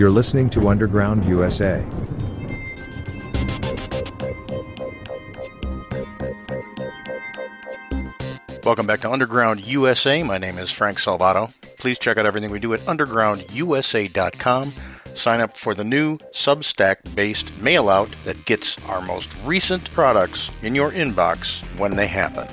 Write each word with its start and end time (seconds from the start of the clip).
You're 0.00 0.10
listening 0.10 0.48
to 0.50 0.70
Underground 0.70 1.26
USA. 1.26 1.84
Welcome 8.64 8.86
back 8.86 9.02
to 9.02 9.10
Underground 9.10 9.60
USA. 9.60 10.22
My 10.22 10.38
name 10.38 10.56
is 10.56 10.70
Frank 10.70 10.96
Salvato. 10.96 11.52
Please 11.76 11.98
check 11.98 12.16
out 12.16 12.24
everything 12.24 12.50
we 12.50 12.58
do 12.58 12.72
at 12.72 12.80
undergroundusa.com. 12.80 14.72
Sign 15.14 15.40
up 15.42 15.54
for 15.58 15.74
the 15.74 15.84
new 15.84 16.16
Substack 16.32 17.14
based 17.14 17.54
mail 17.58 17.90
out 17.90 18.08
that 18.24 18.46
gets 18.46 18.78
our 18.86 19.02
most 19.02 19.28
recent 19.44 19.92
products 19.92 20.50
in 20.62 20.74
your 20.74 20.92
inbox 20.92 21.60
when 21.76 21.96
they 21.96 22.06
happen. 22.06 22.48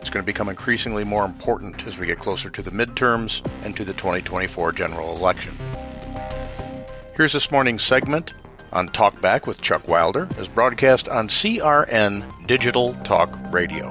It's 0.00 0.08
going 0.08 0.24
to 0.24 0.26
become 0.26 0.48
increasingly 0.48 1.04
more 1.04 1.26
important 1.26 1.86
as 1.86 1.98
we 1.98 2.06
get 2.06 2.20
closer 2.20 2.48
to 2.48 2.62
the 2.62 2.70
midterms 2.70 3.46
and 3.64 3.76
to 3.76 3.84
the 3.84 3.92
2024 3.92 4.72
general 4.72 5.14
election. 5.14 5.54
Here's 7.16 7.32
this 7.32 7.50
morning's 7.50 7.82
segment 7.82 8.34
on 8.72 8.90
Talkback 8.90 9.46
with 9.46 9.62
Chuck 9.62 9.88
Wilder, 9.88 10.28
as 10.36 10.48
broadcast 10.48 11.08
on 11.08 11.28
CRN 11.28 12.46
Digital 12.46 12.92
Talk 13.04 13.34
Radio. 13.50 13.88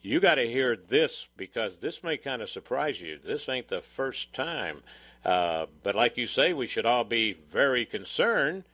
You 0.00 0.18
got 0.18 0.36
to 0.36 0.48
hear 0.48 0.76
this 0.76 1.28
because 1.36 1.76
this 1.76 2.02
may 2.02 2.16
kind 2.16 2.42
of 2.42 2.50
surprise 2.50 3.00
you. 3.00 3.18
This 3.22 3.48
ain't 3.48 3.68
the 3.68 3.82
first 3.82 4.32
time. 4.32 4.82
Uh, 5.24 5.66
but 5.82 5.94
like 5.94 6.16
you 6.16 6.26
say, 6.26 6.52
we 6.52 6.66
should 6.66 6.86
all 6.86 7.04
be 7.04 7.32
very 7.32 7.84
concerned 7.84 8.64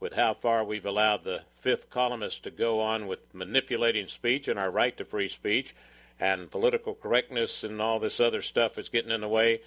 with 0.00 0.14
how 0.14 0.34
far 0.34 0.64
we've 0.64 0.84
allowed 0.84 1.24
the 1.24 1.42
fifth 1.58 1.88
columnist 1.88 2.42
to 2.44 2.50
go 2.50 2.80
on 2.80 3.06
with 3.06 3.34
manipulating 3.34 4.06
speech 4.06 4.48
and 4.48 4.58
our 4.58 4.70
right 4.70 4.96
to 4.98 5.04
free 5.04 5.28
speech 5.28 5.74
and 6.20 6.50
political 6.50 6.94
correctness 6.94 7.64
and 7.64 7.80
all 7.80 7.98
this 7.98 8.20
other 8.20 8.42
stuff 8.42 8.78
is 8.78 8.88
getting 8.88 9.10
in 9.10 9.20
the 9.20 9.28
way. 9.28 9.60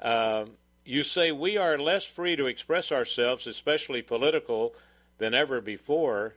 Uh, 0.00 0.46
you 0.84 1.02
say 1.02 1.32
we 1.32 1.56
are 1.56 1.76
less 1.78 2.04
free 2.04 2.36
to 2.36 2.46
express 2.46 2.92
ourselves, 2.92 3.46
especially 3.46 4.00
political, 4.02 4.74
than 5.18 5.34
ever 5.34 5.60
before, 5.60 6.34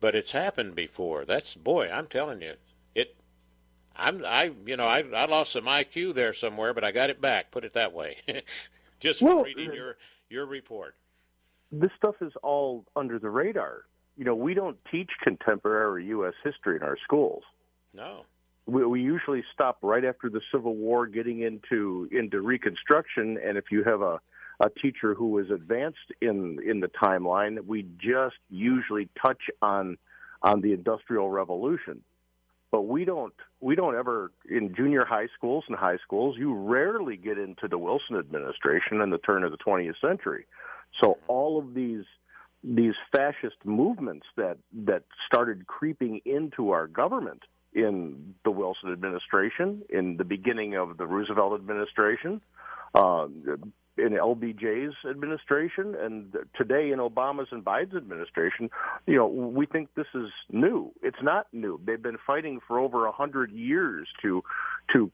but 0.00 0.14
it's 0.14 0.32
happened 0.32 0.74
before. 0.74 1.24
That's 1.24 1.54
boy, 1.54 1.90
I'm 1.90 2.06
telling 2.06 2.42
you, 2.42 2.54
it. 2.94 3.16
I'm 3.96 4.24
I 4.24 4.52
you 4.66 4.76
know 4.76 4.86
I 4.86 5.00
I 5.00 5.24
lost 5.24 5.52
some 5.52 5.64
IQ 5.64 6.14
there 6.14 6.34
somewhere, 6.34 6.74
but 6.74 6.84
I 6.84 6.92
got 6.92 7.10
it 7.10 7.20
back. 7.20 7.50
Put 7.50 7.64
it 7.64 7.72
that 7.72 7.92
way, 7.92 8.18
just 9.00 9.22
well, 9.22 9.42
reading 9.44 9.72
your 9.72 9.96
your 10.28 10.46
report. 10.46 10.94
This 11.72 11.90
stuff 11.96 12.16
is 12.20 12.32
all 12.42 12.84
under 12.94 13.18
the 13.18 13.30
radar. 13.30 13.86
You 14.16 14.24
know, 14.24 14.36
we 14.36 14.54
don't 14.54 14.76
teach 14.92 15.10
contemporary 15.22 16.06
U.S. 16.06 16.34
history 16.44 16.76
in 16.76 16.82
our 16.82 16.98
schools. 17.04 17.42
No 17.92 18.26
we, 18.66 18.84
we 18.84 19.00
usually 19.00 19.44
stop 19.52 19.78
right 19.82 20.04
after 20.04 20.28
the 20.28 20.40
Civil 20.52 20.74
War, 20.74 21.06
getting 21.06 21.42
into 21.42 22.08
into 22.10 22.40
Reconstruction, 22.40 23.38
and 23.44 23.58
if 23.58 23.64
you 23.70 23.84
have 23.84 24.00
a 24.00 24.20
a 24.60 24.70
teacher 24.70 25.14
who 25.14 25.38
is 25.38 25.50
advanced 25.50 26.12
in 26.20 26.58
in 26.66 26.80
the 26.80 26.88
timeline, 26.88 27.64
we 27.66 27.86
just 27.98 28.36
usually 28.50 29.08
touch 29.20 29.42
on 29.60 29.98
on 30.42 30.60
the 30.60 30.72
Industrial 30.72 31.30
Revolution. 31.30 32.02
But 32.70 32.82
we 32.82 33.04
don't 33.04 33.34
we 33.60 33.74
don't 33.74 33.96
ever 33.96 34.32
in 34.48 34.74
junior 34.74 35.04
high 35.04 35.28
schools 35.36 35.64
and 35.68 35.76
high 35.76 35.98
schools. 35.98 36.36
You 36.38 36.54
rarely 36.54 37.16
get 37.16 37.38
into 37.38 37.68
the 37.68 37.78
Wilson 37.78 38.16
administration 38.16 39.00
and 39.00 39.12
the 39.12 39.18
turn 39.18 39.44
of 39.44 39.52
the 39.52 39.58
20th 39.58 40.00
century. 40.00 40.46
So 41.00 41.18
all 41.28 41.58
of 41.58 41.74
these 41.74 42.04
these 42.62 42.94
fascist 43.12 43.56
movements 43.64 44.26
that 44.36 44.56
that 44.86 45.02
started 45.26 45.66
creeping 45.66 46.20
into 46.24 46.70
our 46.70 46.86
government 46.86 47.42
in 47.74 48.34
the 48.44 48.50
Wilson 48.50 48.92
administration, 48.92 49.82
in 49.88 50.16
the 50.16 50.24
beginning 50.24 50.76
of 50.76 50.96
the 50.96 51.06
Roosevelt 51.06 51.54
administration, 51.54 52.40
uh, 52.94 53.26
in 53.96 54.12
LBJ's 54.12 54.94
administration, 55.08 55.94
and 56.00 56.34
today 56.56 56.90
in 56.90 56.98
Obama's 56.98 57.48
and 57.50 57.64
Biden's 57.64 57.94
administration. 57.94 58.70
You 59.06 59.16
know, 59.16 59.26
we 59.26 59.66
think 59.66 59.90
this 59.94 60.06
is 60.14 60.30
new. 60.50 60.92
It's 61.02 61.22
not 61.22 61.46
new. 61.52 61.80
They've 61.84 62.02
been 62.02 62.18
fighting 62.26 62.60
for 62.66 62.78
over 62.78 63.06
a 63.06 63.12
hundred 63.12 63.52
years 63.52 64.08
to 64.22 64.42
to 64.92 65.10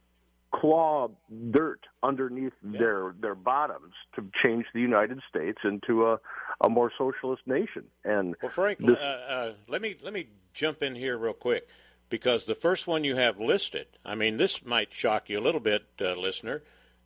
claw 0.52 1.08
dirt 1.50 1.80
underneath 2.02 2.52
yeah. 2.70 2.78
their 2.78 3.14
their 3.20 3.34
bottoms 3.34 3.92
to 4.16 4.24
change 4.42 4.66
the 4.74 4.80
United 4.80 5.20
States 5.28 5.58
into 5.64 6.06
a 6.06 6.18
a 6.62 6.68
more 6.68 6.90
socialist 6.96 7.42
nation. 7.46 7.84
And 8.04 8.34
well, 8.42 8.50
Frank, 8.50 8.78
this, 8.78 8.98
uh, 8.98 9.00
uh, 9.02 9.52
let 9.68 9.82
me 9.82 9.96
let 10.02 10.12
me 10.14 10.28
jump 10.54 10.82
in 10.82 10.94
here 10.94 11.16
real 11.18 11.34
quick 11.34 11.68
because 12.10 12.44
the 12.44 12.54
first 12.54 12.86
one 12.86 13.04
you 13.04 13.16
have 13.16 13.40
listed, 13.40 13.86
I 14.04 14.14
mean, 14.14 14.36
this 14.36 14.64
might 14.64 14.92
shock 14.92 15.30
you 15.30 15.38
a 15.38 15.40
little 15.40 15.60
bit, 15.60 15.84
uh, 16.00 16.14
listener. 16.14 16.62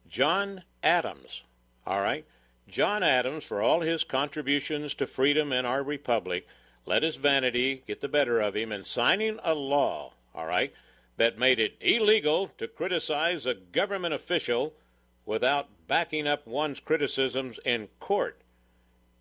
John 0.08 0.64
Adams, 0.82 1.44
all 1.86 2.00
right? 2.00 2.24
John 2.66 3.02
Adams, 3.02 3.44
for 3.44 3.62
all 3.62 3.80
his 3.80 4.04
contributions 4.04 4.94
to 4.94 5.06
freedom 5.06 5.52
in 5.52 5.66
our 5.66 5.82
republic, 5.82 6.46
let 6.86 7.02
his 7.02 7.16
vanity 7.16 7.82
get 7.86 8.00
the 8.00 8.08
better 8.08 8.40
of 8.40 8.56
him 8.56 8.72
in 8.72 8.84
signing 8.84 9.38
a 9.44 9.54
law, 9.54 10.12
all 10.34 10.46
right, 10.46 10.72
that 11.16 11.38
made 11.38 11.60
it 11.60 11.76
illegal 11.80 12.48
to 12.48 12.66
criticize 12.66 13.46
a 13.46 13.54
government 13.54 14.14
official 14.14 14.74
without 15.26 15.68
backing 15.86 16.26
up 16.26 16.46
one's 16.46 16.80
criticisms 16.80 17.58
in 17.64 17.88
court. 18.00 18.40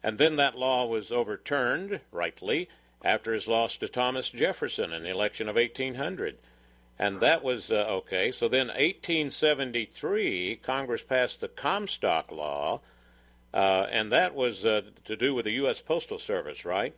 And 0.01 0.17
then 0.17 0.35
that 0.37 0.55
law 0.55 0.85
was 0.85 1.11
overturned, 1.11 2.01
rightly, 2.11 2.67
after 3.03 3.33
his 3.33 3.47
loss 3.47 3.77
to 3.77 3.87
Thomas 3.87 4.29
Jefferson 4.29 4.93
in 4.93 5.03
the 5.03 5.09
election 5.09 5.49
of 5.49 5.55
1800. 5.55 6.37
And 6.99 7.19
that 7.21 7.43
was 7.43 7.71
uh, 7.71 7.85
okay. 7.89 8.31
So 8.31 8.47
then, 8.47 8.67
1873, 8.67 10.59
Congress 10.61 11.03
passed 11.03 11.41
the 11.41 11.47
Comstock 11.47 12.31
Law, 12.31 12.81
uh, 13.53 13.87
and 13.91 14.11
that 14.11 14.35
was 14.35 14.63
uh, 14.63 14.81
to 15.05 15.15
do 15.15 15.33
with 15.33 15.45
the 15.45 15.53
U.S. 15.53 15.81
Postal 15.81 16.19
Service, 16.19 16.65
right? 16.65 16.95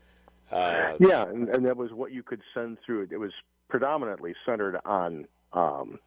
Uh, 0.52 0.96
yeah, 1.00 1.24
and, 1.28 1.50
and, 1.50 1.66
that 1.66 1.76
was 1.76 1.92
what 1.92 2.12
you 2.12 2.24
could 2.24 2.42
send 2.54 2.78
through 2.86 3.08
it. 3.10 3.18
Was 3.18 3.32
predominantly 3.68 4.36
centered 4.46 4.80
on 4.86 5.28
um, 5.54 5.98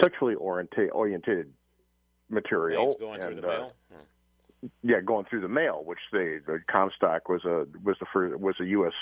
sexually 0.00 0.34
oriented, 0.34 0.90
oriented 0.90 1.52
material. 2.28 2.96
going 2.98 3.20
and, 3.20 3.32
through 3.32 3.40
the 3.40 3.46
mail. 3.46 3.72
Hmm. 3.92 4.68
Yeah, 4.82 5.00
going 5.00 5.26
through 5.26 5.42
the 5.42 5.48
mail, 5.48 5.82
which 5.84 5.98
they 6.12 6.38
the 6.38 6.60
Comstock 6.66 7.28
was 7.28 7.44
a 7.44 7.66
was 7.82 7.96
the 8.00 8.06
first 8.12 8.40
was 8.40 8.56
a 8.60 8.64
U.S. 8.66 8.94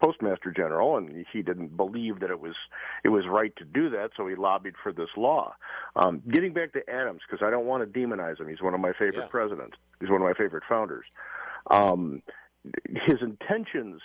postmaster 0.00 0.50
general, 0.50 0.96
and 0.96 1.26
he 1.32 1.42
didn't 1.42 1.76
believe 1.76 2.20
that 2.20 2.30
it 2.30 2.40
was 2.40 2.54
it 3.04 3.08
was 3.08 3.24
right 3.26 3.54
to 3.56 3.64
do 3.64 3.90
that, 3.90 4.10
so 4.16 4.26
he 4.26 4.34
lobbied 4.34 4.74
for 4.82 4.92
this 4.92 5.08
law. 5.16 5.54
Um, 5.96 6.22
getting 6.32 6.52
back 6.52 6.72
to 6.72 6.90
Adams, 6.90 7.20
because 7.28 7.44
I 7.46 7.50
don't 7.50 7.66
want 7.66 7.82
to 7.82 7.98
demonize 7.98 8.40
him. 8.40 8.48
He's 8.48 8.62
one 8.62 8.74
of 8.74 8.80
my 8.80 8.92
favorite 8.92 9.16
yeah. 9.18 9.26
presidents. 9.26 9.76
He's 10.00 10.10
one 10.10 10.20
of 10.20 10.26
my 10.26 10.34
favorite 10.34 10.64
founders. 10.68 11.04
Um, 11.70 12.22
his 13.06 13.20
intentions 13.20 14.00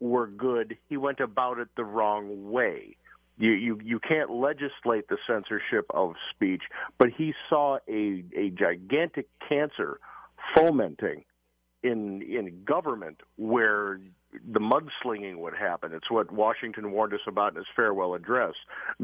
were 0.00 0.26
good. 0.26 0.76
He 0.88 0.96
went 0.96 1.20
about 1.20 1.58
it 1.58 1.68
the 1.76 1.84
wrong 1.84 2.50
way. 2.50 2.96
You, 3.38 3.52
you 3.52 3.80
you 3.82 3.98
can't 3.98 4.30
legislate 4.30 5.08
the 5.08 5.16
censorship 5.26 5.86
of 5.90 6.14
speech, 6.34 6.62
but 6.98 7.08
he 7.16 7.32
saw 7.48 7.78
a 7.88 8.24
a 8.36 8.50
gigantic 8.50 9.28
cancer 9.48 9.98
fomenting 10.54 11.24
in 11.82 12.22
in 12.22 12.62
government 12.64 13.20
where 13.36 14.00
the 14.32 14.60
mudslinging 14.60 15.38
would 15.38 15.54
happen. 15.54 15.92
It's 15.92 16.10
what 16.10 16.30
Washington 16.32 16.92
warned 16.92 17.14
us 17.14 17.20
about 17.26 17.52
in 17.52 17.56
his 17.56 17.66
farewell 17.76 18.14
address. 18.14 18.54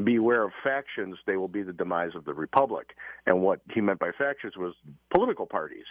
Beware 0.03 0.43
of 0.43 0.51
factions; 0.63 1.17
they 1.25 1.37
will 1.37 1.47
be 1.47 1.63
the 1.63 1.73
demise 1.73 2.15
of 2.15 2.25
the 2.25 2.33
republic. 2.33 2.95
And 3.25 3.41
what 3.41 3.61
he 3.71 3.81
meant 3.81 3.99
by 3.99 4.11
factions 4.17 4.57
was 4.57 4.73
political 5.13 5.45
parties. 5.45 5.85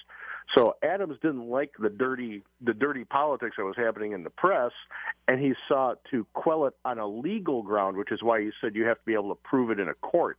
So 0.56 0.76
Adams 0.82 1.18
didn't 1.22 1.48
like 1.48 1.72
the 1.78 1.90
dirty 1.90 2.42
the 2.60 2.74
dirty 2.74 3.04
politics 3.04 3.56
that 3.58 3.64
was 3.64 3.76
happening 3.76 4.12
in 4.12 4.24
the 4.24 4.30
press, 4.30 4.72
and 5.26 5.40
he 5.40 5.54
sought 5.68 6.00
to 6.10 6.26
quell 6.34 6.66
it 6.66 6.74
on 6.84 6.98
a 6.98 7.06
legal 7.06 7.62
ground, 7.62 7.96
which 7.96 8.12
is 8.12 8.22
why 8.22 8.40
he 8.40 8.50
said 8.60 8.74
you 8.74 8.86
have 8.86 8.98
to 8.98 9.04
be 9.04 9.14
able 9.14 9.34
to 9.34 9.40
prove 9.44 9.70
it 9.70 9.78
in 9.78 9.88
a 9.88 9.94
court. 9.94 10.38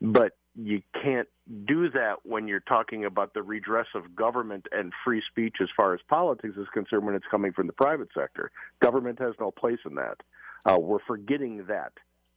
But 0.00 0.36
you 0.56 0.82
can't 1.02 1.28
do 1.66 1.90
that 1.90 2.18
when 2.22 2.48
you're 2.48 2.60
talking 2.60 3.04
about 3.04 3.34
the 3.34 3.42
redress 3.42 3.88
of 3.94 4.14
government 4.14 4.66
and 4.72 4.92
free 5.04 5.22
speech 5.30 5.56
as 5.60 5.68
far 5.76 5.94
as 5.94 6.00
politics 6.08 6.56
is 6.56 6.66
concerned 6.72 7.04
when 7.04 7.14
it's 7.14 7.26
coming 7.30 7.52
from 7.52 7.66
the 7.66 7.72
private 7.72 8.08
sector. 8.16 8.50
Government 8.80 9.18
has 9.18 9.34
no 9.40 9.50
place 9.50 9.80
in 9.84 9.96
that. 9.96 10.18
Uh, 10.64 10.78
we're 10.78 11.04
forgetting 11.06 11.64
that 11.68 11.92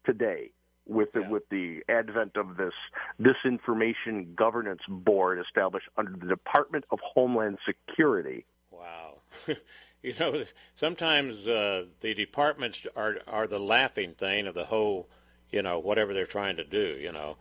today 0.05 0.51
with 0.87 1.11
the, 1.13 1.21
yeah. 1.21 1.29
with 1.29 1.43
the 1.49 1.81
advent 1.89 2.37
of 2.37 2.57
this 2.57 2.73
disinformation 3.21 4.35
governance 4.35 4.81
board 4.87 5.39
established 5.39 5.87
under 5.97 6.11
the 6.11 6.27
Department 6.27 6.85
of 6.91 6.99
Homeland 6.99 7.57
Security. 7.65 8.45
Wow. 8.71 9.19
you 10.03 10.13
know, 10.19 10.43
sometimes 10.75 11.47
uh, 11.47 11.85
the 12.01 12.13
departments 12.13 12.85
are 12.95 13.17
are 13.27 13.47
the 13.47 13.59
laughing 13.59 14.13
thing 14.13 14.47
of 14.47 14.53
the 14.53 14.65
whole, 14.65 15.09
you 15.51 15.61
know, 15.61 15.79
whatever 15.79 16.13
they're 16.13 16.25
trying 16.25 16.57
to 16.57 16.63
do, 16.63 16.97
you 16.99 17.11
know. 17.11 17.37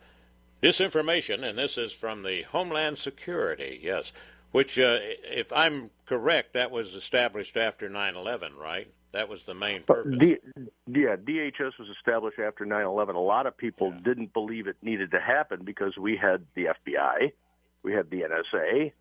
This 0.61 0.81
information, 0.81 1.43
and 1.43 1.57
this 1.57 1.77
is 1.77 1.93
from 1.93 2.23
the 2.23 2.41
Homeland 2.43 2.97
Security, 2.97 3.79
yes, 3.81 4.11
which, 4.51 4.79
uh, 4.79 4.97
if 5.01 5.53
I'm 5.53 5.91
correct, 6.05 6.53
that 6.53 6.71
was 6.71 6.95
established 6.95 7.55
after 7.57 7.87
9 7.89 8.15
11, 8.15 8.55
right? 8.55 8.91
That 9.11 9.29
was 9.29 9.43
the 9.43 9.53
main 9.53 9.83
purpose. 9.83 10.15
D- 10.19 10.37
yeah, 10.87 11.15
DHS 11.15 11.77
was 11.79 11.89
established 11.95 12.39
after 12.39 12.65
9 12.65 12.85
11. 12.85 13.15
A 13.15 13.19
lot 13.19 13.45
of 13.45 13.55
people 13.55 13.91
Yeah. 13.93 13.99
didn't 14.03 14.33
believe 14.33 14.67
it 14.67 14.77
needed 14.81 15.11
to 15.11 15.19
happen 15.19 15.63
because 15.63 15.95
we 15.97 16.17
had 16.17 16.45
the 16.55 16.65
FBI, 16.69 17.31
we 17.83 17.93
had 17.93 18.09
the 18.09 18.23
NSA, 18.23 18.91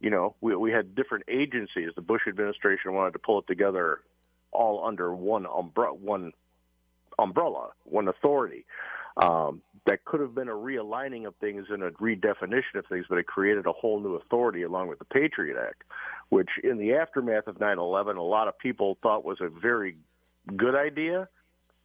you 0.00 0.10
know, 0.10 0.34
we, 0.40 0.54
we 0.56 0.72
had 0.72 0.94
different 0.96 1.24
agencies. 1.28 1.90
The 1.94 2.02
Bush 2.02 2.22
administration 2.26 2.92
wanted 2.92 3.12
to 3.12 3.18
pull 3.20 3.38
it 3.38 3.46
together 3.46 4.00
all 4.50 4.84
under 4.84 5.14
one, 5.14 5.44
umbre- 5.44 5.96
one 5.96 6.32
umbrella, 7.18 7.70
one 7.84 8.08
authority. 8.08 8.66
Um, 9.16 9.62
that 9.86 10.04
could 10.04 10.20
have 10.20 10.34
been 10.34 10.48
a 10.48 10.52
realigning 10.52 11.26
of 11.26 11.34
things 11.36 11.66
and 11.68 11.82
a 11.82 11.90
redefinition 11.92 12.76
of 12.76 12.86
things, 12.86 13.04
but 13.08 13.18
it 13.18 13.26
created 13.26 13.66
a 13.66 13.72
whole 13.72 14.00
new 14.00 14.14
authority 14.14 14.62
along 14.62 14.88
with 14.88 14.98
the 14.98 15.04
Patriot 15.04 15.56
Act, 15.60 15.82
which 16.30 16.48
in 16.62 16.78
the 16.78 16.94
aftermath 16.94 17.46
of 17.46 17.60
9 17.60 17.78
11, 17.78 18.16
a 18.16 18.22
lot 18.22 18.48
of 18.48 18.58
people 18.58 18.98
thought 19.02 19.24
was 19.24 19.38
a 19.40 19.48
very 19.48 19.96
good 20.56 20.74
idea. 20.74 21.28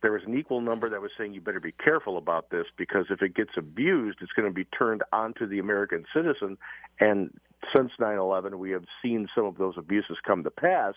There 0.01 0.13
was 0.13 0.21
an 0.25 0.37
equal 0.37 0.61
number 0.61 0.89
that 0.89 1.01
was 1.01 1.11
saying 1.17 1.33
you 1.33 1.41
better 1.41 1.59
be 1.59 1.73
careful 1.73 2.17
about 2.17 2.51
this 2.51 2.65
because 2.77 3.07
if 3.09 3.21
it 3.21 3.35
gets 3.35 3.51
abused, 3.57 4.19
it's 4.21 4.31
going 4.31 4.47
to 4.47 4.53
be 4.53 4.63
turned 4.63 5.03
onto 5.11 5.45
the 5.45 5.59
American 5.59 6.05
citizen. 6.13 6.57
And 7.01 7.37
since 7.75 7.91
9 7.99 8.17
11, 8.17 8.57
we 8.57 8.71
have 8.71 8.85
seen 9.01 9.27
some 9.35 9.45
of 9.45 9.57
those 9.57 9.73
abuses 9.77 10.17
come 10.25 10.43
to 10.43 10.51
pass, 10.51 10.93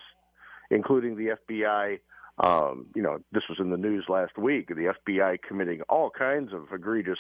including 0.71 1.17
the 1.17 1.37
FBI 1.51 1.99
um, 2.43 2.87
you 2.95 3.03
know, 3.03 3.19
this 3.33 3.45
was 3.49 3.59
in 3.61 3.71
the 3.71 3.77
news 3.77 4.05
last 4.09 4.37
week. 4.37 4.69
The 4.69 4.95
FBI 5.07 5.39
committing 5.47 5.83
all 5.83 6.11
kinds 6.11 6.53
of 6.53 6.73
egregious 6.73 7.19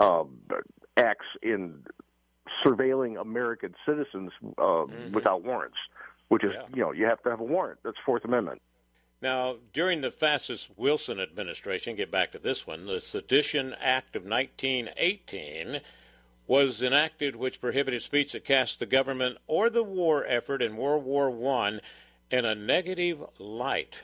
um, 0.00 0.38
acts 0.96 1.26
in 1.42 1.82
surveilling 2.64 3.20
American 3.20 3.74
citizens 3.86 4.32
uh, 4.58 4.62
Mhm. 4.62 5.12
without 5.12 5.42
warrants, 5.42 5.78
which 6.28 6.44
is, 6.44 6.52
Yeah. 6.54 6.66
you 6.74 6.82
know, 6.82 6.92
you 6.92 7.06
have 7.06 7.22
to 7.22 7.30
have 7.30 7.40
a 7.40 7.44
warrant. 7.44 7.80
That's 7.82 7.96
Fourth 8.04 8.24
Amendment. 8.24 8.60
Now, 9.22 9.56
during 9.72 10.02
the 10.02 10.10
Fascist 10.10 10.70
Wilson 10.76 11.18
administration, 11.20 11.96
get 11.96 12.10
back 12.10 12.32
to 12.32 12.38
this 12.38 12.66
one, 12.66 12.84
the 12.86 13.00
Sedition 13.00 13.74
Act 13.80 14.14
of 14.16 14.24
1918 14.24 15.80
was 16.46 16.82
enacted, 16.82 17.34
which 17.36 17.60
prohibited 17.60 18.02
speech 18.02 18.32
that 18.32 18.44
cast 18.44 18.78
the 18.78 18.86
government 18.86 19.38
or 19.46 19.70
the 19.70 19.82
war 19.82 20.24
effort 20.26 20.62
in 20.62 20.76
World 20.76 21.04
War 21.04 21.30
One 21.30 21.80
in 22.30 22.44
a 22.44 22.54
negative 22.54 23.24
light. 23.38 24.02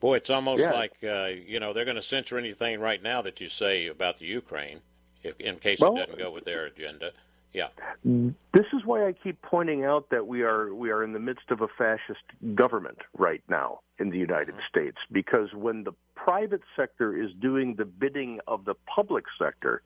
Boy, 0.00 0.16
it's 0.16 0.30
almost 0.30 0.62
Yeah. 0.62 0.72
like 0.72 0.94
uh, 1.04 1.26
you 1.46 1.60
know 1.60 1.72
they're 1.72 1.84
going 1.84 1.96
to 1.96 2.02
censor 2.02 2.38
anything 2.38 2.80
right 2.80 3.02
now 3.02 3.20
that 3.22 3.40
you 3.40 3.48
say 3.48 3.86
about 3.86 4.16
the 4.18 4.26
Ukraine, 4.26 4.80
if, 5.22 5.38
in 5.38 5.56
case 5.56 5.78
Well- 5.80 5.96
it 5.96 6.00
doesn't 6.06 6.18
go 6.18 6.30
with 6.30 6.44
their 6.44 6.64
agenda. 6.64 7.12
Yeah, 7.52 7.70
This 8.04 8.66
is 8.72 8.84
why 8.84 9.04
I 9.08 9.12
keep 9.12 9.42
pointing 9.42 9.84
out 9.84 10.08
that 10.10 10.24
we 10.24 10.42
are 10.42 10.72
we 10.72 10.90
are 10.92 11.02
in 11.02 11.12
the 11.12 11.18
midst 11.18 11.50
of 11.50 11.60
a 11.62 11.66
fascist 11.66 12.22
government 12.54 12.98
right 13.18 13.42
now 13.48 13.80
in 13.98 14.10
the 14.10 14.18
United 14.18 14.54
States 14.68 14.96
because 15.10 15.52
when 15.52 15.82
the 15.82 15.92
private 16.14 16.62
sector 16.76 17.12
is 17.20 17.32
doing 17.40 17.74
the 17.74 17.84
bidding 17.84 18.38
of 18.46 18.64
the 18.66 18.74
public 18.86 19.24
sector, 19.36 19.82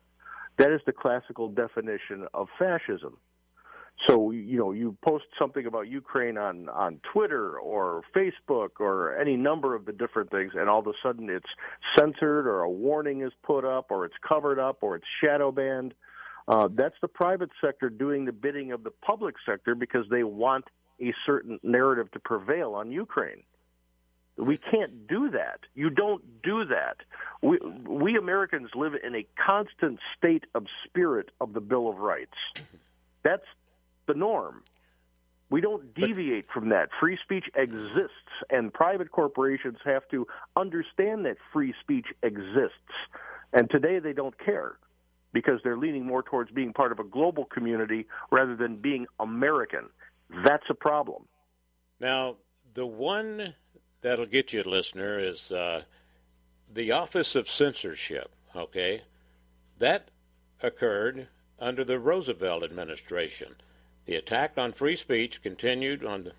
that 0.57 0.71
is 0.71 0.79
the 0.85 0.91
classical 0.91 1.49
definition 1.49 2.27
of 2.35 2.49
fascism. 2.59 3.17
So 4.07 4.31
you 4.31 4.57
know 4.57 4.71
you 4.71 4.97
post 5.07 5.25
something 5.39 5.65
about 5.65 5.87
Ukraine 5.87 6.37
on 6.37 6.67
on 6.69 6.99
Twitter 7.13 7.57
or 7.57 8.03
Facebook 8.15 8.79
or 8.79 9.17
any 9.17 9.37
number 9.37 9.73
of 9.73 9.85
the 9.85 9.93
different 9.93 10.29
things, 10.31 10.51
and 10.53 10.69
all 10.69 10.79
of 10.79 10.87
a 10.87 10.93
sudden 11.01 11.29
it's 11.29 11.49
censored 11.97 12.45
or 12.45 12.61
a 12.61 12.69
warning 12.69 13.21
is 13.21 13.31
put 13.43 13.63
up 13.63 13.87
or 13.89 14.05
it's 14.05 14.15
covered 14.27 14.59
up 14.59 14.79
or 14.81 14.95
it's 14.97 15.05
shadow 15.23 15.51
banned. 15.51 15.93
Uh, 16.47 16.67
that's 16.71 16.95
the 17.01 17.07
private 17.07 17.49
sector 17.61 17.89
doing 17.89 18.25
the 18.25 18.31
bidding 18.31 18.71
of 18.71 18.83
the 18.83 18.91
public 18.91 19.35
sector 19.45 19.73
because 19.73 20.05
they 20.11 20.23
want 20.23 20.65
a 21.01 21.13
certain 21.25 21.59
narrative 21.63 22.11
to 22.11 22.19
prevail 22.19 22.73
on 22.73 22.91
Ukraine. 22.91 23.43
We 24.37 24.57
can't 24.57 25.07
do 25.07 25.31
that. 25.31 25.61
You 25.73 25.89
don't 25.89 26.43
do 26.43 26.65
that. 26.65 26.97
We, 27.41 27.57
we 27.87 28.17
Americans 28.17 28.69
live 28.75 28.93
in 29.01 29.15
a 29.15 29.25
constant 29.43 29.99
state 30.17 30.43
of 30.53 30.65
spirit 30.85 31.29
of 31.39 31.53
the 31.53 31.61
Bill 31.61 31.89
of 31.89 31.97
Rights. 31.97 32.35
That's 33.23 33.45
the 34.07 34.13
norm. 34.13 34.63
We 35.49 35.61
don't 35.61 35.93
deviate 35.93 36.47
from 36.51 36.69
that. 36.69 36.89
Free 36.99 37.17
speech 37.23 37.45
exists, 37.55 38.31
and 38.49 38.73
private 38.73 39.11
corporations 39.11 39.77
have 39.85 40.07
to 40.09 40.25
understand 40.55 41.25
that 41.25 41.37
free 41.53 41.73
speech 41.81 42.07
exists. 42.23 42.73
And 43.53 43.69
today 43.69 43.99
they 43.99 44.13
don't 44.13 44.37
care 44.39 44.77
because 45.33 45.59
they're 45.63 45.77
leaning 45.77 46.05
more 46.05 46.23
towards 46.23 46.49
being 46.51 46.73
part 46.73 46.91
of 46.91 46.99
a 46.99 47.03
global 47.03 47.45
community 47.45 48.07
rather 48.31 48.55
than 48.55 48.77
being 48.77 49.05
American. 49.19 49.89
That's 50.43 50.65
a 50.69 50.73
problem. 50.73 51.27
Now, 51.99 52.37
the 52.73 52.85
one 52.85 53.53
that'll 54.01 54.25
get 54.25 54.51
you, 54.51 54.63
listener, 54.63 55.19
is 55.19 55.51
uh, 55.51 55.83
the 56.73 56.91
Office 56.91 57.35
of 57.35 57.47
Censorship. 57.47 58.31
Okay, 58.55 59.03
that 59.79 60.09
occurred 60.63 61.27
under 61.59 61.83
the 61.83 61.99
Roosevelt 61.99 62.63
administration. 62.63 63.55
The 64.05 64.15
attack 64.15 64.53
on 64.57 64.71
free 64.71 64.95
speech 64.95 65.41
continued 65.41 66.05
on 66.05 66.25
the 66.25 66.33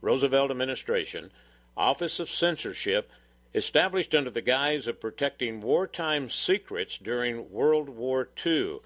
Roosevelt 0.00 0.50
administration. 0.50 1.30
Office 1.76 2.18
of 2.18 2.28
Censorship, 2.28 3.10
established 3.54 4.14
under 4.14 4.30
the 4.30 4.42
guise 4.42 4.86
of 4.86 5.00
protecting 5.00 5.60
wartime 5.60 6.28
secrets 6.28 6.98
during 6.98 7.50
World 7.50 7.88
War 7.88 8.28
II. 8.44 8.80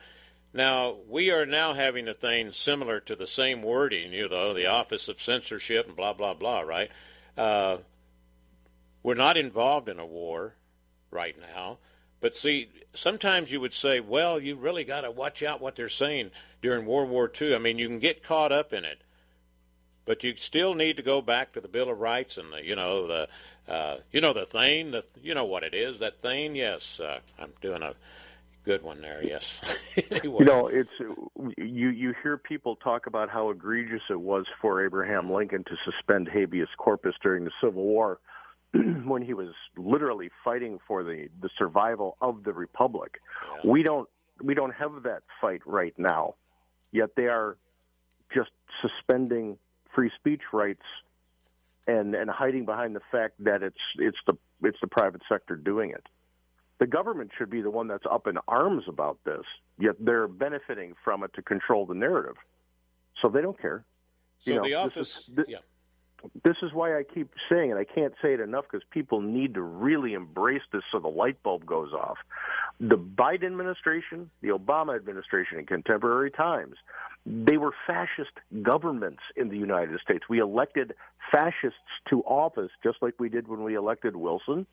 Now, 0.54 0.96
we 1.08 1.30
are 1.30 1.46
now 1.46 1.72
having 1.72 2.06
a 2.08 2.14
thing 2.14 2.52
similar 2.52 3.00
to 3.00 3.16
the 3.16 3.26
same 3.26 3.62
wording, 3.62 4.12
you 4.12 4.28
know, 4.28 4.52
the 4.52 4.66
Office 4.66 5.08
of 5.08 5.20
Censorship 5.20 5.86
and 5.86 5.96
blah, 5.96 6.12
blah, 6.12 6.34
blah, 6.34 6.60
right? 6.60 6.90
Uh, 7.36 7.78
we're 9.02 9.14
not 9.14 9.36
involved 9.36 9.88
in 9.88 9.98
a 9.98 10.06
war. 10.06 10.54
right 11.10 11.36
now. 11.38 11.78
But 12.22 12.36
see, 12.36 12.70
sometimes 12.94 13.50
you 13.50 13.60
would 13.60 13.74
say, 13.74 13.98
well, 13.98 14.40
you 14.40 14.54
really 14.54 14.84
got 14.84 15.00
to 15.02 15.10
watch 15.10 15.42
out 15.42 15.60
what 15.60 15.74
they're 15.74 15.88
saying 15.88 16.30
during 16.62 16.86
World 16.86 17.10
War 17.10 17.30
II. 17.38 17.52
I 17.52 17.58
mean, 17.58 17.78
you 17.78 17.88
can 17.88 17.98
get 17.98 18.22
caught 18.22 18.52
up 18.52 18.72
in 18.72 18.84
it, 18.84 19.02
but 20.06 20.22
you 20.22 20.36
still 20.36 20.72
need 20.74 20.96
to 20.96 21.02
go 21.02 21.20
back 21.20 21.52
to 21.52 21.60
the 21.60 21.66
Bill 21.66 21.90
of 21.90 21.98
Rights 21.98 22.38
and 22.38 22.52
the, 22.52 22.64
you 22.64 22.76
know 22.76 23.08
the 23.08 23.28
uh, 23.68 23.96
you 24.12 24.20
know 24.20 24.32
the 24.32 24.46
thing, 24.46 24.92
the 24.92 25.04
you 25.20 25.34
know 25.34 25.44
what 25.44 25.64
it 25.64 25.74
is 25.74 25.98
that 25.98 26.22
thing. 26.22 26.54
Yes, 26.54 27.00
uh, 27.00 27.18
I'm 27.40 27.52
doing 27.60 27.82
a 27.82 27.94
good 28.64 28.82
one 28.82 29.00
there. 29.00 29.20
Yes. 29.24 29.60
anyway. 30.12 30.36
You 30.38 30.44
know, 30.44 30.68
it's 30.68 30.90
you 31.58 31.88
you 31.88 32.14
hear 32.22 32.38
people 32.38 32.76
talk 32.76 33.08
about 33.08 33.30
how 33.30 33.50
egregious 33.50 34.02
it 34.10 34.20
was 34.20 34.46
for 34.60 34.84
Abraham 34.84 35.32
Lincoln 35.32 35.64
to 35.64 35.76
suspend 35.84 36.28
habeas 36.28 36.68
corpus 36.78 37.16
during 37.20 37.44
the 37.44 37.52
Civil 37.60 37.82
War 37.82 38.20
when 39.04 39.22
he 39.22 39.34
was 39.34 39.48
literally 39.76 40.30
fighting 40.44 40.78
for 40.86 41.02
the 41.04 41.28
the 41.40 41.50
survival 41.58 42.16
of 42.20 42.42
the 42.44 42.52
republic. 42.52 43.20
Yeah. 43.64 43.70
We 43.70 43.82
don't 43.82 44.08
we 44.42 44.54
don't 44.54 44.74
have 44.74 45.02
that 45.04 45.22
fight 45.40 45.60
right 45.66 45.94
now. 45.98 46.34
Yet 46.90 47.10
they 47.16 47.26
are 47.26 47.56
just 48.34 48.50
suspending 48.80 49.58
free 49.94 50.10
speech 50.18 50.42
rights 50.52 50.84
and 51.86 52.14
and 52.14 52.30
hiding 52.30 52.64
behind 52.64 52.96
the 52.96 53.02
fact 53.10 53.34
that 53.40 53.62
it's 53.62 53.76
it's 53.98 54.18
the 54.26 54.34
it's 54.62 54.78
the 54.80 54.86
private 54.86 55.22
sector 55.28 55.54
doing 55.54 55.90
it. 55.90 56.06
The 56.78 56.86
government 56.86 57.30
should 57.36 57.50
be 57.50 57.60
the 57.60 57.70
one 57.70 57.88
that's 57.88 58.06
up 58.10 58.26
in 58.26 58.38
arms 58.48 58.84
about 58.88 59.18
this. 59.24 59.44
Yet 59.78 59.96
they're 60.00 60.28
benefiting 60.28 60.94
from 61.04 61.22
it 61.24 61.32
to 61.34 61.42
control 61.42 61.86
the 61.86 61.94
narrative. 61.94 62.36
So 63.20 63.28
they 63.28 63.42
don't 63.42 63.60
care. 63.60 63.84
So 64.40 64.50
you 64.50 64.56
know, 64.56 64.64
the 64.64 64.74
office, 64.74 65.18
is, 65.18 65.30
th- 65.36 65.48
yeah 65.48 65.58
this 66.44 66.56
is 66.62 66.72
why 66.72 66.96
I 66.98 67.02
keep 67.02 67.30
saying 67.50 67.70
it. 67.70 67.76
I 67.76 67.84
can't 67.84 68.14
say 68.22 68.34
it 68.34 68.40
enough 68.40 68.64
because 68.70 68.86
people 68.90 69.20
need 69.20 69.54
to 69.54 69.62
really 69.62 70.14
embrace 70.14 70.62
this 70.72 70.82
so 70.90 70.98
the 70.98 71.08
light 71.08 71.42
bulb 71.42 71.66
goes 71.66 71.92
off. 71.92 72.18
The 72.80 72.96
Biden 72.96 73.46
administration, 73.46 74.30
the 74.40 74.48
Obama 74.48 74.96
administration 74.96 75.58
in 75.58 75.66
contemporary 75.66 76.30
times, 76.30 76.76
they 77.26 77.56
were 77.56 77.72
fascist 77.86 78.32
governments 78.62 79.22
in 79.36 79.48
the 79.48 79.56
United 79.56 80.00
States. 80.00 80.24
We 80.28 80.40
elected 80.40 80.94
fascists 81.30 81.78
to 82.10 82.22
office 82.22 82.70
just 82.82 82.98
like 83.00 83.14
we 83.18 83.28
did 83.28 83.48
when 83.48 83.62
we 83.62 83.74
elected 83.74 84.16
Wilson 84.16 84.66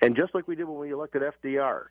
and 0.00 0.16
just 0.16 0.34
like 0.34 0.46
we 0.46 0.54
did 0.54 0.68
when 0.68 0.78
we 0.78 0.92
elected 0.92 1.22
FDR 1.22 1.86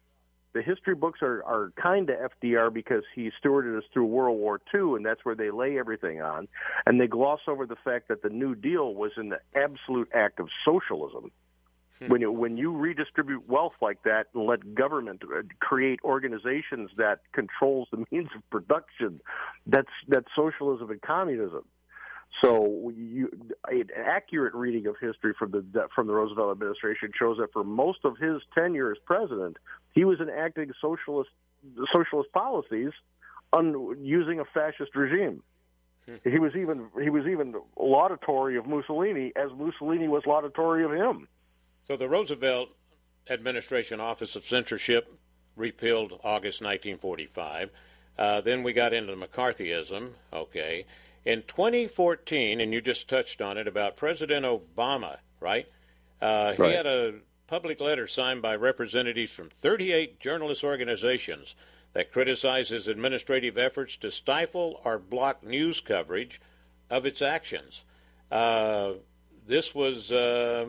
the 0.53 0.61
history 0.61 0.95
books 0.95 1.19
are, 1.21 1.43
are 1.43 1.71
kind 1.81 2.09
of 2.09 2.31
FDR 2.31 2.73
because 2.73 3.03
he 3.13 3.31
stewarded 3.43 3.77
us 3.77 3.83
through 3.93 4.05
World 4.05 4.39
War 4.39 4.59
II, 4.73 4.95
and 4.95 5.05
that's 5.05 5.23
where 5.23 5.35
they 5.35 5.51
lay 5.51 5.77
everything 5.77 6.21
on. 6.21 6.47
And 6.85 6.99
they 6.99 7.07
gloss 7.07 7.41
over 7.47 7.65
the 7.65 7.75
fact 7.75 8.07
that 8.07 8.23
the 8.23 8.29
New 8.29 8.55
Deal 8.55 8.95
was 8.95 9.11
an 9.17 9.35
absolute 9.55 10.09
act 10.13 10.39
of 10.39 10.49
socialism. 10.65 11.31
Hmm. 11.99 12.07
When 12.07 12.21
you, 12.21 12.31
when 12.31 12.57
you 12.57 12.75
redistribute 12.75 13.47
wealth 13.47 13.73
like 13.81 14.01
that 14.03 14.27
and 14.33 14.45
let 14.45 14.73
government 14.73 15.21
uh, 15.23 15.41
create 15.59 15.99
organizations 16.03 16.89
that 16.97 17.19
controls 17.31 17.87
the 17.91 18.05
means 18.11 18.29
of 18.35 18.49
production, 18.49 19.21
that's 19.67 19.87
that's 20.07 20.27
socialism 20.35 20.89
and 20.89 21.01
communism. 21.01 21.63
So, 22.43 22.93
you, 22.95 23.29
an 23.67 23.89
accurate 23.97 24.53
reading 24.53 24.85
of 24.85 24.95
history 25.01 25.33
from 25.37 25.51
the 25.51 25.87
from 25.93 26.07
the 26.07 26.13
Roosevelt 26.13 26.51
administration 26.51 27.11
shows 27.17 27.37
that 27.39 27.51
for 27.51 27.63
most 27.63 27.99
of 28.05 28.17
his 28.17 28.41
tenure 28.53 28.91
as 28.91 28.97
president, 29.05 29.57
he 29.91 30.05
was 30.05 30.19
enacting 30.19 30.71
socialist 30.81 31.29
socialist 31.93 32.31
policies 32.31 32.91
on 33.51 33.97
using 34.01 34.39
a 34.39 34.45
fascist 34.45 34.95
regime. 34.95 35.43
Hmm. 36.05 36.29
He 36.29 36.39
was 36.39 36.55
even 36.55 36.87
he 37.01 37.09
was 37.09 37.25
even 37.25 37.55
laudatory 37.77 38.57
of 38.57 38.65
Mussolini 38.65 39.31
as 39.35 39.49
Mussolini 39.57 40.07
was 40.07 40.23
laudatory 40.25 40.83
of 40.83 40.91
him. 40.91 41.27
So 41.87 41.97
the 41.97 42.07
Roosevelt 42.07 42.69
administration 43.29 43.99
Office 43.99 44.35
of 44.35 44.45
Censorship 44.45 45.11
repealed 45.55 46.13
August 46.23 46.61
1945. 46.61 47.71
Uh, 48.17 48.41
then 48.41 48.63
we 48.63 48.73
got 48.73 48.93
into 48.93 49.15
McCarthyism. 49.15 50.11
Okay. 50.33 50.85
In 51.25 51.43
2014, 51.47 52.61
and 52.61 52.73
you 52.73 52.81
just 52.81 53.07
touched 53.09 53.41
on 53.41 53.57
it 53.57 53.67
about 53.67 53.97
President 53.97 54.45
Obama, 54.45 55.17
right? 55.39 55.67
Uh, 56.21 56.53
right. 56.57 56.69
He 56.69 56.75
had 56.75 56.85
a 56.85 57.15
public 57.49 57.81
letter 57.81 58.07
signed 58.07 58.43
by 58.43 58.55
representatives 58.55 59.31
from 59.31 59.49
38 59.49 60.19
journalist 60.19 60.63
organizations 60.63 61.55
that 61.93 62.11
criticizes 62.11 62.87
administrative 62.87 63.57
efforts 63.57 63.97
to 63.97 64.11
stifle 64.11 64.79
or 64.85 64.99
block 64.99 65.43
news 65.43 65.81
coverage 65.81 66.39
of 66.91 67.07
its 67.07 67.23
actions. 67.23 67.83
Uh, 68.31 68.93
this 69.47 69.73
was 69.73 70.11
uh, 70.11 70.67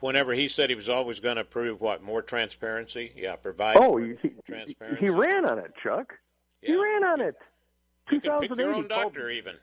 whenever 0.00 0.32
he 0.32 0.48
said 0.48 0.70
he 0.70 0.74
was 0.74 0.88
always 0.88 1.20
going 1.20 1.36
to 1.36 1.44
prove 1.44 1.82
what 1.82 2.02
more 2.02 2.22
transparency. 2.22 3.12
Yeah, 3.14 3.36
provide. 3.36 3.76
Oh, 3.76 3.98
he, 3.98 4.14
transparency. 4.46 4.98
He 4.98 5.10
ran 5.10 5.44
on 5.44 5.58
it, 5.58 5.72
Chuck. 5.82 6.14
Yeah. 6.62 6.70
He 6.70 6.76
ran 6.76 7.04
on 7.04 7.20
it. 7.20 7.36
You 8.10 8.20
can 8.20 8.40
pick 8.40 8.56
your 8.56 8.74
own 8.74 8.88
doctor, 8.88 9.28
even 9.28 9.56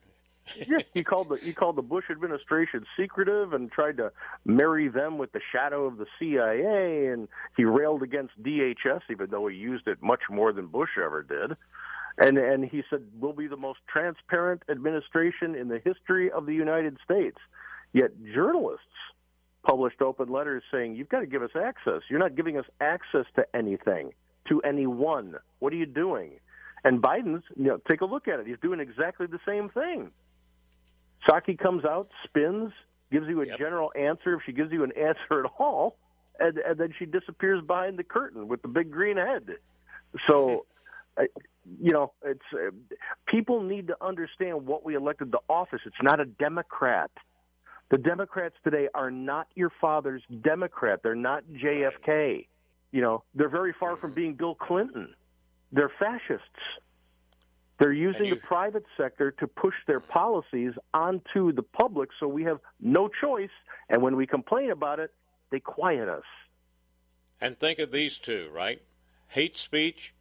yeah, 0.55 0.79
he 0.93 1.03
called 1.03 1.29
the 1.29 1.35
he 1.35 1.53
called 1.53 1.75
the 1.75 1.81
Bush 1.81 2.05
administration 2.09 2.85
secretive 2.97 3.53
and 3.53 3.71
tried 3.71 3.97
to 3.97 4.11
marry 4.45 4.87
them 4.87 5.17
with 5.17 5.31
the 5.31 5.41
shadow 5.51 5.85
of 5.85 5.97
the 5.97 6.05
CIA, 6.19 7.07
and 7.07 7.27
he 7.55 7.65
railed 7.65 8.03
against 8.03 8.41
DHS, 8.41 9.01
even 9.09 9.29
though 9.29 9.47
he 9.47 9.55
used 9.55 9.87
it 9.87 10.01
much 10.01 10.21
more 10.29 10.53
than 10.53 10.67
Bush 10.67 10.91
ever 11.03 11.23
did. 11.23 11.57
And 12.17 12.37
and 12.37 12.63
he 12.63 12.83
said 12.89 13.03
we'll 13.19 13.33
be 13.33 13.47
the 13.47 13.57
most 13.57 13.79
transparent 13.87 14.63
administration 14.69 15.55
in 15.55 15.67
the 15.67 15.79
history 15.79 16.31
of 16.31 16.45
the 16.45 16.53
United 16.53 16.97
States. 17.03 17.37
Yet 17.91 18.11
journalists 18.33 18.85
published 19.63 20.01
open 20.01 20.29
letters 20.29 20.63
saying 20.71 20.95
you've 20.95 21.09
got 21.09 21.21
to 21.21 21.25
give 21.25 21.41
us 21.41 21.51
access. 21.55 22.01
You're 22.09 22.19
not 22.19 22.35
giving 22.35 22.57
us 22.57 22.65
access 22.81 23.25
to 23.35 23.45
anything, 23.55 24.11
to 24.49 24.61
anyone. 24.61 25.35
What 25.59 25.73
are 25.73 25.77
you 25.77 25.85
doing? 25.85 26.39
And 26.83 27.01
Biden's, 27.01 27.43
you 27.55 27.63
know, 27.63 27.79
take 27.89 28.01
a 28.01 28.05
look 28.05 28.27
at 28.27 28.39
it. 28.39 28.47
He's 28.47 28.59
doing 28.61 28.79
exactly 28.79 29.25
the 29.25 29.39
same 29.47 29.69
thing. 29.69 30.11
Psaki 31.27 31.57
comes 31.57 31.85
out, 31.85 32.09
spins, 32.23 32.71
gives 33.11 33.27
you 33.27 33.41
a 33.41 33.47
yep. 33.47 33.57
general 33.57 33.91
answer 33.95 34.35
if 34.35 34.41
she 34.45 34.51
gives 34.51 34.71
you 34.71 34.83
an 34.83 34.91
answer 34.97 35.45
at 35.45 35.51
all, 35.57 35.97
and, 36.39 36.57
and 36.57 36.77
then 36.77 36.93
she 36.97 37.05
disappears 37.05 37.63
behind 37.65 37.97
the 37.97 38.03
curtain 38.03 38.47
with 38.47 38.61
the 38.61 38.67
big 38.67 38.91
green 38.91 39.17
head. 39.17 39.47
So, 40.27 40.65
you 41.81 41.91
know, 41.91 42.11
it's 42.25 42.41
uh, 42.53 42.71
people 43.27 43.61
need 43.61 43.87
to 43.87 43.97
understand 44.01 44.65
what 44.65 44.83
we 44.83 44.95
elected 44.95 45.31
the 45.31 45.39
office. 45.47 45.81
It's 45.85 45.95
not 46.01 46.19
a 46.19 46.25
Democrat. 46.25 47.11
The 47.89 47.97
Democrats 47.97 48.55
today 48.63 48.87
are 48.95 49.11
not 49.11 49.47
your 49.53 49.71
father's 49.79 50.23
Democrat. 50.41 51.01
They're 51.03 51.15
not 51.15 51.43
JFK. 51.45 52.47
You 52.91 53.01
know, 53.01 53.23
they're 53.35 53.49
very 53.49 53.73
far 53.79 53.97
from 53.97 54.13
being 54.13 54.33
Bill 54.33 54.55
Clinton. 54.55 55.13
They're 55.71 55.91
fascists. 55.99 56.47
They're 57.79 57.91
using 57.91 58.25
you, 58.25 58.35
the 58.35 58.41
private 58.41 58.85
sector 58.97 59.31
to 59.31 59.47
push 59.47 59.73
their 59.87 59.99
policies 59.99 60.73
onto 60.93 61.51
the 61.51 61.63
public 61.63 62.09
so 62.19 62.27
we 62.27 62.43
have 62.43 62.59
no 62.79 63.09
choice. 63.09 63.49
And 63.89 64.01
when 64.01 64.15
we 64.15 64.27
complain 64.27 64.71
about 64.71 64.99
it, 64.99 65.11
they 65.51 65.59
quiet 65.59 66.07
us. 66.07 66.23
And 67.41 67.59
think 67.59 67.79
of 67.79 67.91
these 67.91 68.19
two, 68.19 68.49
right? 68.53 68.81
Hate 69.27 69.57
speech 69.57 70.13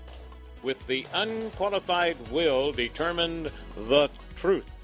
with 0.63 0.87
the 0.87 1.05
unqualified 1.13 2.17
will 2.31 2.71
determine 2.71 3.49
the 3.77 4.09
truth. 4.35 4.74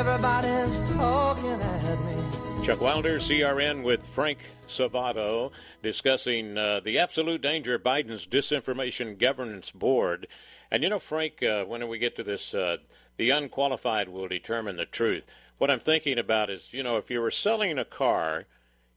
Everybody's 0.05 0.81
talking 0.91 1.63
at 1.63 2.05
me. 2.05 2.65
Chuck 2.65 2.81
Wilder, 2.81 3.21
CRN, 3.21 3.85
with 3.85 4.05
Frank 4.05 4.39
Salvato, 4.67 5.53
discussing 5.81 6.59
uh, 6.59 6.81
the 6.81 6.99
absolute 6.99 7.41
danger 7.41 7.77
of 7.77 7.85
Biden's 7.85 8.27
disinformation 8.27 9.17
governance 9.17 9.71
board. 9.71 10.27
And 10.73 10.83
you 10.83 10.89
know, 10.89 10.99
Frank, 10.99 11.41
uh, 11.45 11.67
when 11.67 11.87
we 11.87 12.01
get 12.01 12.17
to 12.17 12.25
this, 12.25 12.53
uh, 12.53 12.79
the 13.17 13.31
unqualified 13.31 14.09
will 14.09 14.27
determine 14.27 14.75
the 14.75 14.87
truth. 14.87 15.25
What 15.59 15.71
I'm 15.71 15.79
thinking 15.79 16.19
about 16.19 16.51
is, 16.51 16.73
you 16.73 16.83
know, 16.83 16.97
if 16.97 17.09
you 17.09 17.21
were 17.21 17.31
selling 17.31 17.79
a 17.79 17.85
car, 17.85 18.47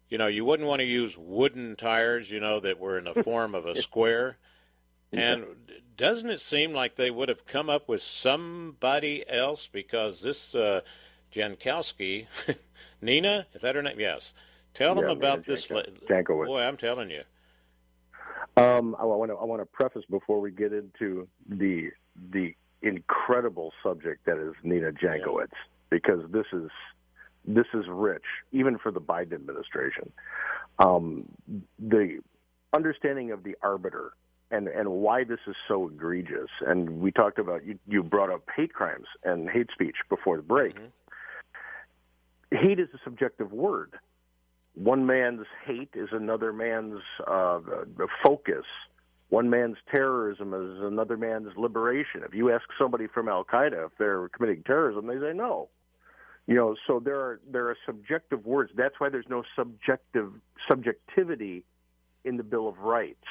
you 0.10 0.18
know, 0.18 0.26
you 0.26 0.44
wouldn't 0.44 0.68
want 0.68 0.80
to 0.80 0.88
use 0.88 1.16
wooden 1.16 1.76
tires, 1.76 2.32
you 2.32 2.40
know, 2.40 2.60
that 2.62 2.80
were 2.80 2.98
in 2.98 3.04
the 3.04 3.24
form 3.24 3.54
of 3.54 3.68
a 3.68 3.80
square. 3.80 4.38
And 5.18 5.46
doesn't 5.98 6.30
it 6.30 6.42
seem 6.42 6.74
like 6.74 6.96
they 6.96 7.12
would 7.12 7.30
have 7.30 7.46
come 7.46 7.70
up 7.70 7.88
with 7.88 8.02
somebody 8.02 9.28
else 9.30 9.68
because 9.72 10.22
this 10.22 10.54
uh, 10.56 10.82
Jankowski, 11.34 12.28
Nina, 13.02 13.48
is 13.54 13.62
that 13.62 13.76
her 13.76 13.82
name? 13.82 14.00
Yes. 14.00 14.34
Tell 14.74 14.96
them 14.96 15.10
about 15.10 15.46
this. 15.46 15.68
Janko- 15.68 15.92
la- 15.92 16.08
Jankowicz. 16.16 16.48
Boy, 16.48 16.62
I'm 16.62 16.78
telling 16.78 17.10
you. 17.10 17.24
Um, 18.58 18.96
I 19.00 19.06
want 19.06 19.32
to 19.32 19.38
I 19.38 19.44
want 19.44 19.62
to 19.62 19.66
preface 19.66 20.04
before 20.10 20.40
we 20.40 20.52
get 20.52 20.72
into 20.72 21.28
the 21.48 21.90
the 22.32 22.56
incredible 22.82 23.74
subject 23.84 24.26
that 24.26 24.38
is 24.38 24.54
Nina 24.64 24.92
Jankowicz 24.92 25.48
because 25.90 26.22
this 26.32 26.46
is 26.54 26.70
this 27.46 27.66
is 27.74 27.86
rich 27.88 28.24
even 28.52 28.78
for 28.78 28.92
the 28.92 29.02
Biden 29.02 29.34
administration. 29.34 30.12
Um, 30.80 31.26
the 31.80 32.20
understanding 32.74 33.32
of 33.32 33.44
the 33.44 33.56
arbiter 33.62 34.14
and 34.52 34.68
and 34.68 34.90
why 34.90 35.24
this 35.24 35.40
is 35.48 35.56
so 35.68 35.88
egregious. 35.88 36.50
And 36.66 37.00
we 37.00 37.12
talked 37.12 37.40
about 37.40 37.66
you 37.66 37.80
you 37.88 38.04
brought 38.04 38.30
up 38.30 38.44
hate 38.56 38.74
crimes 38.74 39.08
and 39.24 39.50
hate 39.50 39.70
speech 39.72 39.98
before 40.10 40.38
the 40.38 40.44
break. 40.44 40.76
Hate 42.52 42.80
is 42.80 42.90
a 42.94 43.00
subjective 43.04 43.52
word 43.52 43.94
one 44.76 45.06
man's 45.06 45.46
hate 45.66 45.92
is 45.96 46.10
another 46.12 46.54
man's 46.54 47.00
uh, 47.26 47.60
focus. 48.24 48.66
One 49.30 49.50
man's 49.50 49.78
terrorism 49.94 50.54
is 50.54 50.84
another 50.84 51.18
man's 51.18 51.50
liberation. 51.58 52.22
If 52.24 52.36
you 52.36 52.52
ask 52.52 52.64
somebody 52.78 53.08
from 53.08 53.28
Al 53.28 53.44
Qaeda 53.44 53.88
if 53.88 53.92
they're 53.98 54.30
committing 54.30 54.64
terrorism, 54.64 55.08
they 55.08 55.16
say 55.16 55.34
no. 55.34 55.70
You 56.46 56.56
know, 56.56 56.76
so 56.86 57.02
there 57.04 57.20
are 57.20 57.40
there 57.50 57.70
are 57.70 57.78
subjective 57.88 58.46
words. 58.46 58.72
That's 58.76 58.96
why 59.00 59.10
there's 59.10 59.26
no 59.28 59.44
subjective 59.56 60.32
subjectivity 60.70 61.64
in 62.24 62.38
the 62.38 62.44
Bill 62.44 62.68
of 62.68 62.78
Rights. 62.78 63.26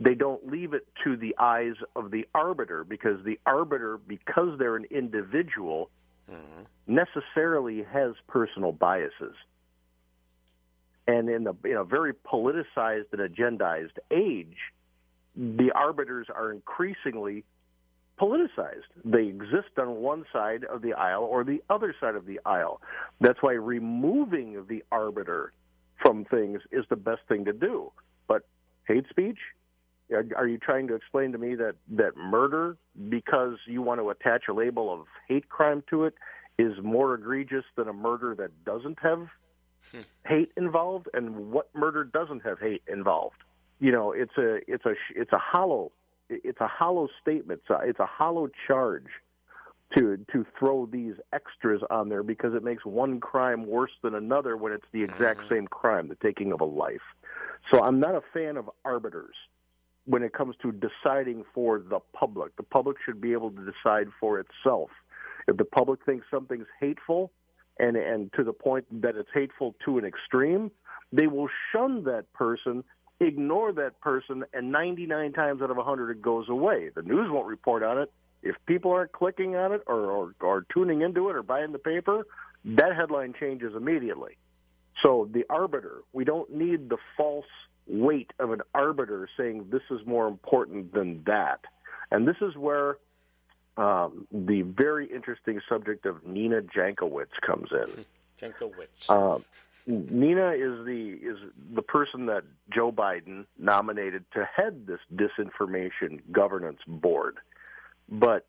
They 0.00 0.14
don't 0.14 0.50
leave 0.50 0.74
it 0.74 0.86
to 1.04 1.16
the 1.16 1.36
eyes 1.38 1.74
of 1.94 2.10
the 2.10 2.26
arbiter 2.34 2.84
because 2.84 3.24
the 3.24 3.38
arbiter, 3.46 3.98
because 3.98 4.58
they're 4.58 4.76
an 4.76 4.86
individual, 4.90 5.90
mm-hmm. 6.30 6.62
necessarily 6.86 7.84
has 7.84 8.14
personal 8.28 8.72
biases 8.72 9.34
and 11.06 11.28
in 11.28 11.44
the 11.44 11.54
in 11.64 11.76
a 11.76 11.84
very 11.84 12.12
politicized 12.12 13.12
and 13.12 13.20
agendized 13.20 13.98
age, 14.10 14.56
the 15.36 15.70
arbiters 15.74 16.28
are 16.34 16.52
increasingly 16.52 17.44
politicized. 18.18 18.84
They 19.04 19.26
exist 19.26 19.78
on 19.78 19.96
one 19.96 20.24
side 20.32 20.64
of 20.64 20.82
the 20.82 20.94
aisle 20.94 21.24
or 21.24 21.44
the 21.44 21.62
other 21.68 21.94
side 22.00 22.14
of 22.14 22.26
the 22.26 22.40
aisle. 22.46 22.80
That's 23.20 23.42
why 23.42 23.52
removing 23.52 24.64
the 24.68 24.84
arbiter 24.92 25.52
from 26.00 26.24
things 26.24 26.60
is 26.70 26.84
the 26.88 26.96
best 26.96 27.22
thing 27.28 27.44
to 27.46 27.52
do. 27.52 27.92
But 28.28 28.46
hate 28.86 29.06
speech, 29.10 29.38
are, 30.12 30.24
are 30.36 30.46
you 30.46 30.58
trying 30.58 30.88
to 30.88 30.94
explain 30.94 31.32
to 31.32 31.38
me 31.38 31.54
that 31.54 31.76
that 31.92 32.16
murder, 32.16 32.76
because 33.08 33.56
you 33.66 33.82
want 33.82 34.00
to 34.00 34.10
attach 34.10 34.44
a 34.48 34.52
label 34.52 34.92
of 34.92 35.06
hate 35.28 35.48
crime 35.48 35.82
to 35.90 36.04
it, 36.04 36.14
is 36.58 36.72
more 36.82 37.14
egregious 37.14 37.64
than 37.76 37.88
a 37.88 37.92
murder 37.92 38.34
that 38.34 38.64
doesn't 38.64 38.98
have 39.00 39.28
hmm. 39.92 40.00
hate 40.26 40.52
involved? 40.56 41.08
And 41.14 41.50
what 41.50 41.68
murder 41.74 42.04
doesn't 42.04 42.44
have 42.44 42.60
hate 42.60 42.82
involved? 42.86 43.36
You 43.80 43.92
know 43.92 44.12
it's 44.12 44.36
a 44.38 44.58
it's 44.70 44.84
a 44.84 44.94
it's 45.14 45.32
a 45.32 45.38
hollow 45.38 45.92
it's 46.30 46.60
a 46.60 46.68
hollow 46.68 47.08
statement 47.20 47.60
it's 47.62 47.70
a, 47.70 47.86
it's 47.86 48.00
a 48.00 48.06
hollow 48.06 48.48
charge 48.66 49.08
to 49.96 50.24
to 50.32 50.46
throw 50.58 50.86
these 50.86 51.14
extras 51.32 51.82
on 51.90 52.08
there 52.08 52.22
because 52.22 52.54
it 52.54 52.62
makes 52.62 52.86
one 52.86 53.20
crime 53.20 53.66
worse 53.66 53.90
than 54.02 54.14
another 54.14 54.56
when 54.56 54.72
it's 54.72 54.86
the 54.92 55.02
exact 55.02 55.40
mm-hmm. 55.40 55.54
same 55.54 55.66
crime 55.66 56.08
the 56.08 56.14
taking 56.16 56.52
of 56.52 56.60
a 56.60 56.64
life. 56.64 57.02
So 57.72 57.82
i'm 57.82 57.98
not 57.98 58.14
a 58.14 58.22
fan 58.32 58.56
of 58.56 58.70
arbiters 58.84 59.34
when 60.06 60.22
it 60.22 60.32
comes 60.32 60.54
to 60.62 60.72
deciding 60.72 61.44
for 61.54 61.78
the 61.78 61.98
public 62.12 62.54
the 62.56 62.62
public 62.62 62.96
should 63.04 63.20
be 63.20 63.32
able 63.32 63.50
to 63.50 63.64
decide 63.64 64.08
for 64.20 64.38
itself 64.38 64.90
if 65.46 65.56
the 65.56 65.64
public 65.64 66.04
thinks 66.04 66.26
something's 66.30 66.66
hateful 66.80 67.30
and 67.78 67.96
and 67.96 68.32
to 68.34 68.44
the 68.44 68.52
point 68.52 68.86
that 69.02 69.16
it's 69.16 69.28
hateful 69.34 69.74
to 69.84 69.98
an 69.98 70.04
extreme, 70.04 70.70
they 71.12 71.26
will 71.26 71.48
shun 71.72 72.04
that 72.04 72.32
person, 72.32 72.84
ignore 73.20 73.72
that 73.72 74.00
person, 74.00 74.44
and 74.52 74.70
99 74.70 75.32
times 75.32 75.62
out 75.62 75.70
of 75.70 75.76
100 75.76 76.10
it 76.10 76.22
goes 76.22 76.48
away. 76.48 76.90
The 76.94 77.02
news 77.02 77.28
won't 77.30 77.46
report 77.46 77.82
on 77.82 77.98
it. 77.98 78.12
If 78.42 78.56
people 78.66 78.92
aren't 78.92 79.12
clicking 79.12 79.56
on 79.56 79.72
it 79.72 79.82
or, 79.86 80.10
or, 80.10 80.34
or 80.40 80.66
tuning 80.72 81.00
into 81.00 81.30
it 81.30 81.36
or 81.36 81.42
buying 81.42 81.72
the 81.72 81.78
paper, 81.78 82.26
that 82.64 82.94
headline 82.94 83.34
changes 83.38 83.72
immediately. 83.74 84.36
So 85.02 85.28
the 85.32 85.44
arbiter, 85.48 86.02
we 86.12 86.24
don't 86.24 86.52
need 86.54 86.90
the 86.90 86.98
false 87.16 87.46
weight 87.86 88.32
of 88.38 88.50
an 88.50 88.60
arbiter 88.74 89.28
saying 89.36 89.66
this 89.70 89.82
is 89.90 90.00
more 90.06 90.26
important 90.26 90.92
than 90.92 91.22
that. 91.24 91.60
And 92.10 92.26
this 92.26 92.36
is 92.40 92.56
where 92.56 92.98
um, 93.76 94.26
the 94.30 94.62
very 94.62 95.06
interesting 95.06 95.60
subject 95.68 96.06
of 96.06 96.24
Nina 96.26 96.62
Jankowicz 96.62 97.40
comes 97.44 97.68
in. 97.72 98.04
Jankowicz. 98.40 99.08
Uh, 99.08 99.38
Nina 99.86 100.52
is 100.52 100.86
the 100.86 101.18
is 101.22 101.36
the 101.74 101.82
person 101.82 102.26
that 102.26 102.44
Joe 102.72 102.90
Biden 102.90 103.44
nominated 103.58 104.24
to 104.32 104.44
head 104.44 104.86
this 104.86 105.00
disinformation 105.14 106.20
governance 106.32 106.80
board, 106.86 107.36
but 108.08 108.46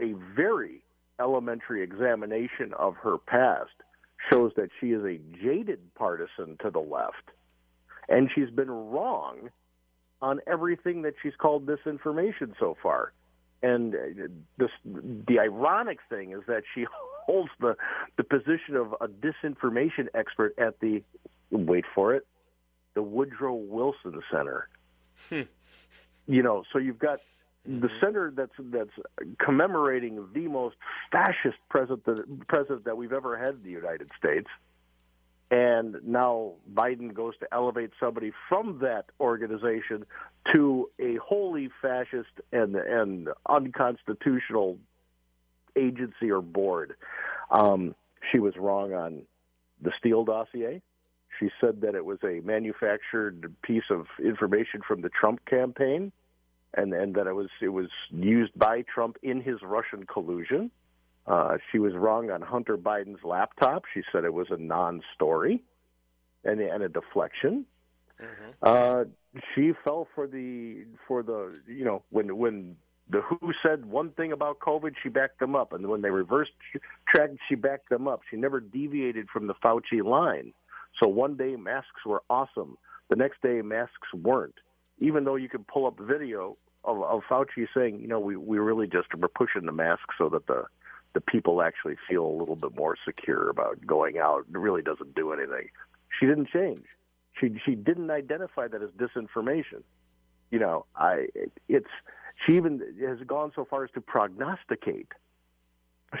a 0.00 0.14
very 0.34 0.82
elementary 1.20 1.82
examination 1.82 2.72
of 2.78 2.96
her 2.96 3.18
past 3.18 3.72
shows 4.30 4.52
that 4.56 4.70
she 4.80 4.92
is 4.92 5.04
a 5.04 5.18
jaded 5.42 5.80
partisan 5.94 6.56
to 6.62 6.70
the 6.70 6.80
left, 6.80 7.30
and 8.08 8.30
she's 8.34 8.50
been 8.50 8.70
wrong 8.70 9.50
on 10.20 10.40
everything 10.46 11.02
that 11.02 11.14
she's 11.22 11.34
called 11.38 11.66
disinformation 11.66 12.54
so 12.58 12.76
far. 12.82 13.12
And 13.62 13.94
uh, 13.94 13.98
this, 14.56 14.70
the 14.84 15.38
ironic 15.40 15.98
thing 16.08 16.32
is 16.32 16.42
that 16.46 16.62
she 16.74 16.86
holds 17.26 17.50
the 17.60 17.76
the 18.16 18.24
position 18.24 18.76
of 18.76 18.94
a 19.00 19.08
disinformation 19.08 20.08
expert 20.14 20.54
at 20.58 20.80
the 20.80 21.02
wait 21.50 21.84
for 21.94 22.14
it, 22.14 22.26
the 22.94 23.02
Woodrow 23.02 23.54
Wilson 23.54 24.20
Center. 24.30 24.68
You 26.26 26.42
know, 26.42 26.64
so 26.72 26.78
you've 26.78 26.98
got 26.98 27.20
the 27.66 27.90
center 28.00 28.32
that's 28.34 28.52
that's 28.58 28.90
commemorating 29.44 30.26
the 30.32 30.48
most 30.48 30.76
fascist 31.12 31.58
president 31.68 32.46
president 32.48 32.84
that 32.84 32.96
we've 32.96 33.12
ever 33.12 33.36
had 33.36 33.54
in 33.54 33.62
the 33.62 33.70
United 33.70 34.10
States. 34.16 34.48
And 35.50 35.96
now 36.04 36.52
Biden 36.74 37.14
goes 37.14 37.34
to 37.40 37.48
elevate 37.52 37.90
somebody 37.98 38.32
from 38.48 38.80
that 38.82 39.06
organization 39.18 40.04
to 40.54 40.90
a 40.98 41.16
wholly 41.16 41.70
fascist 41.80 42.40
and 42.52 42.76
and 42.76 43.28
unconstitutional 43.48 44.78
agency 45.76 46.30
or 46.30 46.42
board. 46.42 46.94
Um, 47.50 47.94
she 48.30 48.38
was 48.38 48.56
wrong 48.56 48.92
on 48.92 49.22
the 49.80 49.92
Steele 49.98 50.24
dossier. 50.24 50.82
She 51.38 51.50
said 51.60 51.82
that 51.82 51.94
it 51.94 52.04
was 52.04 52.18
a 52.24 52.40
manufactured 52.40 53.54
piece 53.62 53.84
of 53.90 54.06
information 54.22 54.82
from 54.86 55.02
the 55.02 55.08
Trump 55.08 55.44
campaign, 55.46 56.12
and 56.74 56.92
and 56.92 57.14
that 57.14 57.26
it 57.26 57.34
was 57.34 57.48
it 57.62 57.68
was 57.68 57.88
used 58.10 58.58
by 58.58 58.82
Trump 58.82 59.16
in 59.22 59.40
his 59.40 59.62
Russian 59.62 60.04
collusion. 60.04 60.70
Uh, 61.28 61.58
she 61.70 61.78
was 61.78 61.92
wrong 61.94 62.30
on 62.30 62.40
Hunter 62.40 62.78
Biden's 62.78 63.22
laptop. 63.22 63.84
She 63.92 64.02
said 64.10 64.24
it 64.24 64.32
was 64.32 64.46
a 64.50 64.56
non-story 64.56 65.62
and, 66.42 66.60
and 66.60 66.82
a 66.82 66.88
deflection. 66.88 67.66
Uh, 68.62 69.04
she 69.54 69.72
fell 69.84 70.08
for 70.14 70.26
the 70.26 70.84
for 71.06 71.22
the 71.22 71.54
you 71.66 71.84
know 71.84 72.02
when 72.10 72.36
when 72.36 72.76
the 73.10 73.20
WHO 73.20 73.52
said 73.62 73.86
one 73.86 74.10
thing 74.10 74.32
about 74.32 74.58
COVID, 74.58 74.94
she 75.02 75.08
backed 75.08 75.38
them 75.38 75.54
up, 75.54 75.72
and 75.72 75.86
when 75.86 76.02
they 76.02 76.10
reversed 76.10 76.50
tracked, 77.08 77.36
she 77.48 77.54
backed 77.54 77.90
them 77.90 78.08
up. 78.08 78.20
She 78.30 78.36
never 78.36 78.60
deviated 78.60 79.28
from 79.32 79.46
the 79.46 79.54
Fauci 79.54 80.04
line. 80.04 80.52
So 81.00 81.08
one 81.08 81.36
day 81.36 81.56
masks 81.56 82.04
were 82.04 82.22
awesome, 82.28 82.76
the 83.08 83.16
next 83.16 83.40
day 83.40 83.62
masks 83.62 84.12
weren't. 84.12 84.56
Even 84.98 85.24
though 85.24 85.36
you 85.36 85.48
could 85.48 85.66
pull 85.68 85.86
up 85.86 85.98
video 86.00 86.56
of, 86.84 87.02
of 87.02 87.22
Fauci 87.30 87.66
saying, 87.74 88.00
you 88.00 88.08
know, 88.08 88.18
we 88.18 88.36
we 88.36 88.58
really 88.58 88.88
just 88.88 89.14
we're 89.16 89.28
pushing 89.28 89.66
the 89.66 89.72
mask 89.72 90.02
so 90.18 90.28
that 90.30 90.46
the 90.46 90.64
the 91.14 91.20
people 91.20 91.62
actually 91.62 91.96
feel 92.08 92.24
a 92.24 92.36
little 92.36 92.56
bit 92.56 92.76
more 92.76 92.96
secure 93.04 93.48
about 93.48 93.84
going 93.86 94.18
out. 94.18 94.44
It 94.52 94.58
really 94.58 94.82
doesn't 94.82 95.14
do 95.14 95.32
anything. 95.32 95.68
She 96.18 96.26
didn't 96.26 96.48
change. 96.48 96.84
She 97.40 97.58
she 97.64 97.74
didn't 97.74 98.10
identify 98.10 98.68
that 98.68 98.82
as 98.82 98.90
disinformation. 98.90 99.82
You 100.50 100.58
know, 100.58 100.86
I 100.96 101.28
it's 101.68 101.88
she 102.46 102.56
even 102.56 102.82
has 103.00 103.18
gone 103.26 103.52
so 103.54 103.64
far 103.64 103.84
as 103.84 103.90
to 103.92 104.00
prognosticate. 104.00 105.08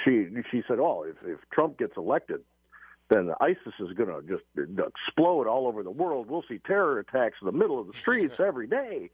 She 0.04 0.28
she 0.50 0.62
said, 0.68 0.78
"Oh, 0.78 1.04
if 1.04 1.16
if 1.26 1.38
Trump 1.50 1.78
gets 1.78 1.96
elected, 1.96 2.40
then 3.08 3.32
ISIS 3.40 3.74
is 3.80 3.92
going 3.96 4.08
to 4.08 4.22
just 4.28 4.44
explode 4.56 5.46
all 5.46 5.66
over 5.66 5.82
the 5.82 5.90
world. 5.90 6.28
We'll 6.28 6.44
see 6.48 6.58
terror 6.58 6.98
attacks 6.98 7.36
in 7.40 7.46
the 7.46 7.52
middle 7.52 7.80
of 7.80 7.86
the 7.86 7.94
streets 7.94 8.34
every 8.38 8.66
day." 8.66 9.10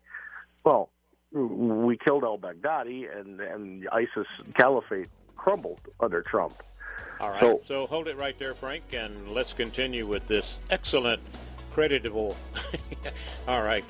Well, 0.65 0.91
we 1.33 1.99
killed 1.99 2.25
al 2.25 2.39
Baghdadi, 2.39 3.07
and 3.19 3.41
and 3.41 3.89
ISIS 3.93 4.27
caliphate 4.57 5.09
crumbled 5.37 5.81
under 6.01 6.23
Trump. 6.23 6.63
All 7.21 7.31
right. 7.31 7.41
So, 7.41 7.61
so 7.65 7.87
hold 7.87 8.09
it 8.09 8.17
right 8.17 8.39
there, 8.39 8.55
Frank, 8.55 8.85
and 8.93 9.31
let's 9.31 9.53
continue 9.53 10.07
with 10.07 10.27
this 10.29 10.59
excellent, 10.71 11.23
creditable. 11.73 12.37
all 13.49 13.63
right, 13.63 13.85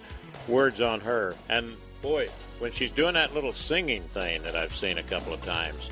words 0.48 0.80
on 0.80 1.00
her. 1.00 1.34
And 1.48 1.76
boy, 2.02 2.28
when 2.58 2.72
she's 2.72 2.90
doing 2.90 3.14
that 3.14 3.34
little 3.34 3.52
singing 3.52 4.02
thing 4.02 4.42
that 4.42 4.54
I've 4.54 4.74
seen 4.74 4.98
a 4.98 5.02
couple 5.02 5.32
of 5.32 5.42
times, 5.44 5.90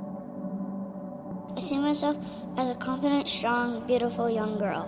I 1.58 1.60
see 1.60 1.78
myself 1.78 2.16
as 2.58 2.74
a 2.74 2.80
confident, 2.80 3.28
strong, 3.28 3.86
beautiful 3.86 4.30
young 4.30 4.58
girl. 4.58 4.88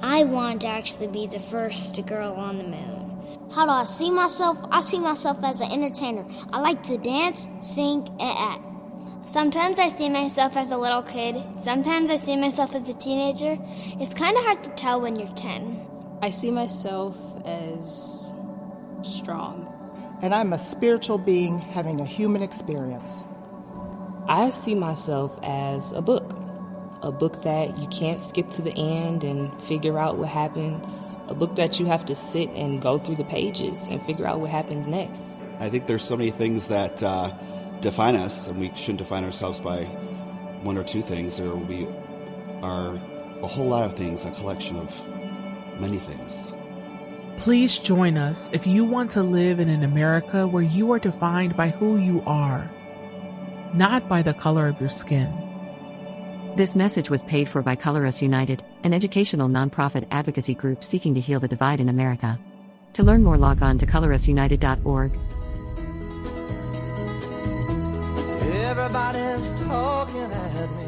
I 0.00 0.24
want 0.24 0.62
to 0.62 0.68
actually 0.68 1.08
be 1.08 1.26
the 1.26 1.38
first 1.38 2.06
girl 2.06 2.32
on 2.32 2.56
the 2.56 2.64
moon. 2.64 3.50
How 3.54 3.66
do 3.66 3.70
I 3.70 3.84
see 3.84 4.10
myself? 4.10 4.64
I 4.70 4.80
see 4.80 4.98
myself 4.98 5.40
as 5.44 5.60
an 5.60 5.72
entertainer. 5.72 6.24
I 6.54 6.60
like 6.60 6.82
to 6.84 6.96
dance, 6.96 7.50
sing, 7.60 8.08
and 8.18 8.38
act. 8.38 8.71
Sometimes 9.26 9.78
I 9.78 9.88
see 9.88 10.08
myself 10.08 10.56
as 10.56 10.72
a 10.72 10.76
little 10.76 11.02
kid, 11.02 11.40
sometimes 11.54 12.10
I 12.10 12.16
see 12.16 12.36
myself 12.36 12.74
as 12.74 12.88
a 12.88 12.92
teenager. 12.92 13.56
It's 14.00 14.14
kind 14.14 14.36
of 14.36 14.44
hard 14.44 14.64
to 14.64 14.70
tell 14.70 15.00
when 15.00 15.16
you're 15.16 15.28
10. 15.28 15.86
I 16.20 16.30
see 16.30 16.50
myself 16.50 17.16
as 17.44 18.32
strong. 19.04 19.68
And 20.22 20.34
I'm 20.34 20.52
a 20.52 20.58
spiritual 20.58 21.18
being 21.18 21.58
having 21.58 22.00
a 22.00 22.04
human 22.04 22.42
experience. 22.42 23.24
I 24.28 24.50
see 24.50 24.74
myself 24.74 25.38
as 25.42 25.92
a 25.92 26.02
book. 26.02 26.38
A 27.02 27.10
book 27.10 27.42
that 27.42 27.78
you 27.78 27.88
can't 27.88 28.20
skip 28.20 28.50
to 28.50 28.62
the 28.62 28.72
end 28.72 29.24
and 29.24 29.60
figure 29.62 29.98
out 29.98 30.18
what 30.18 30.28
happens. 30.28 31.16
A 31.28 31.34
book 31.34 31.56
that 31.56 31.80
you 31.80 31.86
have 31.86 32.04
to 32.06 32.14
sit 32.14 32.50
and 32.50 32.80
go 32.80 32.98
through 32.98 33.16
the 33.16 33.24
pages 33.24 33.88
and 33.88 34.00
figure 34.04 34.26
out 34.26 34.40
what 34.40 34.50
happens 34.50 34.86
next. 34.86 35.38
I 35.58 35.68
think 35.68 35.86
there's 35.86 36.04
so 36.04 36.16
many 36.16 36.30
things 36.30 36.68
that 36.68 37.02
uh, 37.02 37.32
define 37.82 38.16
us, 38.16 38.48
and 38.48 38.58
we 38.58 38.72
shouldn't 38.74 38.98
define 38.98 39.24
ourselves 39.24 39.60
by 39.60 39.84
one 40.62 40.78
or 40.78 40.84
two 40.84 41.02
things. 41.02 41.38
Or 41.38 41.54
we 41.54 41.86
are 42.62 42.94
a 43.42 43.46
whole 43.46 43.66
lot 43.66 43.84
of 43.84 43.94
things, 43.94 44.24
a 44.24 44.30
collection 44.30 44.76
of 44.76 45.80
many 45.80 45.98
things. 45.98 46.54
Please 47.38 47.78
join 47.78 48.16
us 48.16 48.48
if 48.52 48.66
you 48.66 48.84
want 48.84 49.10
to 49.12 49.22
live 49.22 49.58
in 49.58 49.68
an 49.68 49.82
America 49.82 50.46
where 50.46 50.62
you 50.62 50.92
are 50.92 50.98
defined 50.98 51.56
by 51.56 51.70
who 51.70 51.96
you 51.96 52.22
are, 52.26 52.70
not 53.74 54.08
by 54.08 54.22
the 54.22 54.34
color 54.34 54.68
of 54.68 54.78
your 54.80 54.88
skin. 54.88 55.32
This 56.56 56.76
message 56.76 57.08
was 57.10 57.24
paid 57.24 57.48
for 57.48 57.62
by 57.62 57.76
Color 57.76 58.06
Us 58.06 58.20
United, 58.22 58.62
an 58.84 58.92
educational 58.92 59.48
nonprofit 59.48 60.06
advocacy 60.10 60.54
group 60.54 60.84
seeking 60.84 61.14
to 61.14 61.20
heal 61.20 61.40
the 61.40 61.48
divide 61.48 61.80
in 61.80 61.88
America. 61.88 62.38
To 62.92 63.02
learn 63.02 63.22
more, 63.22 63.38
log 63.38 63.62
on 63.62 63.78
to 63.78 63.86
colorusunited.org. 63.86 65.18
Everybody's 68.82 69.48
talking 69.60 70.22
at 70.22 70.70
me. 70.72 70.86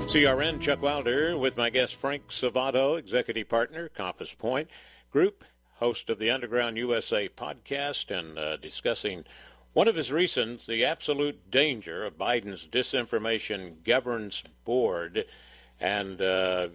CRN 0.00 0.60
Chuck 0.60 0.82
Wilder 0.82 1.38
with 1.38 1.56
my 1.56 1.70
guest 1.70 1.96
Frank 1.96 2.28
Salvato, 2.28 2.98
executive 2.98 3.48
partner, 3.48 3.88
Compass 3.88 4.34
Point 4.34 4.68
Group, 5.10 5.42
host 5.76 6.10
of 6.10 6.18
the 6.18 6.30
Underground 6.30 6.76
USA 6.76 7.30
podcast, 7.30 8.10
and 8.14 8.38
uh, 8.38 8.58
discussing 8.58 9.24
one 9.72 9.88
of 9.88 9.96
his 9.96 10.12
reasons 10.12 10.66
the 10.66 10.84
absolute 10.84 11.50
danger 11.50 12.04
of 12.04 12.18
Biden's 12.18 12.68
disinformation 12.70 13.82
governance 13.84 14.42
board. 14.66 15.24
And 15.80 16.20
uh, 16.20 16.68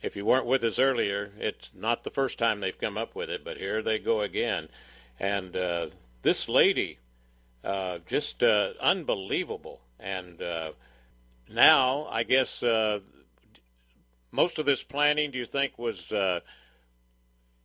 if 0.00 0.16
you 0.16 0.24
weren't 0.24 0.46
with 0.46 0.64
us 0.64 0.78
earlier, 0.78 1.30
it's 1.38 1.72
not 1.74 2.04
the 2.04 2.10
first 2.10 2.38
time 2.38 2.60
they've 2.60 2.76
come 2.76 2.96
up 2.96 3.14
with 3.14 3.28
it, 3.28 3.44
but 3.44 3.58
here 3.58 3.82
they 3.82 3.98
go 3.98 4.22
again. 4.22 4.70
And 5.18 5.54
uh, 5.54 5.88
this 6.22 6.48
lady, 6.48 7.00
uh, 7.62 7.98
just 8.06 8.42
uh, 8.42 8.70
unbelievable. 8.80 9.82
And 10.00 10.40
uh, 10.40 10.72
now, 11.52 12.06
I 12.10 12.22
guess 12.22 12.62
uh, 12.62 13.00
most 14.30 14.58
of 14.58 14.66
this 14.66 14.82
planning, 14.82 15.30
do 15.30 15.38
you 15.38 15.46
think, 15.46 15.78
was 15.78 16.10
uh, 16.12 16.40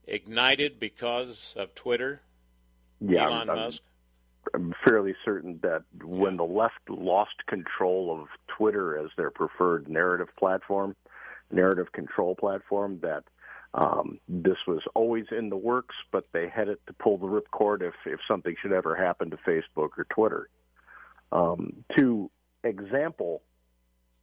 ignited 0.06 0.80
because 0.80 1.54
of 1.58 1.74
Twitter? 1.76 2.22
Yeah, 3.00 3.28
Elon 3.28 3.50
I'm, 3.50 3.56
Musk. 3.56 3.82
I'm 4.54 4.74
fairly 4.86 5.16
certain 5.24 5.60
that 5.64 5.84
when 6.04 6.38
the 6.38 6.46
left 6.46 6.90
lost 6.90 7.46
control 7.48 8.20
of 8.20 8.28
Twitter 8.48 8.98
as 8.98 9.10
their 9.18 9.32
preferred 9.32 9.90
narrative 9.90 10.30
platform, 10.38 10.96
narrative 11.52 11.92
control 11.92 12.36
platform, 12.36 13.00
that 13.02 13.24
um, 13.74 14.20
this 14.30 14.58
was 14.68 14.82
always 14.94 15.26
in 15.32 15.50
the 15.50 15.58
works, 15.58 15.96
but 16.12 16.26
they 16.32 16.48
had 16.48 16.70
it 16.70 16.80
to 16.88 16.94
pull 16.94 17.18
the 17.18 17.28
ripcord 17.28 17.82
if, 17.82 17.94
if 18.06 18.20
something 18.28 18.56
should 18.62 18.72
ever 18.72 18.96
happen 18.96 19.30
to 19.32 19.38
Facebook 19.38 19.90
or 19.98 20.06
Twitter. 20.10 20.48
Um, 21.32 21.84
to 21.98 22.30
example 22.64 23.42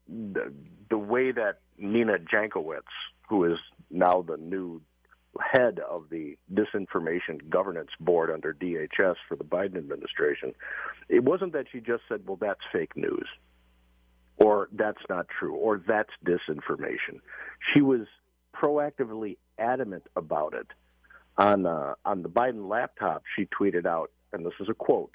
the, 0.08 0.52
the 0.90 0.98
way 0.98 1.32
that 1.32 1.60
Nina 1.78 2.18
Jankowicz, 2.18 2.82
who 3.28 3.44
is 3.44 3.58
now 3.90 4.22
the 4.22 4.36
new 4.36 4.82
head 5.40 5.80
of 5.88 6.10
the 6.10 6.36
disinformation 6.52 7.48
governance 7.48 7.90
board 7.98 8.30
under 8.30 8.52
DHS 8.52 9.16
for 9.28 9.36
the 9.36 9.44
Biden 9.44 9.76
administration, 9.76 10.52
it 11.08 11.24
wasn't 11.24 11.52
that 11.54 11.66
she 11.72 11.80
just 11.80 12.02
said, 12.08 12.22
well, 12.26 12.36
that's 12.40 12.60
fake 12.72 12.96
news, 12.96 13.26
or 14.36 14.68
that's 14.72 15.02
not 15.08 15.26
true, 15.28 15.54
or 15.54 15.82
that's 15.86 16.10
disinformation. 16.24 17.20
She 17.72 17.80
was 17.80 18.02
proactively 18.54 19.38
adamant 19.58 20.04
about 20.16 20.54
it. 20.54 20.66
On 21.38 21.64
uh, 21.64 21.94
on 22.04 22.22
the 22.22 22.28
Biden 22.28 22.68
laptop, 22.68 23.22
she 23.34 23.46
tweeted 23.46 23.86
out, 23.86 24.10
and 24.34 24.44
this 24.44 24.52
is 24.60 24.68
a 24.68 24.74
quote: 24.74 25.12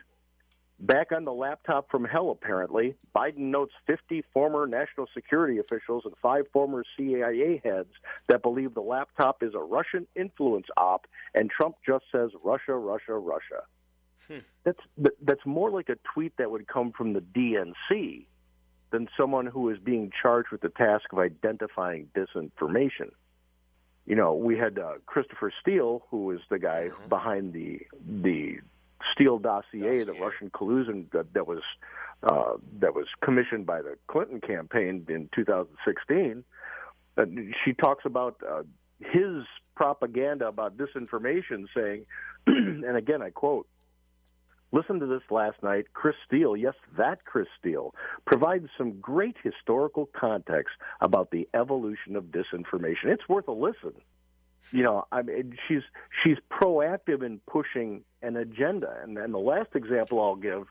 Back 0.80 1.12
on 1.12 1.26
the 1.26 1.34
laptop 1.34 1.90
from 1.90 2.06
hell, 2.06 2.30
apparently, 2.30 2.96
Biden 3.16 3.38
notes 3.50 3.74
50 3.88 4.24
former 4.32 4.68
national 4.68 5.08
security 5.12 5.58
officials 5.58 6.04
and 6.06 6.14
five 6.22 6.46
former 6.54 6.84
CIA 6.96 7.60
heads 7.64 7.90
that 8.28 8.44
believe 8.44 8.76
the 8.76 8.82
laptop 8.82 9.42
is 9.42 9.56
a 9.56 9.60
Russian 9.60 10.06
influence 10.16 10.68
op, 10.78 11.08
and 11.34 11.50
Trump 11.50 11.78
just 11.84 12.06
says 12.12 12.30
Russia, 12.44 12.76
Russia, 12.76 13.14
Russia. 13.14 13.64
Hmm. 14.28 14.40
That's 14.66 14.80
that's 15.22 15.46
more 15.46 15.72
like 15.72 15.90
a 15.90 15.98
tweet 16.14 16.34
that 16.38 16.52
would 16.52 16.68
come 16.68 16.92
from 16.92 17.14
the 17.14 17.22
DNC 17.22 18.26
than 18.92 19.08
someone 19.18 19.48
who 19.48 19.70
is 19.70 19.80
being 19.80 20.12
charged 20.22 20.50
with 20.52 20.62
the 20.62 20.70
task 20.70 21.06
of 21.12 21.18
identifying 21.18 22.10
disinformation. 22.16 23.10
You 24.06 24.16
know, 24.16 24.36
we 24.36 24.58
had 24.58 24.78
uh, 24.78 24.94
Christopher 25.08 25.52
Steele, 25.60 26.04
who 26.12 26.26
was 26.26 26.40
the 26.50 26.60
guy 26.60 26.90
Mm-hmm. 26.92 27.10
behind 27.10 27.54
the 27.54 27.82
the 28.22 28.60
Steele 29.14 29.40
dossier, 29.40 30.04
the 30.04 30.14
Russian 30.14 30.50
collusion 30.50 31.08
that, 31.14 31.34
that 31.34 31.48
was 31.48 31.62
uh, 32.24 32.54
that 32.80 32.96
was 32.96 33.06
commissioned 33.22 33.66
by 33.66 33.82
the 33.82 33.96
Clinton 34.08 34.42
campaign 34.42 35.06
in 35.08 35.30
2016. 35.36 36.44
Uh, 37.16 37.26
she 37.64 37.74
talks 37.74 38.06
about 38.06 38.42
uh, 38.48 38.64
his 39.00 39.44
propaganda 39.76 40.48
about 40.48 40.78
disinformation, 40.78 41.66
saying, 41.76 42.06
and 42.48 42.98
again 42.98 43.22
I 43.22 43.30
quote. 43.30 43.68
Listen 44.74 45.00
to 45.00 45.06
this 45.06 45.22
last 45.32 45.64
night. 45.64 45.86
Chris 45.94 46.16
Steele, 46.26 46.58
yes, 46.58 46.74
that 46.98 47.24
Chris 47.24 47.48
Steele, 47.58 47.96
provides 48.26 48.68
some 48.78 49.00
great 49.00 49.38
historical 49.42 50.10
context 50.14 50.76
about 51.00 51.32
the 51.32 51.48
evolution 51.54 52.18
of 52.18 52.26
disinformation. 52.26 53.06
It's 53.06 53.30
worth 53.30 53.48
a 53.48 53.54
listen. 53.54 53.94
You 54.72 54.84
know, 54.84 55.08
I 55.12 55.22
mean, 55.22 55.58
she's 55.68 55.84
she's 56.24 56.38
proactive 56.52 57.24
in 57.24 57.40
pushing 57.48 58.04
an 58.22 58.36
agenda, 58.36 58.98
and 59.02 59.18
and 59.18 59.34
the 59.34 59.40
last 59.40 59.70
example 59.76 60.22
I'll 60.22 60.36
give 60.36 60.68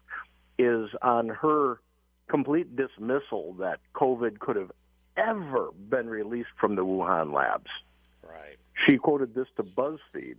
is 0.58 0.90
on 1.02 1.28
her 1.28 1.80
complete 2.28 2.76
dismissal 2.76 3.54
that 3.58 3.78
COVID 3.94 4.38
could 4.38 4.56
have 4.56 4.72
ever 5.16 5.70
been 5.88 6.08
released 6.08 6.50
from 6.60 6.76
the 6.76 6.84
Wuhan 6.84 7.32
labs. 7.32 7.70
Right. 8.22 8.56
She 8.86 8.98
quoted 8.98 9.34
this 9.34 9.46
to 9.56 9.62
BuzzFeed. 9.62 10.38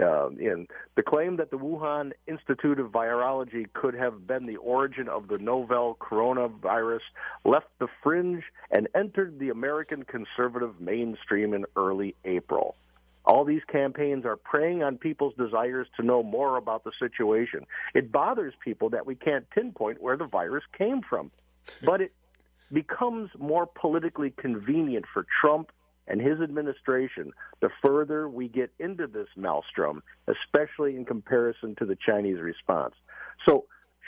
Uh, 0.00 0.28
in 0.38 0.68
the 0.96 1.02
claim 1.02 1.36
that 1.36 1.50
the 1.50 1.56
Wuhan 1.56 2.12
Institute 2.26 2.78
of 2.78 2.92
Virology 2.92 3.72
could 3.72 3.94
have 3.94 4.26
been 4.26 4.46
the 4.46 4.56
origin 4.56 5.08
of 5.08 5.28
the 5.28 5.38
novel 5.38 5.96
coronavirus 5.98 7.00
left 7.44 7.66
the 7.78 7.88
fringe 8.02 8.44
and 8.70 8.86
entered 8.94 9.38
the 9.38 9.48
American 9.48 10.04
conservative 10.04 10.78
mainstream 10.78 11.54
in 11.54 11.64
early 11.74 12.14
April. 12.24 12.76
All 13.28 13.44
these 13.44 13.62
campaigns 13.70 14.24
are 14.24 14.36
preying 14.36 14.82
on 14.82 14.96
people's 14.96 15.34
desires 15.34 15.86
to 15.98 16.02
know 16.02 16.22
more 16.22 16.56
about 16.56 16.82
the 16.82 16.92
situation. 16.98 17.66
It 17.94 18.10
bothers 18.10 18.54
people 18.64 18.88
that 18.90 19.04
we 19.04 19.14
can't 19.14 19.48
pinpoint 19.50 20.00
where 20.00 20.16
the 20.16 20.24
virus 20.24 20.64
came 20.76 21.02
from, 21.02 21.30
but 21.84 22.00
it 22.00 22.14
becomes 22.72 23.28
more 23.38 23.66
politically 23.66 24.30
convenient 24.30 25.04
for 25.12 25.26
Trump 25.42 25.70
and 26.06 26.22
his 26.22 26.40
administration 26.40 27.32
the 27.60 27.68
further 27.84 28.30
we 28.30 28.48
get 28.48 28.70
into 28.78 29.06
this 29.06 29.28
maelstrom, 29.36 30.02
especially 30.26 30.96
in 30.96 31.04
comparison 31.04 31.74
to 31.76 31.84
the 31.84 31.96
Chinese 31.96 32.40
response. 32.40 32.94
So 33.46 33.66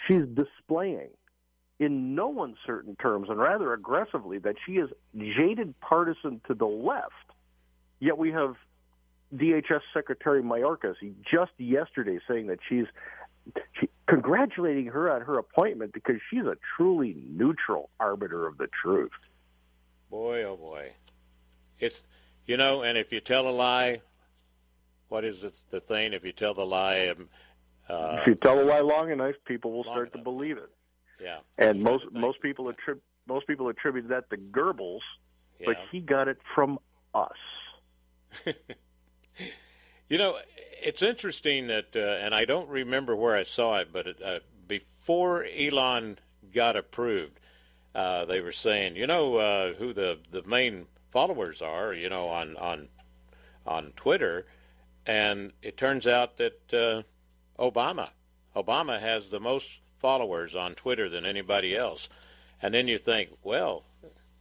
she's 0.09 0.24
displaying 0.35 1.11
in 1.78 2.14
no 2.14 2.42
uncertain 2.42 2.96
terms 2.96 3.28
and 3.28 3.38
rather 3.38 3.74
aggressively 3.74 4.38
that 4.38 4.56
she 4.64 4.72
is 4.72 4.88
jaded 5.14 5.78
partisan 5.80 6.40
to 6.46 6.54
the 6.54 6.64
left. 6.64 7.12
Yet 8.00 8.16
we 8.16 8.30
have 8.33 8.54
DHS 9.35 9.81
Secretary 9.95 10.43
Mayorkas 10.43 10.97
just 11.31 11.53
yesterday 11.59 12.19
saying 12.29 12.49
that 12.49 12.59
she's 12.69 12.87
she, 13.79 13.88
congratulating 14.07 14.87
her 14.87 15.11
on 15.11 15.23
her 15.23 15.38
appointment 15.38 15.93
because 15.93 16.16
she's 16.31 16.45
a 16.45 16.57
truly 16.77 17.16
neutral 17.29 17.90
arbiter 18.01 18.47
of 18.47 18.59
the 18.59 18.69
truth. 18.83 19.12
Boy, 20.11 20.43
oh 20.45 20.57
boy. 20.57 20.93
It's 21.79 22.03
you 22.47 22.57
know, 22.57 22.83
and 22.83 22.99
if 22.99 23.12
you 23.12 23.21
tell 23.21 23.49
a 23.49 23.51
lie, 23.51 24.03
what 25.09 25.25
is 25.25 25.40
the, 25.40 25.53
the 25.71 25.81
thing? 25.81 26.12
If 26.12 26.25
you 26.25 26.33
tell 26.33 26.55
the 26.55 26.66
lie, 26.66 27.09
um, 27.09 27.29
uh, 27.88 28.19
if 28.21 28.27
you 28.27 28.35
tell 28.35 28.61
a 28.61 28.64
lie 28.64 28.81
long 28.81 29.11
enough, 29.11 29.37
people 29.47 29.73
will 29.73 29.85
start 29.85 30.12
enough. 30.12 30.12
to 30.12 30.19
believe 30.19 30.59
it. 30.59 30.71
Yeah, 31.21 31.38
and 31.59 31.83
most 31.83 32.05
most 32.12 32.40
people 32.43 32.69
attribute 32.69 33.05
most 33.29 33.47
people 33.47 33.69
attribute 33.69 34.09
that 34.09 34.29
to 34.31 34.37
Goebbels, 34.37 35.01
yeah. 35.59 35.66
but 35.66 35.77
he 35.93 36.01
got 36.01 36.27
it 36.27 36.38
from 36.55 36.79
us. 37.14 37.31
you 40.09 40.18
know, 40.18 40.38
it's 40.83 41.03
interesting 41.03 41.66
that, 41.68 41.94
uh, 41.94 42.24
and 42.24 42.35
I 42.35 42.44
don't 42.44 42.68
remember 42.68 43.14
where 43.14 43.37
I 43.37 43.44
saw 43.44 43.79
it, 43.79 43.88
but 43.92 44.07
it, 44.07 44.22
uh, 44.22 44.40
before 44.66 45.44
Elon 45.44 46.18
got 46.53 46.76
approved, 46.76 47.38
uh, 47.94 48.24
they 48.24 48.40
were 48.40 48.53
saying, 48.53 48.96
you 48.96 49.07
know, 49.07 49.37
uh, 49.37 49.72
who 49.74 49.92
the 49.92 50.18
the 50.31 50.42
main 50.42 50.87
followers 51.11 51.61
are, 51.61 51.92
you 51.92 52.09
know, 52.09 52.29
on 52.29 52.57
on 52.57 52.88
on 53.66 53.92
Twitter, 53.96 54.46
and 55.07 55.53
it 55.62 55.76
turns 55.76 56.07
out 56.07 56.37
that 56.38 56.61
uh, 56.72 57.03
Obama 57.61 58.11
Obama 58.55 59.00
has 59.00 59.29
the 59.29 59.40
most 59.40 59.68
followers 59.98 60.55
on 60.55 60.74
Twitter 60.74 61.09
than 61.09 61.26
anybody 61.26 61.76
else. 61.76 62.09
And 62.62 62.74
then 62.74 62.88
you 62.88 62.98
think, 62.98 63.31
well, 63.42 63.85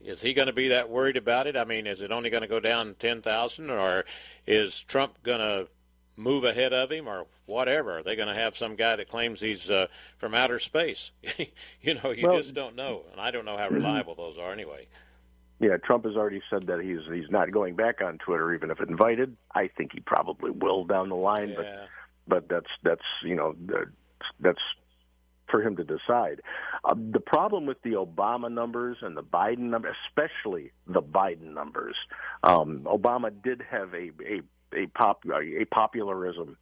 is 0.01 0.21
he 0.21 0.33
going 0.33 0.47
to 0.47 0.53
be 0.53 0.69
that 0.69 0.89
worried 0.89 1.17
about 1.17 1.47
it? 1.47 1.57
I 1.57 1.65
mean, 1.65 1.87
is 1.87 2.01
it 2.01 2.11
only 2.11 2.29
going 2.29 2.41
to 2.41 2.47
go 2.47 2.59
down 2.59 2.95
10,000 2.99 3.69
or 3.69 4.05
is 4.47 4.81
Trump 4.83 5.21
going 5.23 5.39
to 5.39 5.67
move 6.15 6.43
ahead 6.43 6.73
of 6.73 6.91
him 6.91 7.07
or 7.07 7.25
whatever? 7.45 7.99
Are 7.99 8.03
they 8.03 8.15
going 8.15 8.27
to 8.27 8.33
have 8.33 8.55
some 8.55 8.75
guy 8.75 8.95
that 8.95 9.09
claims 9.09 9.39
he's 9.39 9.69
uh, 9.69 9.87
from 10.17 10.33
outer 10.33 10.59
space? 10.59 11.11
you 11.81 11.95
know, 11.95 12.11
you 12.11 12.27
well, 12.27 12.37
just 12.37 12.53
don't 12.53 12.75
know. 12.75 13.03
And 13.11 13.19
I 13.19 13.31
don't 13.31 13.45
know 13.45 13.57
how 13.57 13.69
reliable 13.69 14.15
those 14.15 14.37
are 14.37 14.51
anyway. 14.51 14.87
Yeah, 15.59 15.75
Trump 15.75 16.05
has 16.05 16.15
already 16.15 16.41
said 16.49 16.67
that 16.67 16.79
he's 16.79 16.99
he's 17.11 17.29
not 17.29 17.51
going 17.51 17.75
back 17.75 18.01
on 18.01 18.17
Twitter 18.17 18.53
even 18.53 18.71
if 18.71 18.79
invited. 18.79 19.35
I 19.53 19.67
think 19.67 19.91
he 19.93 19.99
probably 19.99 20.51
will 20.51 20.85
down 20.85 21.09
the 21.09 21.15
line, 21.15 21.49
yeah. 21.49 21.55
but 21.57 21.87
but 22.29 22.49
that's 22.49 22.69
that's 22.81 23.03
you 23.25 23.35
know 23.35 23.55
that's 24.39 24.61
for 25.49 25.61
him 25.61 25.75
to 25.77 25.83
decide. 25.83 26.41
Uh, 26.83 26.95
the 27.11 27.19
problem 27.19 27.65
with 27.65 27.81
the 27.83 27.91
Obama 27.91 28.51
numbers 28.51 28.97
and 29.01 29.15
the 29.15 29.23
Biden 29.23 29.69
numbers, 29.69 29.95
especially 30.07 30.71
the 30.87 31.01
Biden 31.01 31.53
numbers, 31.53 31.95
um, 32.43 32.81
Obama 32.85 33.31
did 33.43 33.61
have 33.69 33.93
a 33.93 34.11
a 34.23 34.41
a, 34.71 34.85
pop, 34.85 35.23
a 35.25 35.65
popularism, 35.65 36.55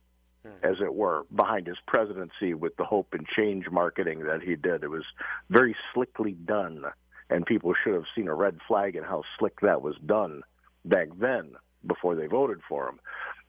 hmm. 0.44 0.52
as 0.64 0.78
it 0.82 0.94
were, 0.94 1.26
behind 1.36 1.68
his 1.68 1.76
presidency 1.88 2.54
with 2.54 2.74
the 2.78 2.86
hope 2.86 3.14
and 3.14 3.28
change 3.28 3.66
marketing 3.70 4.20
that 4.20 4.42
he 4.42 4.56
did. 4.56 4.82
It 4.82 4.90
was 4.90 5.04
very 5.50 5.76
slickly 5.94 6.32
done 6.32 6.86
and 7.30 7.46
people 7.46 7.74
should 7.84 7.94
have 7.94 8.06
seen 8.16 8.28
a 8.28 8.34
red 8.34 8.58
flag 8.68 8.96
in 8.96 9.04
how 9.04 9.24
slick 9.38 9.60
that 9.62 9.82
was 9.82 9.96
done 10.06 10.44
back 10.86 11.08
then 11.20 11.52
before 11.86 12.16
they 12.16 12.28
voted 12.28 12.60
for 12.68 12.90
him. 12.90 13.00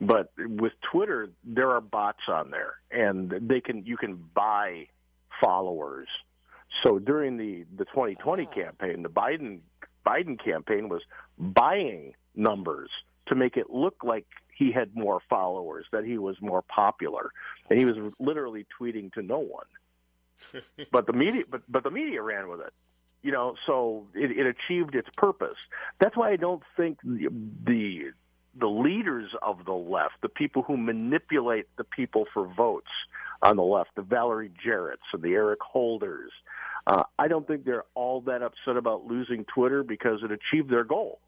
But 0.01 0.33
with 0.39 0.73
Twitter, 0.93 1.31
there 1.45 1.71
are 1.71 1.81
bots 1.81 2.23
on 2.29 2.51
there, 2.51 2.75
and 2.91 3.33
they 3.49 3.61
can 3.61 3.85
you 3.85 3.97
can 3.97 4.15
buy 4.35 4.87
followers. 5.41 6.09
So 6.83 6.99
during 6.99 7.37
the 7.37 7.65
the 7.77 7.85
2020 7.87 8.43
oh. 8.43 8.49
Ah. 8.51 8.55
campaign, 8.55 9.03
the 9.03 9.09
Biden 9.09 9.61
Biden 10.07 10.43
campaign 10.43 10.89
was 10.89 11.03
buying 11.39 12.15
numbers 12.35 12.91
to 13.27 13.35
make 13.35 13.57
it 13.57 13.71
look 13.71 13.97
like 14.03 14.27
he 14.55 14.73
had 14.73 14.95
more 14.95 15.21
followers, 15.29 15.87
that 15.93 16.05
he 16.05 16.19
was 16.19 16.37
more 16.41 16.63
popular, 16.63 17.31
and 17.69 17.79
he 17.79 17.85
was 17.85 17.97
literally 18.19 18.67
tweeting 18.81 19.13
to 19.13 19.23
no 19.23 19.39
one. 19.39 19.67
but 20.93 21.07
the 21.07 21.13
media, 21.13 21.45
but 21.51 21.63
but 21.69 21.85
the 21.85 21.91
media 21.91 22.23
ran 22.23 22.49
with 22.49 22.61
it 22.61 22.73
you 23.23 23.33
know, 23.33 23.55
so 23.67 24.07
it, 24.15 24.31
it 24.31 24.47
achieved 24.47 24.95
its 24.95 25.09
purpose. 25.17 25.57
That's 25.99 26.17
why 26.17 26.31
I 26.31 26.37
don't 26.37 26.63
think 26.77 26.99
the, 27.03 27.29
the 27.65 28.13
the 28.59 28.67
leaders 28.67 29.31
of 29.41 29.65
the 29.65 29.73
left, 29.73 30.15
the 30.21 30.29
people 30.29 30.63
who 30.63 30.77
manipulate 30.77 31.67
the 31.77 31.85
people 31.85 32.25
for 32.33 32.47
votes 32.47 32.91
on 33.43 33.57
the 33.57 33.63
left, 33.63 33.91
the 33.95 34.03
Valerie 34.03 34.51
Jarretts 34.65 34.97
and 35.13 35.23
the 35.23 35.33
Eric 35.33 35.61
Holders, 35.63 36.33
uh, 36.87 37.05
I 37.19 37.29
don't 37.29 37.47
think 37.47 37.65
they're 37.65 37.85
all 37.95 38.23
that 38.23 38.43
upset 38.43 38.77
about 38.77 39.07
losing 39.07 39.45
Twitter 39.45 39.83
because 39.83 40.21
it 40.23 40.31
achieved 40.33 40.71
their 40.71 40.85
goal. 40.85 41.21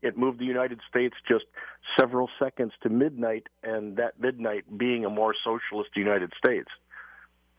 It 0.00 0.18
moved 0.18 0.40
the 0.40 0.46
United 0.46 0.80
States 0.88 1.14
just 1.28 1.44
several 1.98 2.28
seconds 2.38 2.72
to 2.82 2.88
midnight, 2.88 3.46
and 3.62 3.96
that 3.98 4.18
midnight 4.18 4.64
being 4.76 5.04
a 5.04 5.10
more 5.10 5.34
socialist 5.44 5.90
United 5.94 6.32
States. 6.36 6.68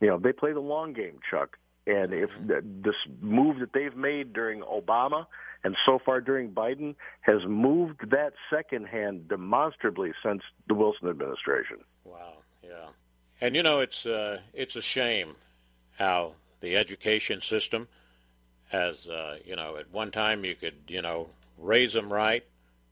You 0.01 0.07
know, 0.07 0.17
they 0.17 0.33
play 0.33 0.51
the 0.51 0.59
long 0.59 0.91
game, 0.93 1.19
Chuck. 1.29 1.57
And 1.85 2.13
if 2.13 2.29
this 2.47 2.95
move 3.21 3.59
that 3.59 3.73
they've 3.73 3.95
made 3.95 4.33
during 4.33 4.61
Obama 4.61 5.25
and 5.63 5.75
so 5.85 5.99
far 6.03 6.21
during 6.21 6.51
Biden 6.51 6.95
has 7.21 7.45
moved 7.47 8.11
that 8.11 8.33
second 8.49 8.87
hand 8.87 9.27
demonstrably 9.27 10.11
since 10.25 10.41
the 10.67 10.73
Wilson 10.73 11.09
administration. 11.09 11.77
Wow, 12.05 12.37
yeah. 12.63 12.87
And 13.43 13.57
you 13.57 13.61
know, 13.61 13.81
it's 13.81 14.05
uh, 14.05 14.39
it's 14.53 14.77
a 14.77 14.81
shame 14.81 15.35
how 15.97 16.35
the 16.61 16.77
education 16.77 17.41
system 17.41 17.89
has, 18.69 19.05
uh, 19.09 19.35
you 19.43 19.57
know, 19.57 19.75
at 19.75 19.91
one 19.91 20.11
time 20.11 20.45
you 20.45 20.55
could, 20.55 20.75
you 20.87 21.01
know, 21.01 21.27
raise 21.57 21.91
them 21.91 22.11
right, 22.11 22.45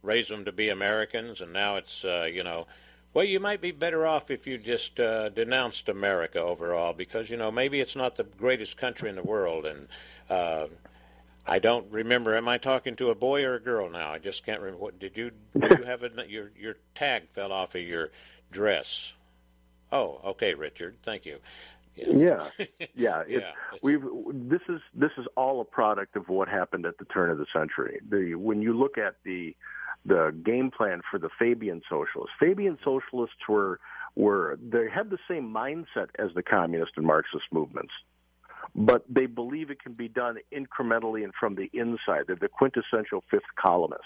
raise 0.04 0.28
them 0.28 0.44
to 0.44 0.52
be 0.52 0.68
Americans, 0.68 1.40
and 1.40 1.54
now 1.54 1.78
it's, 1.78 2.04
uh, 2.04 2.28
you 2.30 2.44
know, 2.44 2.68
well, 3.14 3.24
you 3.24 3.40
might 3.40 3.62
be 3.62 3.72
better 3.72 4.06
off 4.06 4.30
if 4.30 4.46
you 4.46 4.58
just 4.58 5.00
uh, 5.00 5.30
denounced 5.30 5.88
America 5.88 6.42
overall, 6.42 6.92
because 6.92 7.30
you 7.30 7.38
know 7.38 7.50
maybe 7.50 7.80
it's 7.80 7.96
not 7.96 8.18
the 8.18 8.26
greatest 8.26 8.76
country 8.76 9.10
in 9.10 9.16
the 9.16 9.24
world, 9.24 9.66
and 9.66 9.88
uh, 10.30 10.68
I 11.48 11.60
don't 11.60 11.90
remember. 11.90 12.36
Am 12.36 12.50
I 12.50 12.58
talking 12.58 12.98
to 12.98 13.10
a 13.10 13.16
boy 13.16 13.46
or 13.46 13.56
a 13.56 13.62
girl 13.62 13.90
now? 13.90 14.12
I 14.12 14.20
just 14.20 14.46
can't 14.46 14.60
remember. 14.60 14.84
What 14.84 15.00
did 15.00 15.16
you? 15.16 15.32
Did 15.58 15.80
you 15.80 15.86
have 15.86 16.04
a, 16.04 16.10
your 16.28 16.52
your 16.60 16.76
tag 16.94 17.30
fell 17.30 17.54
off 17.54 17.74
of 17.74 17.84
your 17.84 18.12
dress? 18.52 19.14
Oh, 19.92 20.22
okay, 20.26 20.54
Richard. 20.54 20.98
Thank 21.04 21.26
you. 21.26 21.40
Yeah, 21.96 22.48
yeah. 22.58 22.66
yeah, 22.96 23.24
yeah 23.28 23.52
we've 23.84 24.02
this 24.34 24.62
is 24.70 24.80
this 24.94 25.12
is 25.18 25.26
all 25.36 25.60
a 25.60 25.66
product 25.66 26.16
of 26.16 26.30
what 26.30 26.48
happened 26.48 26.86
at 26.86 26.98
the 26.98 27.06
turn 27.06 27.30
of 27.30 27.38
the 27.38 27.46
century. 27.54 28.00
The 28.10 28.36
when 28.36 28.62
you 28.62 28.78
look 28.78 28.98
at 28.98 29.16
the 29.26 29.56
the 30.06 30.36
game 30.44 30.72
plan 30.72 31.02
for 31.10 31.20
the 31.20 31.30
Fabian 31.38 31.82
socialists. 31.90 32.34
Fabian 32.40 32.78
socialists 32.84 33.48
were 33.48 33.80
were 34.16 34.58
they 34.62 34.90
had 34.90 35.10
the 35.10 35.20
same 35.28 35.54
mindset 35.54 36.08
as 36.18 36.30
the 36.36 36.44
communist 36.44 36.94
and 36.98 37.06
Marxist 37.06 37.46
movements, 37.52 37.92
but 38.76 39.06
they 39.10 39.26
believe 39.26 39.70
it 39.70 39.82
can 39.82 39.94
be 39.94 40.08
done 40.08 40.38
incrementally 40.52 41.24
and 41.24 41.34
from 41.40 41.56
the 41.56 41.70
inside. 41.74 42.26
They're 42.28 42.36
the 42.36 42.50
quintessential 42.50 43.24
fifth 43.30 43.44
columnists. 43.56 44.06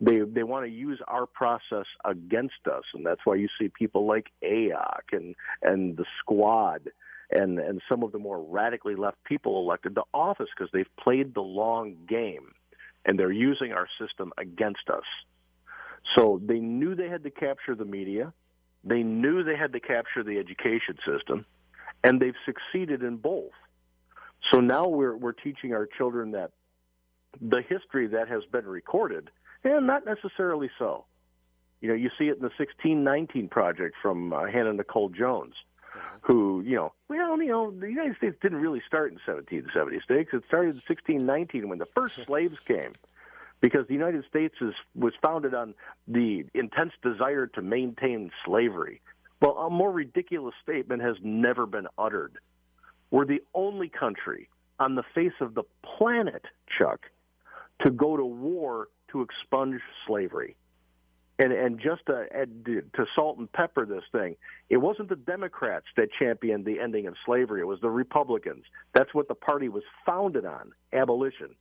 They 0.00 0.20
they 0.20 0.42
want 0.42 0.66
to 0.66 0.70
use 0.70 1.00
our 1.06 1.26
process 1.26 1.86
against 2.04 2.66
us, 2.66 2.82
and 2.94 3.06
that's 3.06 3.20
why 3.24 3.36
you 3.36 3.48
see 3.58 3.68
people 3.68 4.06
like 4.06 4.26
AOC 4.42 5.12
and 5.12 5.34
and 5.62 5.96
the 5.96 6.04
Squad 6.20 6.90
and 7.30 7.58
and 7.58 7.80
some 7.88 8.02
of 8.02 8.12
the 8.12 8.18
more 8.18 8.42
radically 8.42 8.96
left 8.96 9.22
people 9.24 9.58
elected 9.60 9.94
to 9.94 10.02
office 10.12 10.48
because 10.56 10.70
they've 10.72 10.96
played 10.96 11.34
the 11.34 11.42
long 11.42 11.96
game 12.08 12.52
and 13.04 13.18
they're 13.18 13.32
using 13.32 13.72
our 13.72 13.88
system 14.00 14.32
against 14.38 14.88
us. 14.88 15.04
So 16.16 16.40
they 16.42 16.58
knew 16.58 16.94
they 16.94 17.08
had 17.08 17.24
to 17.24 17.30
capture 17.30 17.74
the 17.74 17.84
media, 17.84 18.32
they 18.82 19.02
knew 19.02 19.42
they 19.42 19.56
had 19.56 19.72
to 19.72 19.80
capture 19.80 20.22
the 20.22 20.38
education 20.38 20.96
system, 21.06 21.44
and 22.02 22.20
they've 22.20 22.34
succeeded 22.44 23.02
in 23.02 23.16
both. 23.16 23.52
So 24.52 24.60
now 24.60 24.88
we're 24.88 25.16
we're 25.16 25.32
teaching 25.32 25.72
our 25.72 25.86
children 25.86 26.32
that 26.32 26.50
the 27.40 27.62
history 27.62 28.08
that 28.08 28.28
has 28.28 28.44
been 28.52 28.66
recorded, 28.66 29.30
and 29.64 29.86
not 29.86 30.04
necessarily 30.04 30.70
so. 30.78 31.04
You 31.80 31.88
know, 31.88 31.94
you 31.94 32.10
see 32.18 32.28
it 32.28 32.36
in 32.36 32.42
the 32.42 32.52
1619 32.56 33.48
project 33.48 33.96
from 34.00 34.32
uh, 34.32 34.46
Hannah 34.46 34.72
Nicole 34.72 35.10
Jones, 35.10 35.54
who, 36.22 36.62
you 36.62 36.76
know, 36.76 36.92
well, 37.08 37.40
you 37.42 37.48
know, 37.48 37.70
the 37.70 37.88
United 37.88 38.16
States 38.16 38.36
didn't 38.40 38.60
really 38.60 38.82
start 38.86 39.12
in 39.12 39.18
1776. 39.26 40.32
It 40.32 40.44
started 40.46 40.76
in 40.76 40.82
1619 40.86 41.68
when 41.68 41.78
the 41.78 41.86
first 41.86 42.14
slaves 42.26 42.58
came, 42.60 42.94
because 43.60 43.86
the 43.86 43.94
United 43.94 44.24
States 44.28 44.54
is, 44.60 44.74
was 44.94 45.12
founded 45.22 45.54
on 45.54 45.74
the 46.08 46.44
intense 46.54 46.92
desire 47.02 47.46
to 47.48 47.62
maintain 47.62 48.30
slavery. 48.44 49.00
Well, 49.40 49.58
a 49.58 49.70
more 49.70 49.90
ridiculous 49.90 50.54
statement 50.62 51.02
has 51.02 51.16
never 51.22 51.66
been 51.66 51.88
uttered. 51.98 52.38
We're 53.10 53.26
the 53.26 53.42
only 53.54 53.88
country 53.88 54.48
on 54.78 54.94
the 54.94 55.04
face 55.14 55.34
of 55.40 55.54
the 55.54 55.64
planet, 55.82 56.46
Chuck, 56.78 57.10
to 57.82 57.90
go 57.90 58.16
to 58.16 58.24
war 58.24 58.88
to 59.12 59.22
expunge 59.22 59.80
slavery. 60.06 60.56
And 61.38 61.52
and 61.52 61.80
just 61.80 62.06
to, 62.06 62.26
to 62.66 63.06
salt 63.16 63.38
and 63.38 63.52
pepper 63.52 63.84
this 63.84 64.04
thing, 64.12 64.36
it 64.70 64.76
wasn't 64.76 65.08
the 65.08 65.16
Democrats 65.16 65.86
that 65.96 66.08
championed 66.16 66.64
the 66.64 66.78
ending 66.78 67.08
of 67.08 67.14
slavery. 67.26 67.60
It 67.60 67.66
was 67.66 67.80
the 67.80 67.90
Republicans. 67.90 68.64
That's 68.94 69.12
what 69.12 69.26
the 69.26 69.34
party 69.34 69.68
was 69.68 69.82
founded 70.06 70.44
on: 70.44 70.70
abolition. 70.92 71.56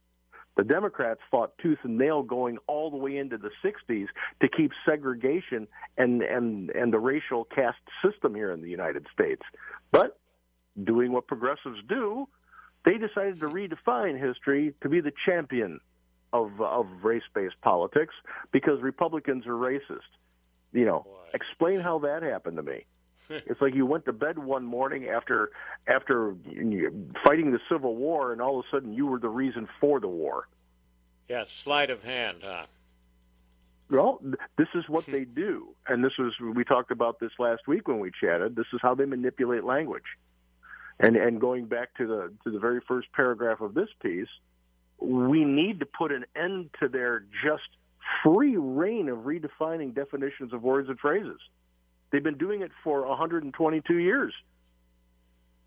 The 0.55 0.63
Democrats 0.63 1.19
fought 1.31 1.57
tooth 1.57 1.79
and 1.83 1.97
nail 1.97 2.21
going 2.21 2.59
all 2.67 2.91
the 2.91 2.97
way 2.97 3.17
into 3.17 3.37
the 3.39 3.49
60s 3.65 4.05
to 4.41 4.47
keep 4.47 4.71
segregation 4.87 5.67
and, 5.97 6.21
and, 6.21 6.69
and 6.69 6.93
the 6.93 6.99
racial 6.99 7.45
caste 7.45 7.77
system 8.05 8.35
here 8.35 8.51
in 8.51 8.61
the 8.61 8.69
United 8.69 9.07
States. 9.11 9.41
But 9.91 10.19
doing 10.83 11.11
what 11.11 11.25
progressives 11.25 11.79
do, 11.89 12.27
they 12.85 12.99
decided 12.99 13.39
to 13.39 13.47
redefine 13.47 14.19
history 14.19 14.75
to 14.81 14.89
be 14.89 15.01
the 15.01 15.13
champion 15.25 15.79
of 16.33 16.59
of 16.59 16.87
race-based 17.03 17.61
politics 17.61 18.13
because 18.51 18.81
Republicans 18.81 19.47
are 19.47 19.53
racist. 19.53 20.01
You 20.73 20.85
know, 20.85 21.05
Boy. 21.05 21.29
explain 21.33 21.79
how 21.79 21.99
that 21.99 22.23
happened 22.23 22.57
to 22.57 22.63
me. 22.63 22.85
it's 23.29 23.61
like 23.61 23.73
you 23.73 23.85
went 23.85 24.05
to 24.05 24.13
bed 24.13 24.37
one 24.39 24.65
morning 24.65 25.07
after 25.07 25.51
after 25.87 26.35
fighting 27.25 27.51
the 27.51 27.59
Civil 27.71 27.95
War, 27.95 28.33
and 28.33 28.41
all 28.41 28.59
of 28.59 28.65
a 28.65 28.75
sudden 28.75 28.93
you 28.93 29.05
were 29.05 29.19
the 29.19 29.29
reason 29.29 29.67
for 29.79 29.99
the 29.99 30.07
war. 30.07 30.47
Yeah, 31.29 31.45
sleight 31.47 31.89
of 31.89 32.03
hand, 32.03 32.39
huh? 32.43 32.65
Well, 33.89 34.19
this 34.57 34.67
is 34.75 34.89
what 34.89 35.05
they 35.07 35.23
do, 35.23 35.69
and 35.87 36.03
this 36.03 36.13
was 36.17 36.33
we 36.39 36.63
talked 36.63 36.91
about 36.91 37.19
this 37.19 37.31
last 37.39 37.67
week 37.67 37.87
when 37.87 37.99
we 37.99 38.11
chatted. 38.19 38.55
This 38.55 38.67
is 38.73 38.79
how 38.81 38.95
they 38.95 39.05
manipulate 39.05 39.63
language, 39.63 40.17
and 40.99 41.15
and 41.15 41.39
going 41.39 41.65
back 41.65 41.95
to 41.97 42.07
the 42.07 42.33
to 42.43 42.51
the 42.51 42.59
very 42.59 42.81
first 42.87 43.11
paragraph 43.13 43.61
of 43.61 43.73
this 43.73 43.89
piece, 44.01 44.27
we 45.03 45.43
need 45.43 45.79
to 45.79 45.85
put 45.85 46.11
an 46.11 46.25
end 46.35 46.69
to 46.79 46.87
their 46.87 47.25
just 47.43 47.63
free 48.23 48.55
reign 48.57 49.09
of 49.09 49.19
redefining 49.19 49.93
definitions 49.93 50.53
of 50.53 50.63
words 50.63 50.89
and 50.89 50.99
phrases. 50.99 51.39
They've 52.11 52.23
been 52.23 52.37
doing 52.37 52.61
it 52.61 52.71
for 52.83 53.05
122 53.07 53.97
years. 53.97 54.33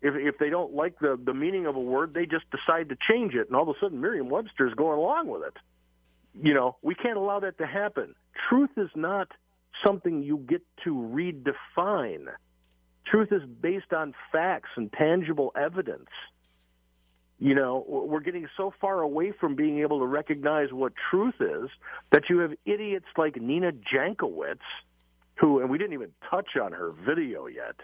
If, 0.01 0.13
if 0.15 0.37
they 0.37 0.49
don't 0.49 0.73
like 0.73 0.99
the, 0.99 1.19
the 1.21 1.33
meaning 1.33 1.65
of 1.65 1.75
a 1.75 1.79
word, 1.79 2.13
they 2.13 2.25
just 2.25 2.45
decide 2.51 2.89
to 2.89 2.97
change 3.09 3.33
it, 3.33 3.47
and 3.47 3.55
all 3.55 3.63
of 3.63 3.69
a 3.69 3.79
sudden 3.81 3.99
Merriam 3.99 4.29
Webster's 4.29 4.73
going 4.75 4.97
along 4.97 5.27
with 5.27 5.41
it. 5.43 5.57
You 6.41 6.53
know, 6.53 6.77
we 6.81 6.93
can't 6.93 7.17
allow 7.17 7.39
that 7.39 7.57
to 7.57 7.65
happen. 7.65 8.13
Truth 8.49 8.71
is 8.77 8.89
not 8.95 9.27
something 9.85 10.21
you 10.21 10.37
get 10.37 10.61
to 10.83 10.93
redefine. 10.93 12.27
Truth 13.05 13.31
is 13.31 13.41
based 13.59 13.91
on 13.91 14.13
facts 14.31 14.69
and 14.75 14.91
tangible 14.93 15.51
evidence. 15.59 16.09
You 17.39 17.53
know, 17.53 17.85
we're 17.87 18.19
getting 18.19 18.47
so 18.57 18.73
far 18.81 19.01
away 19.01 19.31
from 19.31 19.55
being 19.55 19.79
able 19.79 19.99
to 19.99 20.07
recognize 20.07 20.73
what 20.73 20.93
truth 21.09 21.35
is 21.39 21.69
that 22.11 22.23
you 22.29 22.39
have 22.39 22.53
idiots 22.65 23.05
like 23.15 23.39
Nina 23.39 23.71
Jankowicz, 23.71 24.57
who, 25.35 25.59
and 25.59 25.69
we 25.69 25.77
didn't 25.77 25.93
even 25.93 26.11
touch 26.29 26.57
on 26.59 26.71
her 26.71 26.91
video 26.91 27.45
yet. 27.45 27.75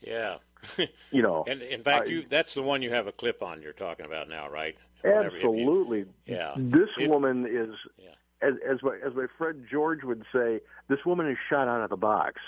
Yeah. 0.00 0.36
you 1.10 1.22
know, 1.22 1.44
and 1.46 1.60
in 1.60 1.82
fact, 1.82 2.06
I, 2.06 2.10
you 2.10 2.24
that's 2.28 2.54
the 2.54 2.62
one 2.62 2.82
you 2.82 2.90
have 2.90 3.06
a 3.06 3.12
clip 3.12 3.42
on. 3.42 3.62
You're 3.62 3.72
talking 3.72 4.06
about 4.06 4.28
now, 4.28 4.48
right? 4.48 4.76
Absolutely. 5.04 5.98
You, 5.98 6.08
yeah. 6.26 6.54
This 6.56 6.88
woman 6.98 7.46
is, 7.46 7.76
yeah. 7.96 8.08
as 8.42 8.54
as 8.68 8.82
my, 8.82 8.98
as 9.06 9.14
my 9.14 9.26
friend 9.36 9.64
George 9.70 10.02
would 10.02 10.24
say, 10.32 10.60
this 10.88 10.98
woman 11.06 11.28
is 11.28 11.36
shot 11.48 11.68
out 11.68 11.82
of 11.82 11.90
the 11.90 11.96
box. 11.96 12.40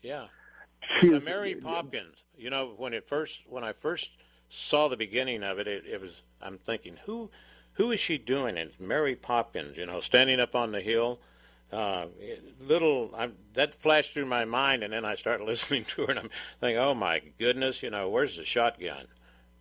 Yeah. 0.00 0.26
She's 0.98 1.22
Mary 1.22 1.56
Popkins. 1.56 2.14
You 2.36 2.50
know, 2.50 2.72
when 2.76 2.94
it 2.94 3.06
first 3.08 3.42
when 3.46 3.64
I 3.64 3.72
first 3.72 4.10
saw 4.48 4.88
the 4.88 4.96
beginning 4.96 5.42
of 5.42 5.58
it, 5.58 5.68
it, 5.68 5.84
it 5.86 6.00
was 6.00 6.22
I'm 6.40 6.58
thinking 6.58 6.98
who 7.06 7.30
who 7.74 7.92
is 7.92 8.00
she 8.00 8.18
doing? 8.18 8.56
It's 8.56 8.78
Mary 8.80 9.14
Poppins, 9.14 9.76
you 9.76 9.86
know, 9.86 10.00
standing 10.00 10.40
up 10.40 10.54
on 10.54 10.72
the 10.72 10.80
hill. 10.80 11.20
Uh, 11.70 12.06
little 12.60 13.10
I'm, 13.16 13.36
that 13.54 13.80
flashed 13.80 14.14
through 14.14 14.24
my 14.26 14.44
mind, 14.44 14.82
and 14.82 14.92
then 14.92 15.04
I 15.04 15.14
started 15.14 15.44
listening 15.46 15.84
to 15.84 16.06
her, 16.06 16.10
and 16.10 16.18
I'm 16.18 16.30
thinking, 16.60 16.78
oh 16.78 16.94
my 16.94 17.22
goodness, 17.38 17.82
you 17.82 17.90
know, 17.90 18.08
where's 18.08 18.36
the 18.36 18.44
shotgun? 18.44 19.06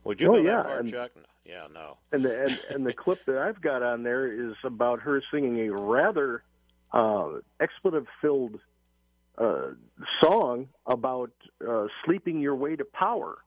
Would 0.03 0.21
you 0.21 0.29
oh, 0.29 0.35
go 0.35 0.41
yeah. 0.41 0.55
that 0.57 0.65
far, 0.65 0.79
and, 0.79 0.91
Chuck? 0.91 1.11
No. 1.15 1.21
Yeah, 1.45 1.67
no. 1.73 1.97
And 2.11 2.25
the 2.25 2.43
and, 2.43 2.59
and 2.69 2.85
the 2.85 2.93
clip 2.93 3.23
that 3.25 3.37
I've 3.37 3.61
got 3.61 3.81
on 3.81 4.03
there 4.03 4.27
is 4.27 4.55
about 4.63 4.99
her 5.01 5.21
singing 5.31 5.59
a 5.67 5.71
rather 5.71 6.43
uh, 6.91 7.29
expletive-filled 7.59 8.59
uh, 9.37 9.67
song 10.21 10.67
about 10.85 11.31
uh, 11.65 11.85
sleeping 12.03 12.41
your 12.41 12.55
way 12.55 12.75
to 12.75 12.83
power 12.83 13.37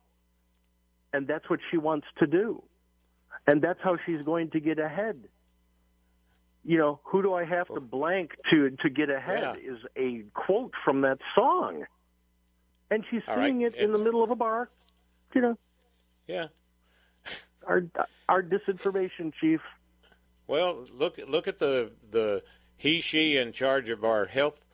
and 1.13 1.27
that's 1.27 1.49
what 1.49 1.61
she 1.71 1.77
wants 1.77 2.07
to 2.19 2.27
do. 2.27 2.63
And 3.47 3.63
that's 3.63 3.81
how 3.83 3.97
she's 4.07 4.23
going 4.23 4.51
to 4.51 4.61
get 4.61 4.79
ahead. 4.79 5.25
You 6.65 6.79
know, 6.79 7.01
who 7.05 7.23
do 7.23 7.33
I 7.33 7.45
have 7.45 7.69
to 7.69 7.81
blank 7.81 8.33
to 8.51 8.71
to 8.83 8.91
get 8.91 9.09
ahead 9.09 9.59
yeah. 9.63 9.73
is 9.73 9.79
a 9.97 10.25
quote 10.35 10.75
from 10.85 11.01
that 11.03 11.19
song. 11.35 11.85
And 12.91 13.05
she's 13.11 13.23
singing 13.27 13.63
right. 13.63 13.75
it 13.75 13.77
in 13.77 13.93
the 13.93 13.99
middle 13.99 14.23
of 14.23 14.31
a 14.31 14.37
bar. 14.37 14.69
You 15.35 15.41
know. 15.41 15.59
Yeah. 16.27 16.47
our 17.67 17.85
our 18.29 18.43
disinformation 18.43 19.33
chief. 19.41 19.61
Well, 20.47 20.87
look 20.93 21.19
look 21.27 21.49
at 21.49 21.59
the 21.59 21.93
the 22.11 22.43
he 22.77 23.01
she 23.01 23.37
in 23.37 23.53
charge 23.53 23.89
of 23.89 24.05
our 24.05 24.27
health 24.27 24.65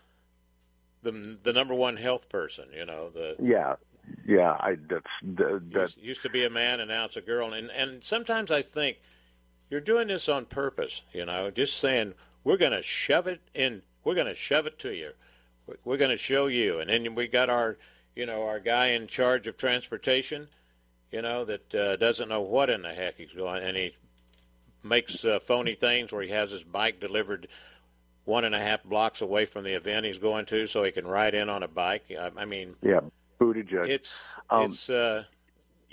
the 1.03 1.39
the 1.43 1.53
number 1.53 1.75
one 1.75 1.99
health 1.99 2.29
person, 2.29 2.67
you 2.75 2.85
know, 2.85 3.11
the 3.11 3.37
Yeah 3.41 3.77
yeah, 4.27 4.53
I 4.53 4.77
that's 4.89 5.07
that, 5.23 5.63
used, 5.71 5.99
used 5.99 6.23
to 6.23 6.31
be 6.31 6.45
a 6.45 6.51
man 6.51 6.81
and 6.81 6.89
now 6.89 7.05
it's 7.05 7.17
a 7.17 7.21
girl, 7.21 7.53
and 7.53 7.71
and 7.71 8.03
sometimes 8.03 8.51
I 8.51 8.63
think 8.63 8.99
you're 9.71 9.81
doing 9.81 10.09
this 10.09 10.29
on 10.29 10.47
purpose. 10.47 11.03
You 11.13 11.25
know, 11.27 11.51
just 11.51 11.79
saying 11.79 12.15
we're 12.45 12.57
going 12.57 12.73
to 12.73 12.83
shove 12.83 13.27
it 13.27 13.41
in, 13.55 13.83
we're 14.05 14.15
going 14.15 14.27
to 14.27 14.35
shove 14.35 14.67
it 14.67 14.79
to 14.81 14.95
you, 14.95 15.13
we're 15.85 15.97
going 15.97 16.11
to 16.11 16.17
show 16.17 16.47
you, 16.47 16.81
and 16.81 16.91
then 16.91 17.15
we 17.15 17.29
got 17.29 17.51
our 17.51 17.79
you 18.15 18.27
know 18.27 18.43
our 18.43 18.61
guy 18.61 18.89
in 18.89 19.07
charge 19.07 19.47
of 19.47 19.57
transportation, 19.57 20.49
you 21.11 21.23
know 21.23 21.45
that 21.45 21.75
uh, 21.75 21.97
doesn't 21.97 22.29
know 22.29 22.43
what 22.43 22.71
in 22.71 22.83
the 22.83 22.93
heck 22.93 23.17
he's 23.17 23.33
going, 23.33 23.63
and 23.63 23.77
he 23.77 23.95
makes 24.83 25.25
uh, 25.25 25.39
phony 25.41 25.75
things 25.75 26.13
where 26.13 26.23
he 26.23 26.31
has 26.31 26.51
his 26.51 26.63
bike 26.63 27.01
delivered 27.01 27.49
one 28.25 28.45
and 28.45 28.55
a 28.55 28.61
half 28.61 28.83
blocks 28.83 29.21
away 29.21 29.47
from 29.47 29.65
the 29.65 29.73
event 29.73 30.05
he's 30.05 30.19
going 30.19 30.45
to, 30.47 30.67
so 30.67 30.83
he 30.83 30.91
can 30.91 31.07
ride 31.07 31.35
in 31.35 31.49
on 31.49 31.63
a 31.63 31.69
bike. 31.69 32.05
I, 32.11 32.31
I 32.37 32.45
mean, 32.45 32.75
yeah, 32.83 33.01
Buttigieg. 33.41 33.89
It's 33.89 34.35
um, 34.51 34.71
it's 34.71 34.91
uh, 34.91 35.25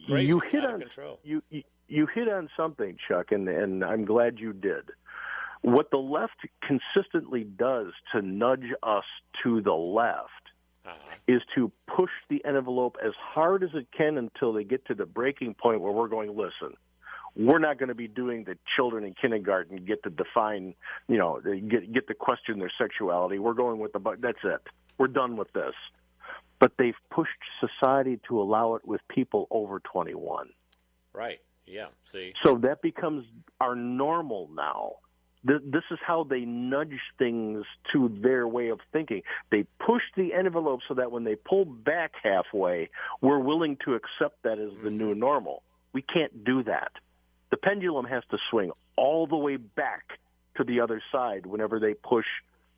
crazy, 0.07 0.27
you 0.27 0.41
hit 0.51 0.65
on 0.65 0.81
control. 0.81 1.19
You, 1.23 1.41
you 1.49 1.63
you 1.87 2.07
hit 2.07 2.29
on 2.29 2.49
something, 2.55 2.97
Chuck, 3.07 3.31
and 3.31 3.47
and 3.47 3.83
I'm 3.83 4.05
glad 4.05 4.39
you 4.39 4.53
did. 4.53 4.91
What 5.61 5.91
the 5.91 5.97
left 5.97 6.35
consistently 6.61 7.45
does 7.45 7.93
to 8.11 8.21
nudge 8.21 8.73
us 8.81 9.05
to 9.43 9.61
the 9.61 9.73
left 9.73 10.29
uh-huh. 10.85 11.15
is 11.27 11.41
to 11.55 11.71
push 11.87 12.11
the 12.29 12.43
envelope 12.45 12.97
as 13.03 13.13
hard 13.17 13.63
as 13.63 13.69
it 13.73 13.87
can 13.95 14.17
until 14.17 14.51
they 14.51 14.65
get 14.65 14.85
to 14.87 14.93
the 14.93 15.05
breaking 15.05 15.53
point 15.53 15.79
where 15.79 15.93
we're 15.93 16.09
going, 16.09 16.35
listen, 16.35 16.75
we're 17.37 17.59
not 17.59 17.79
going 17.79 17.87
to 17.87 17.95
be 17.95 18.09
doing 18.09 18.43
the 18.43 18.57
children 18.75 19.05
in 19.05 19.13
kindergarten 19.13 19.77
get 19.85 20.03
to 20.03 20.09
define, 20.09 20.75
you 21.07 21.17
know, 21.17 21.39
get 21.41 21.93
get 21.93 22.07
to 22.07 22.13
question 22.13 22.59
their 22.59 22.71
sexuality. 22.77 23.39
We're 23.39 23.53
going 23.53 23.79
with 23.79 23.93
the 23.93 24.17
that's 24.19 24.43
it. 24.43 24.61
We're 24.97 25.07
done 25.07 25.37
with 25.37 25.51
this 25.53 25.73
but 26.63 26.71
they've 26.77 26.95
pushed 27.11 27.31
society 27.59 28.21
to 28.25 28.41
allow 28.41 28.75
it 28.75 28.87
with 28.87 29.01
people 29.09 29.49
over 29.51 29.81
21. 29.81 30.47
Right. 31.11 31.41
Yeah. 31.65 31.87
See. 32.13 32.31
So 32.41 32.57
that 32.59 32.81
becomes 32.81 33.25
our 33.59 33.75
normal 33.75 34.49
now. 34.55 34.93
This 35.43 35.83
is 35.91 35.99
how 36.07 36.23
they 36.23 36.45
nudge 36.45 37.01
things 37.19 37.65
to 37.91 38.07
their 38.21 38.47
way 38.47 38.69
of 38.69 38.79
thinking. 38.93 39.23
They 39.51 39.65
push 39.85 40.03
the 40.15 40.33
envelope 40.33 40.79
so 40.87 40.93
that 40.93 41.11
when 41.11 41.25
they 41.25 41.35
pull 41.35 41.65
back 41.65 42.13
halfway, 42.23 42.89
we're 43.19 43.39
willing 43.39 43.75
to 43.83 43.95
accept 43.95 44.43
that 44.43 44.57
as 44.57 44.71
the 44.81 44.89
new 44.89 45.09
mm-hmm. 45.09 45.19
normal. 45.19 45.63
We 45.91 46.01
can't 46.01 46.45
do 46.45 46.63
that. 46.63 46.93
The 47.51 47.57
pendulum 47.57 48.05
has 48.05 48.23
to 48.31 48.37
swing 48.49 48.71
all 48.95 49.27
the 49.27 49.35
way 49.35 49.57
back 49.57 50.17
to 50.55 50.63
the 50.63 50.79
other 50.79 51.03
side 51.11 51.45
whenever 51.45 51.81
they 51.81 51.93
push 51.93 52.25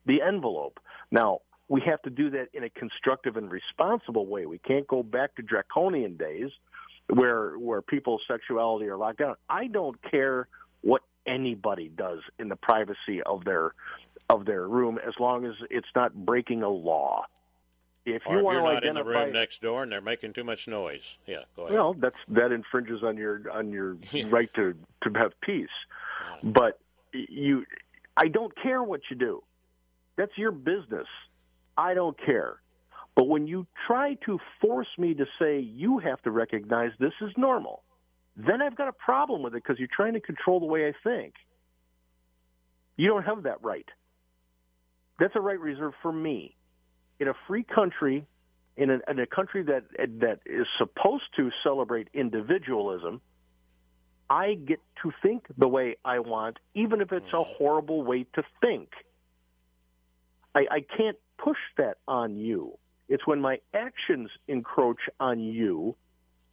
the 0.07 0.23
envelope. 0.23 0.79
Now, 1.11 1.41
we 1.67 1.81
have 1.85 2.01
to 2.03 2.09
do 2.09 2.29
that 2.31 2.49
in 2.53 2.63
a 2.63 2.69
constructive 2.69 3.37
and 3.37 3.49
responsible 3.49 4.27
way. 4.27 4.45
We 4.45 4.59
can't 4.59 4.87
go 4.87 5.03
back 5.03 5.35
to 5.35 5.41
draconian 5.41 6.17
days 6.17 6.51
where 7.07 7.57
where 7.57 7.81
people's 7.81 8.21
sexuality 8.27 8.87
are 8.87 8.97
locked 8.97 9.19
down. 9.19 9.35
I 9.49 9.67
don't 9.67 9.99
care 10.09 10.47
what 10.81 11.01
anybody 11.25 11.89
does 11.89 12.19
in 12.39 12.49
the 12.49 12.55
privacy 12.55 13.21
of 13.25 13.43
their 13.45 13.73
of 14.29 14.45
their 14.45 14.67
room 14.67 14.99
as 15.05 15.13
long 15.19 15.45
as 15.45 15.53
it's 15.69 15.87
not 15.95 16.13
breaking 16.13 16.63
a 16.63 16.69
law. 16.69 17.25
If 18.05 18.23
you 18.25 18.33
or 18.33 18.37
if 18.37 18.43
want 18.43 18.55
you're 18.55 18.67
to 18.67 18.73
not 18.73 18.83
in 18.85 18.95
the 18.95 19.03
room 19.03 19.33
next 19.33 19.61
door 19.61 19.81
and 19.81 19.91
they're 19.91 20.01
making 20.01 20.33
too 20.33 20.43
much 20.43 20.67
noise, 20.67 21.17
yeah, 21.25 21.39
go 21.55 21.63
ahead. 21.63 21.75
well, 21.75 21.93
that's 21.95 22.15
that 22.29 22.51
infringes 22.51 23.01
on 23.03 23.17
your 23.17 23.49
on 23.51 23.71
your 23.71 23.97
right 24.27 24.53
to 24.53 24.75
to 25.03 25.09
have 25.15 25.31
peace. 25.41 25.67
But 26.43 26.79
you, 27.13 27.65
I 28.15 28.27
don't 28.27 28.53
care 28.61 28.83
what 28.83 29.01
you 29.09 29.15
do. 29.15 29.41
That's 30.17 30.37
your 30.37 30.51
business. 30.51 31.07
I 31.77 31.93
don't 31.93 32.17
care. 32.25 32.57
But 33.15 33.27
when 33.27 33.47
you 33.47 33.65
try 33.87 34.15
to 34.25 34.39
force 34.61 34.87
me 34.97 35.13
to 35.13 35.25
say 35.39 35.59
you 35.59 35.99
have 35.99 36.21
to 36.23 36.31
recognize 36.31 36.91
this 36.99 37.13
is 37.21 37.31
normal, 37.37 37.83
then 38.35 38.61
I've 38.61 38.75
got 38.75 38.89
a 38.89 38.93
problem 38.93 39.41
with 39.41 39.55
it 39.55 39.63
because 39.63 39.79
you're 39.79 39.87
trying 39.93 40.13
to 40.13 40.19
control 40.19 40.59
the 40.59 40.65
way 40.65 40.87
I 40.87 40.93
think. 41.03 41.33
You 42.97 43.07
don't 43.07 43.23
have 43.23 43.43
that 43.43 43.63
right. 43.63 43.87
That's 45.19 45.35
a 45.35 45.39
right 45.39 45.59
reserved 45.59 45.95
for 46.01 46.11
me. 46.11 46.55
In 47.19 47.29
a 47.29 47.33
free 47.47 47.63
country, 47.63 48.27
in 48.75 48.89
a, 48.89 48.99
in 49.09 49.19
a 49.19 49.25
country 49.25 49.63
that 49.63 49.85
that 50.19 50.39
is 50.45 50.67
supposed 50.77 51.23
to 51.37 51.49
celebrate 51.63 52.09
individualism, 52.13 53.21
I 54.29 54.55
get 54.55 54.79
to 55.03 55.11
think 55.21 55.45
the 55.57 55.67
way 55.67 55.95
I 56.03 56.19
want, 56.19 56.57
even 56.73 56.99
if 56.99 57.13
it's 57.13 57.31
a 57.31 57.37
mm. 57.37 57.55
horrible 57.57 58.03
way 58.03 58.25
to 58.35 58.43
think. 58.59 58.89
I, 60.53 60.65
I 60.71 60.79
can't 60.97 61.17
push 61.37 61.57
that 61.77 61.97
on 62.07 62.37
you. 62.37 62.77
It's 63.07 63.25
when 63.27 63.39
my 63.39 63.59
actions 63.73 64.29
encroach 64.47 65.01
on 65.19 65.39
you, 65.39 65.95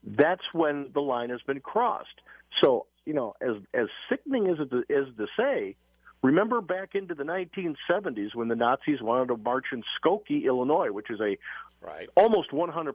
that's 0.05 0.43
when 0.53 0.91
the 0.93 1.01
line 1.01 1.31
has 1.31 1.41
been 1.43 1.61
crossed. 1.61 2.21
So, 2.63 2.87
you 3.07 3.15
know, 3.15 3.35
as 3.41 3.57
as 3.73 3.87
sickening 4.09 4.49
as 4.49 4.59
it 4.59 4.93
is 4.93 5.09
to 5.17 5.27
say, 5.37 5.77
remember 6.23 6.61
back 6.61 6.95
into 6.95 7.15
the 7.15 7.25
1970s 7.25 8.35
when 8.35 8.49
the 8.49 8.57
Nazis 8.57 9.01
wanted 9.01 9.29
to 9.29 9.37
march 9.37 9.67
in 9.73 9.83
Skokie, 9.99 10.45
Illinois, 10.45 10.93
which 10.93 11.11
is 11.11 11.21
a 11.21 11.39
right. 11.81 12.09
almost 12.17 12.51
100% 12.51 12.95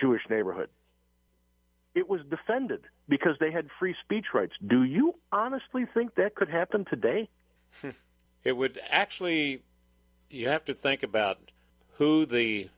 Jewish 0.00 0.22
neighborhood. 0.30 0.68
It 1.94 2.08
was 2.08 2.20
defended 2.28 2.82
because 3.08 3.36
they 3.38 3.52
had 3.52 3.68
free 3.78 3.94
speech 4.04 4.26
rights. 4.34 4.54
Do 4.64 4.82
you 4.82 5.14
honestly 5.32 5.86
think 5.92 6.16
that 6.16 6.34
could 6.34 6.48
happen 6.48 6.84
today? 6.84 7.28
It 8.44 8.58
would 8.58 8.78
actually, 8.90 9.62
you 10.34 10.48
have 10.48 10.64
to 10.64 10.74
think 10.74 11.02
about 11.02 11.38
who 11.98 12.26
the 12.26 12.68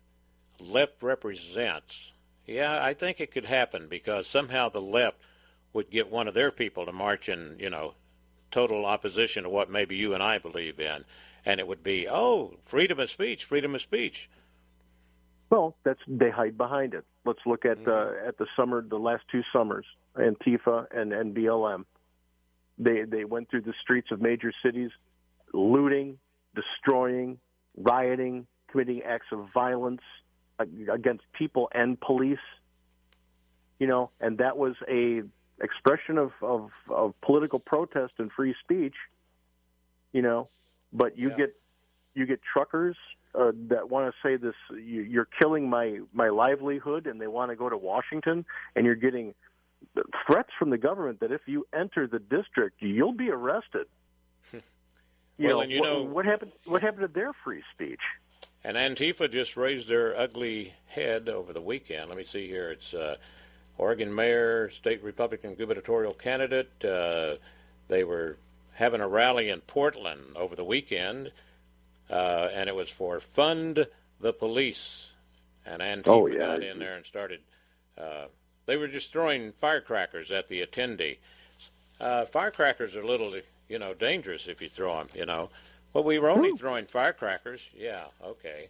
left 0.60 1.02
represents. 1.02 2.12
Yeah, 2.46 2.78
I 2.80 2.94
think 2.94 3.20
it 3.20 3.32
could 3.32 3.46
happen 3.46 3.88
because 3.88 4.26
somehow 4.26 4.68
the 4.68 4.80
left 4.80 5.16
would 5.72 5.90
get 5.90 6.10
one 6.10 6.28
of 6.28 6.34
their 6.34 6.50
people 6.50 6.86
to 6.86 6.92
march 6.92 7.28
in, 7.28 7.56
you 7.58 7.70
know, 7.70 7.94
total 8.50 8.86
opposition 8.86 9.42
to 9.42 9.50
what 9.50 9.70
maybe 9.70 9.96
you 9.96 10.14
and 10.14 10.22
I 10.22 10.38
believe 10.38 10.78
in. 10.78 11.04
And 11.44 11.60
it 11.60 11.66
would 11.66 11.82
be, 11.82 12.08
oh, 12.08 12.54
freedom 12.62 12.98
of 13.00 13.10
speech, 13.10 13.44
freedom 13.44 13.74
of 13.74 13.82
speech. 13.82 14.28
Well, 15.50 15.76
that's 15.84 16.00
they 16.08 16.30
hide 16.30 16.56
behind 16.56 16.94
it. 16.94 17.04
Let's 17.24 17.40
look 17.46 17.64
at 17.64 17.78
uh, 17.86 18.12
at 18.26 18.36
the 18.38 18.46
summer, 18.56 18.82
the 18.82 18.98
last 18.98 19.24
two 19.30 19.42
summers, 19.52 19.86
Antifa 20.16 20.86
and, 20.90 21.12
and 21.12 21.36
BLM. 21.36 21.84
They 22.78 23.02
they 23.02 23.24
went 23.24 23.48
through 23.48 23.62
the 23.62 23.74
streets 23.80 24.10
of 24.10 24.20
major 24.20 24.52
cities, 24.64 24.90
looting, 25.52 26.18
destroying, 26.54 27.38
rioting, 27.76 28.46
committing 28.70 29.02
acts 29.02 29.26
of 29.32 29.48
violence 29.52 30.02
against 30.58 31.24
people 31.32 31.68
and 31.72 32.00
police. 32.00 32.38
You 33.78 33.86
know, 33.86 34.10
and 34.20 34.38
that 34.38 34.56
was 34.56 34.74
a 34.88 35.22
expression 35.60 36.18
of, 36.18 36.32
of, 36.42 36.70
of 36.88 37.14
political 37.20 37.58
protest 37.58 38.14
and 38.18 38.30
free 38.32 38.54
speech. 38.64 38.94
You 40.12 40.22
know, 40.22 40.48
but 40.92 41.18
you 41.18 41.30
Yeah. 41.30 41.36
get 41.36 41.56
you 42.14 42.24
get 42.24 42.40
truckers 42.42 42.96
uh, 43.34 43.52
that 43.68 43.90
want 43.90 44.10
to 44.10 44.26
say 44.26 44.36
this 44.36 44.54
you, 44.70 45.02
you're 45.02 45.28
killing 45.38 45.68
my 45.68 46.00
my 46.14 46.30
livelihood 46.30 47.06
and 47.06 47.20
they 47.20 47.26
want 47.26 47.50
to 47.50 47.56
go 47.56 47.68
to 47.68 47.76
Washington 47.76 48.46
and 48.74 48.86
you're 48.86 48.94
getting 48.94 49.34
threats 50.26 50.48
from 50.58 50.70
the 50.70 50.78
government 50.78 51.20
that 51.20 51.32
if 51.32 51.42
you 51.44 51.66
enter 51.74 52.06
the 52.06 52.18
district 52.18 52.80
you'll 52.80 53.12
be 53.12 53.30
arrested. 53.30 53.86
You 55.38 55.48
Well, 55.48 55.56
know, 55.58 55.62
you 55.64 55.80
what, 55.80 55.86
know- 55.92 56.02
what 56.02 56.24
happened 56.24 56.52
what 56.64 56.82
happened 56.82 57.02
to 57.02 57.08
their 57.12 57.32
free 57.44 57.62
speech? 57.74 58.00
And 58.64 58.76
Antifa 58.76 59.30
just 59.30 59.56
raised 59.56 59.88
their 59.88 60.18
ugly 60.18 60.74
head 60.86 61.28
over 61.28 61.52
the 61.52 61.60
weekend. 61.60 62.08
Let 62.08 62.18
me 62.18 62.24
see 62.24 62.48
here. 62.48 62.70
It's 62.72 62.92
uh, 62.94 63.16
Oregon 63.78 64.12
mayor, 64.12 64.70
state 64.70 65.04
Republican 65.04 65.54
gubernatorial 65.54 66.14
candidate. 66.14 66.70
Uh, 66.84 67.36
they 67.88 68.02
were 68.02 68.38
having 68.72 69.00
a 69.00 69.06
rally 69.06 69.50
in 69.50 69.60
Portland 69.60 70.20
over 70.34 70.56
the 70.56 70.64
weekend, 70.64 71.30
uh, 72.10 72.48
and 72.52 72.68
it 72.68 72.74
was 72.74 72.90
for 72.90 73.20
Fund 73.20 73.86
the 74.20 74.32
Police. 74.32 75.10
And 75.64 75.80
Antifa 75.80 76.08
Oh, 76.08 76.26
yeah. 76.26 76.38
got 76.38 76.62
in 76.64 76.78
there 76.80 76.96
and 76.96 77.06
started. 77.06 77.40
Uh, 77.96 78.26
they 78.66 78.76
were 78.76 78.88
just 78.88 79.12
throwing 79.12 79.52
firecrackers 79.52 80.32
at 80.32 80.48
the 80.48 80.66
attendee. 80.66 81.18
Uh, 82.00 82.24
firecrackers 82.26 82.96
are 82.96 83.04
little, 83.04 83.32
you 83.68 83.78
know, 83.78 83.94
dangerous 83.94 84.48
if 84.48 84.60
you 84.60 84.68
throw 84.68 84.96
them. 84.96 85.08
You 85.14 85.26
know, 85.26 85.50
but 85.92 86.04
we 86.04 86.18
were 86.18 86.30
only 86.30 86.52
throwing 86.52 86.86
firecrackers. 86.86 87.68
Yeah, 87.74 88.04
okay. 88.24 88.68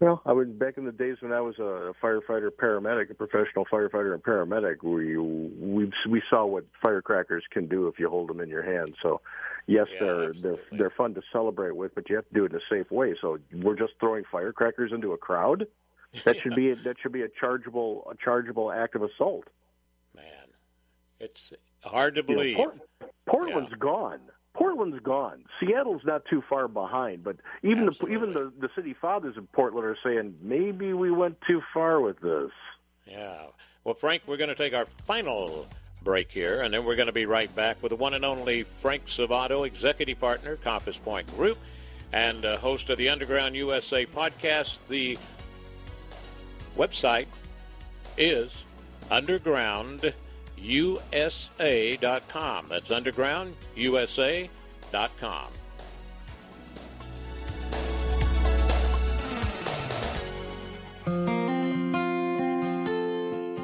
Well, 0.00 0.20
I 0.26 0.32
was 0.32 0.48
back 0.48 0.76
in 0.76 0.84
the 0.84 0.92
days 0.92 1.18
when 1.20 1.32
I 1.32 1.40
was 1.40 1.58
a 1.58 1.94
firefighter, 2.02 2.50
paramedic, 2.50 3.10
a 3.10 3.14
professional 3.14 3.64
firefighter 3.64 4.12
and 4.12 4.22
paramedic. 4.22 4.82
We 4.82 5.16
we 5.16 5.92
we 6.08 6.22
saw 6.28 6.44
what 6.44 6.64
firecrackers 6.82 7.44
can 7.50 7.68
do 7.68 7.86
if 7.86 7.98
you 7.98 8.08
hold 8.08 8.28
them 8.28 8.40
in 8.40 8.48
your 8.48 8.62
hand. 8.62 8.96
So, 9.00 9.20
yes, 9.66 9.86
Yeah, 9.94 10.00
they're 10.00 10.32
they're 10.32 10.58
they're 10.72 10.90
fun 10.90 11.14
to 11.14 11.22
celebrate 11.32 11.76
with, 11.76 11.94
but 11.94 12.10
you 12.10 12.16
have 12.16 12.28
to 12.28 12.34
do 12.34 12.44
it 12.44 12.52
in 12.52 12.58
a 12.58 12.60
safe 12.68 12.90
way. 12.90 13.14
So 13.20 13.38
we're 13.52 13.76
just 13.76 13.92
throwing 14.00 14.24
firecrackers 14.30 14.92
into 14.92 15.12
a 15.12 15.18
crowd. 15.18 15.66
That 16.24 16.38
should 16.40 16.54
be 16.54 16.70
a, 16.70 16.76
that 16.76 16.96
should 17.00 17.10
be 17.10 17.22
a 17.22 17.28
chargeable 17.28 18.06
a 18.08 18.14
chargeable 18.14 18.70
act 18.70 18.94
of 18.94 19.02
assault. 19.02 19.48
Man, 20.14 20.24
it's 21.18 21.52
hard 21.84 22.14
to 22.16 22.22
You 22.22 22.26
know, 22.28 22.34
believe. 22.34 22.56
Port- 22.56 22.80
Portland's 23.26 23.74
gone. 23.78 24.20
Portland's 24.54 25.00
gone. 25.00 25.44
Seattle's 25.60 26.02
not 26.04 26.24
too 26.26 26.42
far 26.48 26.68
behind, 26.68 27.24
but 27.24 27.36
even 27.62 27.86
the 27.86 28.06
even 28.08 28.32
the 28.32 28.52
the 28.58 28.68
city 28.76 28.94
fathers 28.94 29.36
of 29.36 29.50
Portland 29.52 29.84
are 29.86 29.98
saying 30.04 30.36
maybe 30.40 30.92
we 30.92 31.10
went 31.10 31.38
too 31.46 31.60
far 31.72 32.00
with 32.00 32.20
this. 32.20 32.50
Yeah. 33.06 33.46
Well, 33.82 33.94
Frank, 33.94 34.22
we're 34.26 34.36
going 34.36 34.48
to 34.48 34.54
take 34.54 34.72
our 34.72 34.86
final 35.06 35.66
break 36.02 36.30
here, 36.30 36.62
and 36.62 36.72
then 36.72 36.84
we're 36.84 36.96
going 36.96 37.06
to 37.06 37.12
be 37.12 37.26
right 37.26 37.54
back 37.56 37.82
with 37.82 37.90
the 37.90 37.96
one 37.96 38.14
and 38.14 38.24
only 38.24 38.62
Frank 38.62 39.06
Salvato, 39.06 39.66
executive 39.66 40.20
partner, 40.20 40.56
Compass 40.56 40.96
Point 40.96 41.26
Group, 41.36 41.58
and 42.12 42.44
uh, 42.44 42.56
host 42.58 42.88
of 42.90 42.98
the 42.98 43.08
Underground 43.08 43.56
USA 43.56 44.06
podcast. 44.06 44.78
The 44.88 45.18
website 46.76 47.26
is 48.16 48.62
undergroundusa.com. 50.64 52.66
That's 52.68 52.90
undergroundusa.com. 52.90 55.48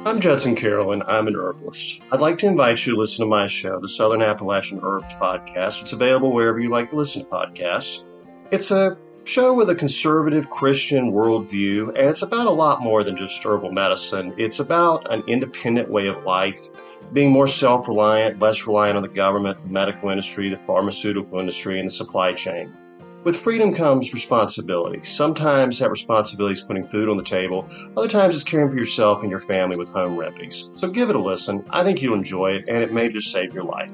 I'm 0.03 0.19
Judson 0.19 0.55
Carroll, 0.55 0.93
and 0.93 1.03
I'm 1.03 1.27
an 1.27 1.35
herbalist. 1.35 2.01
I'd 2.11 2.19
like 2.19 2.39
to 2.39 2.47
invite 2.47 2.83
you 2.87 2.95
to 2.95 2.99
listen 2.99 3.23
to 3.23 3.29
my 3.29 3.45
show, 3.45 3.79
the 3.79 3.87
Southern 3.87 4.23
Appalachian 4.23 4.79
Herbs 4.81 5.13
Podcast. 5.13 5.83
It's 5.83 5.93
available 5.93 6.33
wherever 6.33 6.59
you 6.59 6.69
like 6.69 6.89
to 6.89 6.95
listen 6.95 7.23
to 7.23 7.29
podcasts. 7.29 8.03
It's 8.51 8.71
a 8.71 8.97
show 9.23 9.53
with 9.53 9.69
a 9.69 9.75
conservative 9.75 10.49
Christian 10.49 11.11
worldview, 11.11 11.89
and 11.89 12.09
it's 12.09 12.21
about 12.21 12.47
a 12.47 12.51
lot 12.51 12.81
more 12.81 13.03
than 13.03 13.15
just 13.15 13.43
herbal 13.43 13.71
medicine. 13.71 14.33
It's 14.37 14.59
about 14.59 15.11
an 15.11 15.23
independent 15.27 15.89
way 15.89 16.07
of 16.07 16.23
life, 16.23 16.67
being 17.13 17.31
more 17.31 17.47
self 17.47 17.87
reliant, 17.87 18.39
less 18.39 18.65
reliant 18.65 18.97
on 18.97 19.03
the 19.03 19.09
government, 19.09 19.61
the 19.63 19.69
medical 19.69 20.09
industry, 20.09 20.49
the 20.49 20.57
pharmaceutical 20.57 21.39
industry, 21.39 21.79
and 21.79 21.89
the 21.89 21.93
supply 21.93 22.33
chain. 22.33 22.75
With 23.23 23.35
freedom 23.35 23.75
comes 23.75 24.15
responsibility. 24.15 25.03
Sometimes 25.03 25.77
that 25.77 25.91
responsibility 25.91 26.53
is 26.53 26.61
putting 26.61 26.87
food 26.87 27.07
on 27.07 27.17
the 27.17 27.23
table. 27.23 27.69
Other 27.95 28.07
times 28.07 28.33
it's 28.33 28.43
caring 28.43 28.71
for 28.71 28.77
yourself 28.77 29.21
and 29.21 29.29
your 29.29 29.39
family 29.39 29.77
with 29.77 29.89
home 29.89 30.17
remedies. 30.17 30.71
So 30.77 30.89
give 30.89 31.11
it 31.11 31.15
a 31.15 31.19
listen. 31.19 31.63
I 31.69 31.83
think 31.83 32.01
you'll 32.01 32.15
enjoy 32.15 32.53
it 32.53 32.65
and 32.67 32.77
it 32.77 32.91
may 32.91 33.09
just 33.09 33.31
save 33.31 33.53
your 33.53 33.63
life. 33.63 33.91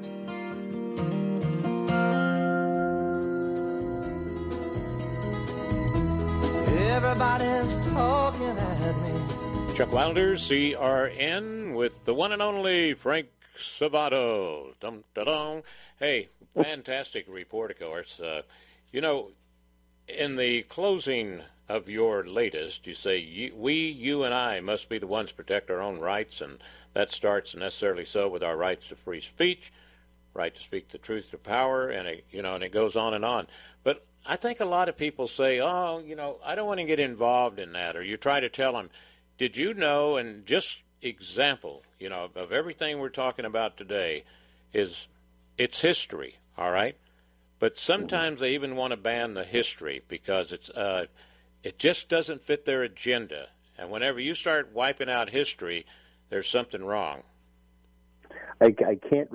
Everybody's 6.98 7.76
talking 7.86 8.58
at 8.58 8.96
me. 9.02 9.76
Chuck 9.76 9.92
Wilder, 9.92 10.34
CRN, 10.34 11.76
with 11.76 12.04
the 12.04 12.12
one 12.12 12.32
and 12.32 12.42
only 12.42 12.94
Frank 12.94 13.28
Salvato. 13.56 14.74
Dum, 14.80 15.04
da, 15.14 15.22
dum. 15.22 15.62
Hey, 16.00 16.26
fantastic 16.56 17.26
report, 17.28 17.70
of 17.70 17.78
course. 17.78 18.18
Uh, 18.18 18.42
you 18.90 19.00
know, 19.00 19.30
in 20.08 20.34
the 20.34 20.62
closing 20.62 21.42
of 21.68 21.88
your 21.88 22.26
latest, 22.26 22.84
you 22.88 22.94
say 22.94 23.52
we, 23.54 23.74
you, 23.74 24.24
and 24.24 24.34
I 24.34 24.58
must 24.58 24.88
be 24.88 24.98
the 24.98 25.06
ones 25.06 25.28
to 25.28 25.36
protect 25.36 25.70
our 25.70 25.80
own 25.80 26.00
rights, 26.00 26.40
and 26.40 26.58
that 26.94 27.12
starts 27.12 27.54
necessarily 27.54 28.06
so 28.06 28.28
with 28.28 28.42
our 28.42 28.56
rights 28.56 28.88
to 28.88 28.96
free 28.96 29.20
speech, 29.20 29.72
right 30.34 30.52
to 30.52 30.60
speak 30.60 30.88
the 30.88 30.98
truth 30.98 31.30
to 31.30 31.38
power, 31.38 31.90
and 31.90 32.08
it, 32.08 32.24
you 32.32 32.42
know, 32.42 32.56
and 32.56 32.64
it 32.64 32.72
goes 32.72 32.96
on 32.96 33.14
and 33.14 33.24
on. 33.24 33.46
But 33.84 34.04
I 34.26 34.36
think 34.36 34.60
a 34.60 34.64
lot 34.64 34.88
of 34.88 34.96
people 34.96 35.26
say, 35.26 35.60
"Oh, 35.60 36.02
you 36.04 36.16
know, 36.16 36.38
I 36.44 36.54
don't 36.54 36.66
want 36.66 36.80
to 36.80 36.86
get 36.86 37.00
involved 37.00 37.58
in 37.58 37.72
that," 37.72 37.96
or 37.96 38.02
you 38.02 38.16
try 38.16 38.40
to 38.40 38.48
tell 38.48 38.72
them, 38.72 38.90
"Did 39.38 39.56
you 39.56 39.74
know?" 39.74 40.16
And 40.16 40.44
just 40.46 40.82
example, 41.02 41.82
you 41.98 42.08
know, 42.08 42.30
of 42.34 42.52
everything 42.52 42.98
we're 42.98 43.08
talking 43.08 43.44
about 43.44 43.76
today 43.76 44.24
is 44.72 45.06
it's 45.56 45.80
history, 45.80 46.36
all 46.56 46.70
right. 46.70 46.96
But 47.58 47.78
sometimes 47.78 48.40
they 48.40 48.54
even 48.54 48.76
want 48.76 48.92
to 48.92 48.96
ban 48.96 49.34
the 49.34 49.44
history 49.44 50.02
because 50.06 50.52
it's 50.52 50.70
uh, 50.70 51.06
it 51.62 51.78
just 51.78 52.08
doesn't 52.08 52.42
fit 52.42 52.64
their 52.64 52.82
agenda. 52.82 53.48
And 53.76 53.90
whenever 53.90 54.20
you 54.20 54.34
start 54.34 54.72
wiping 54.72 55.10
out 55.10 55.30
history, 55.30 55.86
there's 56.30 56.48
something 56.48 56.84
wrong. 56.84 57.22
I, 58.60 58.74
I 58.86 58.98
can't. 59.08 59.28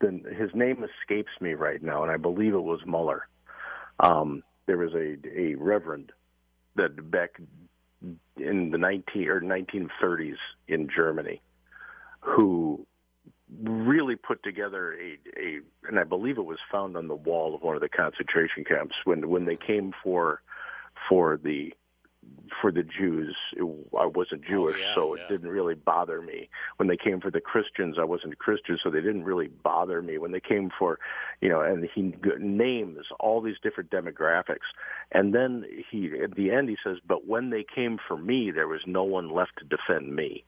His 0.00 0.54
name 0.54 0.84
escapes 0.84 1.32
me 1.40 1.54
right 1.54 1.82
now, 1.82 2.02
and 2.02 2.10
I 2.10 2.16
believe 2.16 2.54
it 2.54 2.62
was 2.62 2.80
Mueller. 2.86 3.28
Um, 4.02 4.42
there 4.66 4.78
was 4.78 4.92
a 4.94 5.16
a 5.36 5.54
reverend 5.54 6.12
that 6.76 7.10
back 7.10 7.40
in 8.36 8.70
the 8.70 8.78
19 8.78 9.28
or 9.28 9.40
1930s 9.40 10.36
in 10.68 10.88
Germany 10.94 11.42
who 12.20 12.86
really 13.62 14.16
put 14.16 14.42
together 14.42 14.94
a, 14.94 15.18
a 15.38 15.60
and 15.88 15.98
I 15.98 16.04
believe 16.04 16.38
it 16.38 16.44
was 16.44 16.58
found 16.70 16.96
on 16.96 17.08
the 17.08 17.14
wall 17.14 17.54
of 17.54 17.62
one 17.62 17.74
of 17.74 17.82
the 17.82 17.88
concentration 17.88 18.64
camps 18.64 18.94
when 19.04 19.28
when 19.28 19.44
they 19.44 19.56
came 19.56 19.92
for 20.02 20.40
for 21.08 21.38
the 21.42 21.72
for 22.60 22.70
the 22.72 22.82
Jews, 22.82 23.36
it, 23.56 23.62
I 23.98 24.06
wasn't 24.06 24.42
oh, 24.46 24.50
Jewish, 24.50 24.76
oh, 24.78 24.80
yeah, 24.80 24.94
so 24.94 25.16
yeah. 25.16 25.22
it 25.22 25.28
didn't 25.28 25.48
really 25.48 25.74
bother 25.74 26.20
me. 26.20 26.48
When 26.76 26.88
they 26.88 26.96
came 26.96 27.20
for 27.20 27.30
the 27.30 27.40
Christians, 27.40 27.96
I 27.98 28.04
wasn't 28.04 28.38
Christian, 28.38 28.78
so 28.82 28.90
they 28.90 29.00
didn't 29.00 29.24
really 29.24 29.48
bother 29.48 30.02
me. 30.02 30.18
When 30.18 30.32
they 30.32 30.40
came 30.40 30.70
for, 30.78 30.98
you 31.40 31.48
know, 31.48 31.60
and 31.60 31.88
he 31.94 32.14
names 32.38 33.06
all 33.18 33.40
these 33.40 33.56
different 33.62 33.90
demographics, 33.90 34.68
and 35.12 35.34
then 35.34 35.64
he 35.90 36.10
at 36.22 36.34
the 36.34 36.50
end 36.50 36.68
he 36.68 36.76
says, 36.84 36.98
"But 37.06 37.26
when 37.26 37.50
they 37.50 37.64
came 37.64 37.98
for 38.06 38.16
me, 38.16 38.50
there 38.50 38.68
was 38.68 38.82
no 38.86 39.04
one 39.04 39.30
left 39.30 39.52
to 39.58 39.64
defend 39.64 40.14
me." 40.14 40.44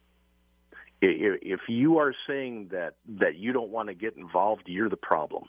If 1.00 1.60
you 1.68 1.98
are 1.98 2.14
saying 2.28 2.68
that 2.70 2.94
that 3.08 3.36
you 3.36 3.52
don't 3.52 3.70
want 3.70 3.88
to 3.88 3.94
get 3.94 4.16
involved, 4.16 4.62
you're 4.66 4.88
the 4.88 4.96
problem. 4.96 5.44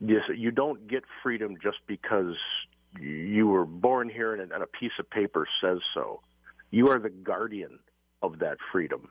Yes, 0.00 0.22
you 0.34 0.50
don't 0.50 0.88
get 0.88 1.04
freedom 1.22 1.56
just 1.62 1.78
because 1.86 2.36
you 2.98 3.46
were 3.46 3.66
born 3.66 4.08
here 4.08 4.34
and 4.34 4.50
a 4.50 4.66
piece 4.66 4.92
of 4.98 5.08
paper 5.10 5.46
says 5.62 5.78
so. 5.94 6.20
You 6.70 6.88
are 6.88 6.98
the 6.98 7.10
guardian 7.10 7.78
of 8.22 8.40
that 8.40 8.58
freedom. 8.72 9.10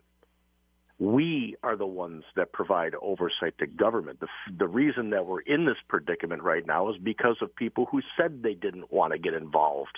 We 0.97 1.55
are 1.63 1.77
the 1.77 1.85
ones 1.85 2.23
that 2.35 2.51
provide 2.51 2.93
oversight 3.01 3.57
to 3.59 3.67
government. 3.67 4.19
The, 4.19 4.27
the 4.57 4.67
reason 4.67 5.11
that 5.11 5.25
we're 5.25 5.39
in 5.39 5.65
this 5.65 5.77
predicament 5.87 6.43
right 6.43 6.65
now 6.65 6.89
is 6.89 6.97
because 7.01 7.37
of 7.41 7.55
people 7.55 7.85
who 7.89 8.01
said 8.17 8.43
they 8.43 8.53
didn't 8.53 8.91
want 8.91 9.13
to 9.13 9.19
get 9.19 9.33
involved. 9.33 9.97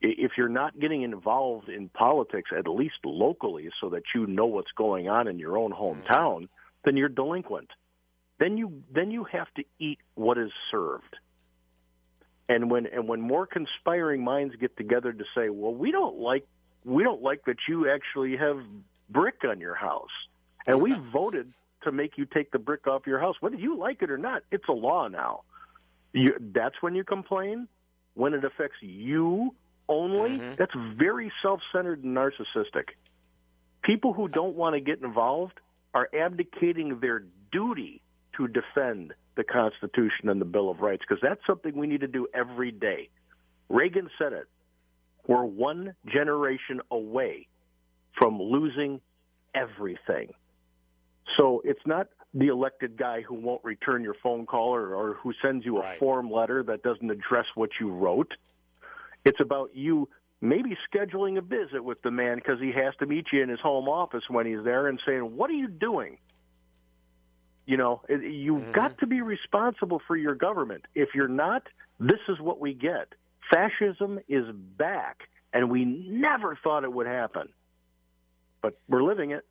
If 0.00 0.32
you're 0.36 0.48
not 0.48 0.78
getting 0.78 1.02
involved 1.02 1.68
in 1.68 1.88
politics, 1.88 2.50
at 2.56 2.66
least 2.66 2.96
locally, 3.04 3.70
so 3.80 3.90
that 3.90 4.02
you 4.14 4.26
know 4.26 4.46
what's 4.46 4.72
going 4.76 5.08
on 5.08 5.28
in 5.28 5.38
your 5.38 5.56
own 5.56 5.72
mm-hmm. 5.72 6.12
hometown, 6.12 6.48
then 6.84 6.96
you're 6.96 7.08
delinquent. 7.08 7.70
Then 8.40 8.56
you 8.58 8.82
then 8.92 9.12
you 9.12 9.24
have 9.24 9.46
to 9.56 9.64
eat 9.78 9.98
what 10.16 10.38
is 10.38 10.50
served 10.72 11.16
and 12.48 12.70
when 12.70 12.86
and 12.86 13.08
when 13.08 13.20
more 13.20 13.46
conspiring 13.46 14.22
minds 14.22 14.54
get 14.56 14.76
together 14.76 15.12
to 15.12 15.24
say, 15.34 15.48
well, 15.48 15.74
we 15.74 15.90
don't 15.90 16.18
like 16.18 16.46
we 16.84 17.02
don't 17.02 17.22
like 17.22 17.44
that 17.46 17.56
you 17.68 17.90
actually 17.90 18.36
have 18.36 18.60
brick 19.08 19.44
on 19.48 19.60
your 19.60 19.74
house, 19.74 20.10
and 20.66 20.80
we 20.80 20.94
voted 21.12 21.52
to 21.82 21.92
make 21.92 22.18
you 22.18 22.26
take 22.26 22.50
the 22.50 22.58
brick 22.58 22.86
off 22.86 23.06
your 23.06 23.20
house, 23.20 23.36
whether 23.40 23.56
you 23.56 23.76
like 23.76 24.02
it 24.02 24.10
or 24.10 24.18
not. 24.18 24.42
It's 24.50 24.68
a 24.68 24.72
law 24.72 25.08
now. 25.08 25.42
You, 26.12 26.36
that's 26.40 26.76
when 26.80 26.94
you 26.94 27.04
complain. 27.04 27.68
When 28.14 28.32
it 28.32 28.44
affects 28.44 28.76
you 28.80 29.54
only, 29.88 30.38
mm-hmm. 30.38 30.54
that's 30.56 30.74
very 30.96 31.32
self-centered 31.42 32.04
and 32.04 32.16
narcissistic. 32.16 32.90
People 33.82 34.12
who 34.12 34.28
don't 34.28 34.54
want 34.54 34.74
to 34.74 34.80
get 34.80 35.02
involved 35.02 35.58
are 35.92 36.08
abdicating 36.16 37.00
their 37.00 37.24
duty 37.50 38.00
to 38.36 38.48
defend 38.48 39.14
the 39.36 39.44
Constitution 39.44 40.28
and 40.28 40.40
the 40.40 40.44
Bill 40.44 40.70
of 40.70 40.80
Rights 40.80 41.02
because 41.08 41.22
that's 41.22 41.40
something 41.46 41.76
we 41.76 41.86
need 41.86 42.00
to 42.00 42.08
do 42.08 42.26
every 42.34 42.70
day. 42.70 43.08
Reagan 43.68 44.08
said 44.18 44.32
it. 44.32 44.46
We're 45.26 45.44
one 45.44 45.94
generation 46.06 46.80
away 46.90 47.48
from 48.18 48.40
losing 48.40 49.00
everything. 49.54 50.34
So 51.36 51.62
it's 51.64 51.80
not 51.86 52.08
the 52.34 52.48
elected 52.48 52.96
guy 52.96 53.22
who 53.22 53.34
won't 53.34 53.64
return 53.64 54.02
your 54.02 54.14
phone 54.22 54.44
call 54.44 54.74
or, 54.74 54.94
or 54.94 55.14
who 55.14 55.32
sends 55.42 55.64
you 55.64 55.78
a 55.78 55.94
form 55.98 56.30
letter 56.30 56.62
that 56.64 56.82
doesn't 56.82 57.10
address 57.10 57.46
what 57.54 57.70
you 57.80 57.90
wrote. 57.90 58.32
It's 59.24 59.40
about 59.40 59.70
you 59.74 60.08
maybe 60.40 60.76
scheduling 60.92 61.38
a 61.38 61.40
visit 61.40 61.82
with 61.82 62.02
the 62.02 62.10
man 62.10 62.36
because 62.36 62.60
he 62.60 62.72
has 62.72 62.94
to 62.98 63.06
meet 63.06 63.26
you 63.32 63.42
in 63.42 63.48
his 63.48 63.60
home 63.60 63.88
office 63.88 64.24
when 64.28 64.46
he's 64.46 64.62
there 64.64 64.88
and 64.88 65.00
saying, 65.06 65.36
What 65.36 65.48
are 65.50 65.54
you 65.54 65.68
doing? 65.68 66.18
You 67.66 67.76
know, 67.76 68.02
you've 68.08 68.62
mm-hmm. 68.62 68.72
got 68.72 68.98
to 68.98 69.06
be 69.06 69.22
responsible 69.22 70.00
for 70.06 70.16
your 70.16 70.34
government. 70.34 70.84
If 70.94 71.10
you're 71.14 71.28
not, 71.28 71.62
this 71.98 72.20
is 72.28 72.38
what 72.38 72.60
we 72.60 72.74
get. 72.74 73.14
Fascism 73.50 74.20
is 74.28 74.44
back, 74.76 75.28
and 75.52 75.70
we 75.70 75.84
never 75.84 76.58
thought 76.62 76.84
it 76.84 76.92
would 76.92 77.06
happen. 77.06 77.48
But 78.60 78.78
we're 78.88 79.02
living 79.02 79.30
it. 79.30 79.44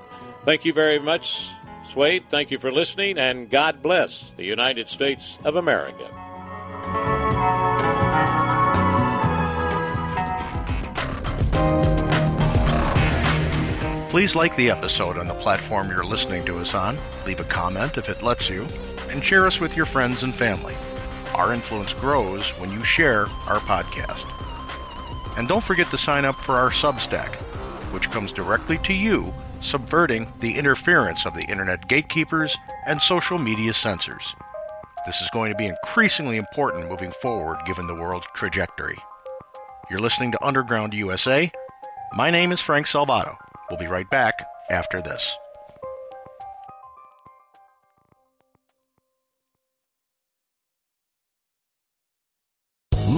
Thank 0.45 0.63
you 0.65 0.71
very 0.73 0.99
much, 0.99 1.49
Swade. 1.91 2.23
Thank 2.29 2.51
you 2.51 2.59
for 2.59 2.71
listening, 2.71 3.17
and 3.17 3.49
God 3.49 3.81
bless 3.81 4.31
the 4.37 4.45
United 4.45 4.87
States 4.89 5.37
of 5.43 5.57
America. 5.57 6.09
Please 14.09 14.35
like 14.35 14.55
the 14.55 14.71
episode 14.71 15.19
on 15.19 15.27
the 15.27 15.35
platform 15.35 15.89
you're 15.89 16.03
listening 16.03 16.43
to 16.45 16.57
us 16.57 16.73
on, 16.73 16.97
leave 17.27 17.39
a 17.39 17.43
comment 17.43 17.95
if 17.95 18.09
it 18.09 18.23
lets 18.23 18.49
you, 18.49 18.65
and 19.09 19.23
share 19.23 19.45
us 19.45 19.59
with 19.59 19.77
your 19.77 19.85
friends 19.85 20.23
and 20.23 20.33
family. 20.33 20.73
Our 21.35 21.53
influence 21.53 21.93
grows 21.93 22.49
when 22.59 22.71
you 22.71 22.83
share 22.83 23.27
our 23.47 23.59
podcast. 23.59 24.25
And 25.37 25.47
don't 25.47 25.63
forget 25.63 25.89
to 25.91 25.97
sign 25.97 26.25
up 26.25 26.35
for 26.35 26.55
our 26.55 26.69
Substack, 26.69 27.35
which 27.91 28.11
comes 28.11 28.31
directly 28.31 28.77
to 28.79 28.93
you, 28.93 29.33
subverting 29.61 30.31
the 30.39 30.57
interference 30.57 31.25
of 31.25 31.33
the 31.33 31.43
internet 31.43 31.87
gatekeepers 31.87 32.57
and 32.85 33.01
social 33.01 33.37
media 33.37 33.73
censors. 33.73 34.35
This 35.05 35.21
is 35.21 35.29
going 35.31 35.51
to 35.51 35.57
be 35.57 35.67
increasingly 35.67 36.37
important 36.37 36.89
moving 36.89 37.11
forward 37.11 37.59
given 37.65 37.87
the 37.87 37.95
world 37.95 38.25
trajectory. 38.33 38.97
You're 39.89 40.01
listening 40.01 40.31
to 40.33 40.45
Underground 40.45 40.93
USA. 40.93 41.51
My 42.13 42.31
name 42.31 42.51
is 42.51 42.61
Frank 42.61 42.85
Salvato. 42.85 43.37
We'll 43.69 43.79
be 43.79 43.87
right 43.87 44.09
back 44.09 44.45
after 44.69 45.01
this. 45.01 45.35